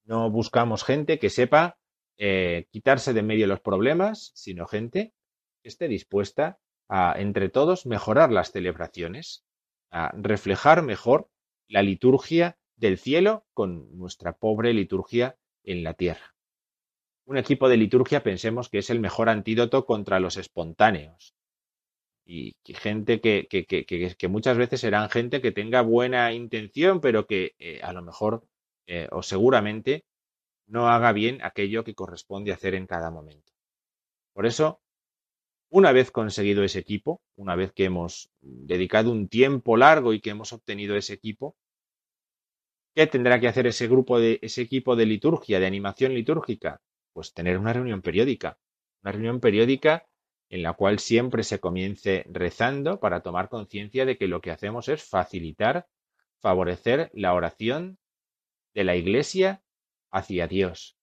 No 0.03 0.30
buscamos 0.30 0.84
gente 0.84 1.18
que 1.18 1.30
sepa 1.30 1.78
eh, 2.18 2.68
quitarse 2.72 3.13
de 3.13 3.24
medio 3.24 3.47
los 3.47 3.59
problemas, 3.59 4.32
sino 4.36 4.68
gente 4.68 5.13
que 5.61 5.70
esté 5.70 5.88
dispuesta 5.88 6.59
a, 6.88 7.20
entre 7.20 7.49
todos, 7.49 7.86
mejorar 7.86 8.32
las 8.32 8.51
celebraciones, 8.51 9.45
a 9.91 10.11
reflejar 10.16 10.84
mejor 10.84 11.30
la 11.68 11.82
liturgia 11.82 12.57
del 12.76 12.97
cielo 12.97 13.45
con 13.53 13.97
nuestra 13.97 14.38
pobre 14.38 14.74
liturgia 14.74 15.38
en 15.63 15.84
la 15.84 15.93
tierra. 15.93 16.35
Un 17.26 17.38
equipo 17.38 17.68
de 17.70 17.78
liturgia 17.78 18.22
pensemos 18.22 18.70
que 18.70 18.78
es 18.80 18.90
el 18.90 19.00
mejor 19.00 19.30
antídoto 19.30 19.86
contra 19.86 20.20
los 20.20 20.38
espontáneos. 20.38 21.34
Y 22.24 22.56
gente 22.66 23.20
que, 23.20 24.28
muchas 24.30 24.58
veces 24.58 24.82
serán 24.82 25.10
gente 25.10 25.42
que 25.42 25.52
tenga 25.52 25.82
buena 25.82 26.34
intención, 26.34 27.02
pero 27.02 27.26
que 27.28 27.56
eh, 27.60 27.82
a 27.84 27.94
lo 27.94 28.02
mejor 28.02 28.44
eh, 28.88 29.08
o 29.12 29.24
seguramente 29.24 30.06
no 30.68 30.88
haga 30.90 31.12
bien 31.14 31.40
aquello 31.44 31.84
que 31.84 31.96
corresponde 31.96 32.52
hacer 32.52 32.76
en 32.76 32.88
cada 32.88 33.12
momento. 33.12 33.54
Por 34.34 34.46
eso, 34.46 34.82
una 35.70 35.92
vez 35.92 36.12
conseguido 36.12 36.64
ese 36.64 36.80
equipo, 36.80 37.22
una 37.36 37.56
vez 37.56 37.72
que 37.74 37.86
hemos 37.86 38.30
dedicado 38.42 39.12
un 39.12 39.28
tiempo 39.30 39.78
largo 39.78 40.14
y 40.14 40.22
que 40.22 40.32
hemos 40.32 40.54
obtenido 40.54 40.96
ese 40.96 41.14
equipo, 41.14 41.56
¿qué 42.96 43.08
tendrá 43.08 43.40
que 43.40 43.48
hacer 43.48 43.68
ese 43.68 43.88
grupo 43.88 44.20
de 44.20 44.40
ese 44.42 44.62
equipo 44.62 44.96
de 44.96 45.06
liturgia, 45.06 45.60
de 45.60 45.68
animación 45.68 46.14
litúrgica? 46.14 46.82
Pues 47.16 47.34
tener 47.34 47.57
una 47.57 47.72
reunión 47.72 48.01
periódica. 48.01 48.59
Una 49.01 49.13
reunión 49.13 49.39
periódica 49.39 50.05
en 50.49 50.63
la 50.63 50.74
cual 50.74 50.99
siempre 50.99 51.43
se 51.43 51.61
comience 51.61 52.26
rezando 52.30 52.99
para 52.99 53.22
tomar 53.22 53.47
conciencia 53.47 54.05
de 54.05 54.18
que 54.18 54.28
lo 54.28 54.41
que 54.41 54.51
hacemos 54.51 54.89
es 54.89 55.01
facilitar, 55.01 55.88
favorecer 56.41 57.11
la 57.13 57.34
oración 57.34 57.99
de 58.74 58.84
la 58.84 58.97
Iglesia 58.97 59.63
hacia 60.11 60.47
Dios. 60.47 60.97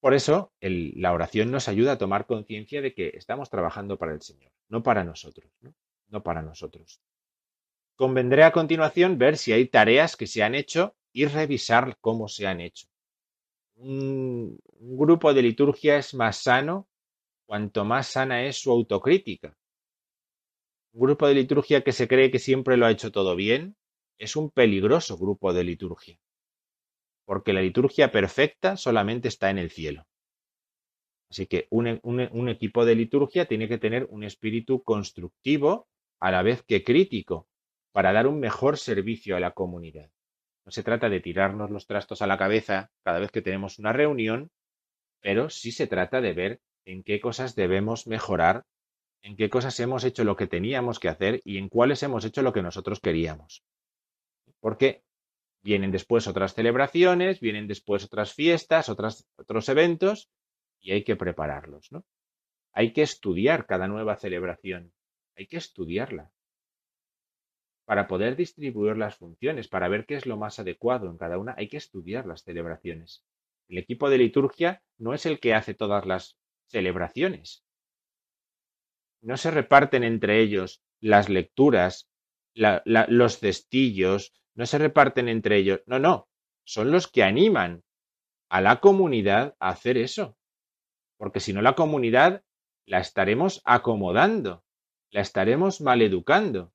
Por 0.00 0.14
eso, 0.14 0.54
la 0.60 1.12
oración 1.12 1.50
nos 1.50 1.68
ayuda 1.68 1.92
a 1.92 1.98
tomar 1.98 2.24
conciencia 2.24 2.80
de 2.80 2.94
que 2.94 3.12
estamos 3.12 3.50
trabajando 3.50 3.98
para 3.98 4.14
el 4.14 4.22
Señor, 4.22 4.52
no 4.70 4.82
para 4.82 5.04
nosotros, 5.04 5.52
¿no? 5.60 5.74
No 6.08 6.22
para 6.22 6.40
nosotros. 6.40 7.02
Convendré 7.94 8.44
a 8.44 8.52
continuación 8.52 9.18
ver 9.18 9.36
si 9.36 9.52
hay 9.52 9.66
tareas 9.66 10.16
que 10.16 10.26
se 10.26 10.42
han 10.42 10.54
hecho 10.54 10.96
y 11.12 11.26
revisar 11.26 11.98
cómo 12.00 12.28
se 12.28 12.46
han 12.46 12.62
hecho. 12.62 12.86
Un, 13.76 14.58
grupo 14.80 15.34
de 15.34 15.42
liturgia 15.42 15.98
es 15.98 16.14
más 16.14 16.42
sano 16.42 16.88
cuanto 17.46 17.84
más 17.84 18.06
sana 18.08 18.44
es 18.44 18.56
su 18.56 18.70
autocrítica. 18.70 19.56
Un 20.94 21.00
grupo 21.02 21.28
de 21.28 21.34
liturgia 21.34 21.82
que 21.82 21.92
se 21.92 22.08
cree 22.08 22.30
que 22.30 22.38
siempre 22.38 22.76
lo 22.76 22.86
ha 22.86 22.90
hecho 22.90 23.12
todo 23.12 23.36
bien 23.36 23.76
es 24.18 24.34
un 24.34 24.50
peligroso 24.50 25.18
grupo 25.18 25.52
de 25.52 25.64
liturgia, 25.64 26.18
porque 27.26 27.52
la 27.52 27.60
liturgia 27.60 28.10
perfecta 28.10 28.78
solamente 28.78 29.28
está 29.28 29.50
en 29.50 29.58
el 29.58 29.70
cielo. 29.70 30.06
Así 31.28 31.46
que 31.46 31.66
un, 31.70 32.00
un 32.02 32.48
equipo 32.48 32.86
de 32.86 32.94
liturgia 32.94 33.44
tiene 33.46 33.68
que 33.68 33.78
tener 33.78 34.06
un 34.10 34.24
espíritu 34.24 34.82
constructivo 34.82 35.86
a 36.18 36.30
la 36.30 36.42
vez 36.42 36.62
que 36.62 36.82
crítico 36.82 37.46
para 37.92 38.12
dar 38.12 38.26
un 38.26 38.40
mejor 38.40 38.78
servicio 38.78 39.36
a 39.36 39.40
la 39.40 39.50
comunidad. 39.50 40.10
No 40.66 40.72
se 40.72 40.82
trata 40.82 41.08
de 41.08 41.20
tirarnos 41.20 41.70
los 41.70 41.86
trastos 41.86 42.22
a 42.22 42.26
la 42.26 42.36
cabeza 42.36 42.90
cada 43.04 43.20
vez 43.20 43.30
que 43.30 43.40
tenemos 43.40 43.78
una 43.78 43.92
reunión, 43.92 44.50
pero 45.20 45.48
sí 45.48 45.70
se 45.70 45.86
trata 45.86 46.20
de 46.20 46.32
ver 46.32 46.60
en 46.84 47.04
qué 47.04 47.20
cosas 47.20 47.54
debemos 47.54 48.08
mejorar, 48.08 48.64
en 49.22 49.36
qué 49.36 49.48
cosas 49.48 49.78
hemos 49.78 50.02
hecho 50.02 50.24
lo 50.24 50.34
que 50.34 50.48
teníamos 50.48 50.98
que 50.98 51.08
hacer 51.08 51.40
y 51.44 51.58
en 51.58 51.68
cuáles 51.68 52.02
hemos 52.02 52.24
hecho 52.24 52.42
lo 52.42 52.52
que 52.52 52.62
nosotros 52.62 52.98
queríamos. 52.98 53.62
Porque 54.58 55.04
vienen 55.62 55.92
después 55.92 56.26
otras 56.26 56.54
celebraciones, 56.54 57.38
vienen 57.38 57.68
después 57.68 58.04
otras 58.04 58.34
fiestas, 58.34 58.88
otros 58.88 59.68
eventos 59.68 60.28
y 60.80 60.90
hay 60.90 61.04
que 61.04 61.14
prepararlos, 61.14 61.92
¿no? 61.92 62.04
Hay 62.72 62.92
que 62.92 63.02
estudiar 63.02 63.66
cada 63.66 63.86
nueva 63.86 64.16
celebración, 64.16 64.92
hay 65.36 65.46
que 65.46 65.58
estudiarla 65.58 66.32
para 67.86 68.08
poder 68.08 68.36
distribuir 68.36 68.96
las 68.96 69.16
funciones, 69.16 69.68
para 69.68 69.88
ver 69.88 70.04
qué 70.06 70.16
es 70.16 70.26
lo 70.26 70.36
más 70.36 70.58
adecuado 70.58 71.08
en 71.08 71.16
cada 71.16 71.38
una, 71.38 71.54
hay 71.56 71.68
que 71.68 71.76
estudiar 71.76 72.26
las 72.26 72.42
celebraciones. 72.42 73.24
El 73.68 73.78
equipo 73.78 74.10
de 74.10 74.18
liturgia 74.18 74.82
no 74.98 75.14
es 75.14 75.24
el 75.24 75.40
que 75.40 75.54
hace 75.54 75.72
todas 75.72 76.04
las 76.04 76.36
celebraciones. 76.66 77.64
No 79.22 79.36
se 79.36 79.50
reparten 79.50 80.04
entre 80.04 80.40
ellos 80.40 80.82
las 81.00 81.28
lecturas, 81.28 82.10
los 82.54 83.38
cestillos, 83.38 84.34
no 84.54 84.66
se 84.66 84.78
reparten 84.78 85.28
entre 85.28 85.56
ellos. 85.58 85.80
No, 85.86 85.98
no, 85.98 86.28
son 86.64 86.90
los 86.90 87.06
que 87.06 87.22
animan 87.22 87.84
a 88.48 88.60
la 88.60 88.80
comunidad 88.80 89.56
a 89.60 89.68
hacer 89.68 89.96
eso. 89.96 90.36
Porque 91.18 91.40
si 91.40 91.52
no, 91.52 91.62
la 91.62 91.74
comunidad 91.74 92.42
la 92.84 92.98
estaremos 92.98 93.62
acomodando, 93.64 94.64
la 95.10 95.20
estaremos 95.20 95.80
maleducando. 95.80 96.72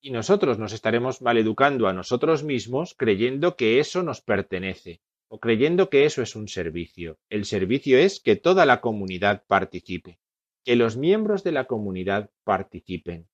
Y 0.00 0.10
nosotros 0.10 0.58
nos 0.58 0.72
estaremos 0.72 1.22
maleducando 1.22 1.88
a 1.88 1.92
nosotros 1.92 2.44
mismos 2.44 2.94
creyendo 2.94 3.56
que 3.56 3.80
eso 3.80 4.02
nos 4.02 4.20
pertenece 4.20 5.00
o 5.28 5.40
creyendo 5.40 5.90
que 5.90 6.04
eso 6.04 6.22
es 6.22 6.36
un 6.36 6.48
servicio. 6.48 7.18
El 7.28 7.44
servicio 7.44 7.98
es 7.98 8.20
que 8.20 8.36
toda 8.36 8.66
la 8.66 8.80
comunidad 8.80 9.44
participe, 9.46 10.20
que 10.64 10.76
los 10.76 10.96
miembros 10.96 11.42
de 11.42 11.52
la 11.52 11.66
comunidad 11.66 12.30
participen, 12.44 13.28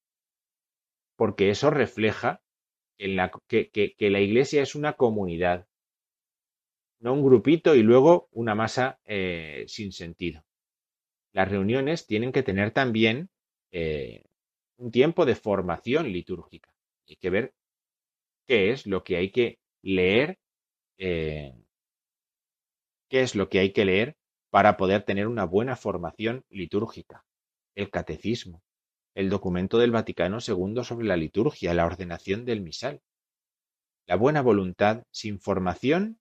porque 1.16 1.50
eso 1.50 1.70
refleja 1.70 2.42
que 2.96 4.10
la 4.10 4.20
iglesia 4.20 4.62
es 4.62 4.74
una 4.74 4.94
comunidad, 4.94 5.66
no 7.02 7.12
un 7.14 7.24
grupito 7.24 7.74
y 7.74 7.82
luego 7.82 8.28
una 8.30 8.54
masa 8.54 9.00
eh, 9.04 9.64
sin 9.66 9.92
sentido. 9.92 10.44
Las 11.32 11.50
reuniones 11.50 12.06
tienen 12.06 12.30
que 12.32 12.42
tener 12.42 12.70
también 12.70 13.28
eh, 13.72 14.24
un 14.82 14.90
tiempo 14.90 15.24
de 15.24 15.36
formación 15.36 16.12
litúrgica. 16.12 16.74
Hay 17.08 17.14
que 17.16 17.30
ver 17.30 17.54
qué 18.48 18.72
es 18.72 18.84
lo 18.84 19.04
que 19.04 19.16
hay 19.16 19.30
que 19.30 19.60
leer, 19.80 20.40
eh, 20.98 21.54
qué 23.08 23.22
es 23.22 23.36
lo 23.36 23.48
que 23.48 23.60
hay 23.60 23.72
que 23.72 23.84
leer 23.84 24.16
para 24.50 24.76
poder 24.76 25.04
tener 25.04 25.28
una 25.28 25.44
buena 25.44 25.76
formación 25.76 26.44
litúrgica. 26.50 27.24
El 27.76 27.90
catecismo, 27.90 28.64
el 29.14 29.30
documento 29.30 29.78
del 29.78 29.92
Vaticano 29.92 30.38
II 30.46 30.82
sobre 30.82 31.06
la 31.06 31.16
liturgia, 31.16 31.74
la 31.74 31.86
ordenación 31.86 32.44
del 32.44 32.60
misal. 32.60 33.02
La 34.08 34.16
buena 34.16 34.42
voluntad 34.42 35.04
sin 35.12 35.38
formación 35.38 36.18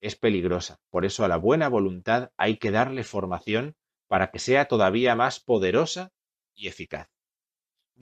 es 0.00 0.16
peligrosa. 0.16 0.80
Por 0.90 1.04
eso 1.04 1.24
a 1.24 1.28
la 1.28 1.36
buena 1.36 1.68
voluntad 1.68 2.32
hay 2.36 2.56
que 2.56 2.72
darle 2.72 3.04
formación 3.04 3.76
para 4.08 4.32
que 4.32 4.40
sea 4.40 4.66
todavía 4.66 5.14
más 5.14 5.38
poderosa 5.38 6.10
y 6.56 6.66
eficaz. 6.66 7.11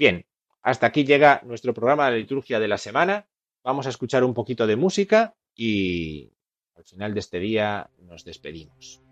Bien, 0.01 0.25
hasta 0.63 0.87
aquí 0.87 1.05
llega 1.05 1.43
nuestro 1.45 1.75
programa 1.75 2.07
de 2.07 2.13
la 2.13 2.17
liturgia 2.17 2.59
de 2.59 2.69
la 2.69 2.79
semana. 2.79 3.29
Vamos 3.63 3.85
a 3.85 3.91
escuchar 3.91 4.25
un 4.25 4.33
poquito 4.33 4.67
de 4.67 4.75
música 4.75 5.37
y 5.55 6.33
al 6.75 6.85
final 6.85 7.13
de 7.13 7.21
este 7.21 7.39
día 7.39 7.91
nos 7.99 8.25
despedimos. 8.25 9.03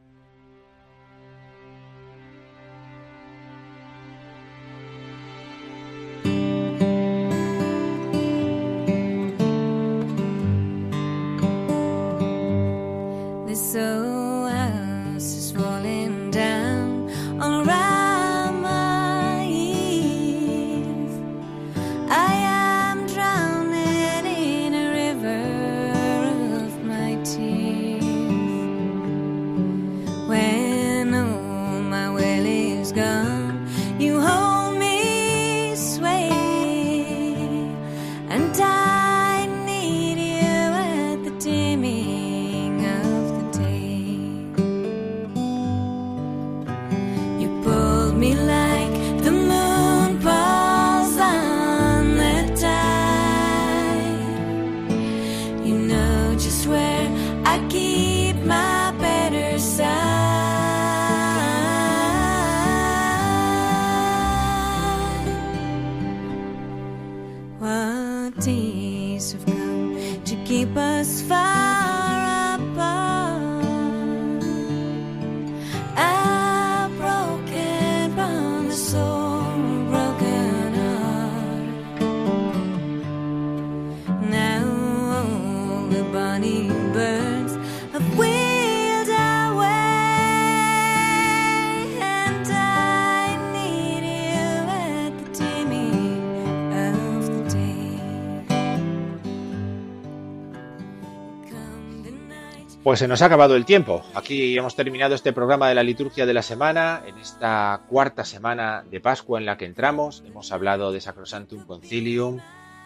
Pues 102.88 103.00
se 103.00 103.06
nos 103.06 103.20
ha 103.20 103.26
acabado 103.26 103.54
el 103.54 103.66
tiempo. 103.66 104.02
Aquí 104.14 104.56
hemos 104.56 104.74
terminado 104.74 105.14
este 105.14 105.34
programa 105.34 105.68
de 105.68 105.74
la 105.74 105.82
liturgia 105.82 106.24
de 106.24 106.32
la 106.32 106.40
semana, 106.40 107.02
en 107.06 107.18
esta 107.18 107.82
cuarta 107.86 108.24
semana 108.24 108.82
de 108.90 108.98
Pascua 108.98 109.38
en 109.38 109.44
la 109.44 109.58
que 109.58 109.66
entramos. 109.66 110.24
Hemos 110.26 110.52
hablado 110.52 110.90
de 110.90 111.02
Sacrosantum 111.02 111.66
Concilium, 111.66 112.38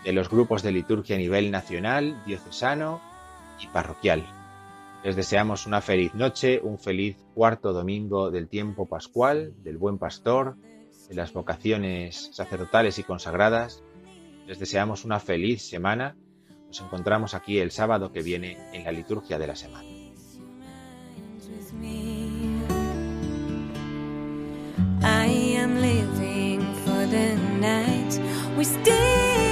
de 0.02 0.12
los 0.12 0.28
grupos 0.28 0.64
de 0.64 0.72
liturgia 0.72 1.14
a 1.14 1.20
nivel 1.20 1.52
nacional, 1.52 2.20
diocesano 2.26 3.00
y 3.60 3.68
parroquial. 3.68 4.26
Les 5.04 5.14
deseamos 5.14 5.68
una 5.68 5.80
feliz 5.80 6.12
noche, 6.14 6.58
un 6.60 6.80
feliz 6.80 7.16
cuarto 7.32 7.72
domingo 7.72 8.32
del 8.32 8.48
tiempo 8.48 8.88
pascual, 8.88 9.52
del 9.62 9.76
buen 9.76 9.98
pastor, 9.98 10.56
de 11.08 11.14
las 11.14 11.32
vocaciones 11.32 12.30
sacerdotales 12.32 12.98
y 12.98 13.04
consagradas. 13.04 13.84
Les 14.48 14.58
deseamos 14.58 15.04
una 15.04 15.20
feliz 15.20 15.62
semana. 15.62 16.16
Nos 16.66 16.80
encontramos 16.80 17.34
aquí 17.34 17.60
el 17.60 17.70
sábado 17.70 18.10
que 18.10 18.22
viene 18.22 18.58
en 18.72 18.82
la 18.82 18.90
liturgia 18.90 19.38
de 19.38 19.46
la 19.46 19.54
semana. 19.54 19.91
I 25.04 25.26
am 25.26 25.80
living 25.80 26.60
for 26.84 27.06
the 27.06 27.36
night 27.60 28.20
we 28.56 28.64
stay. 28.64 29.51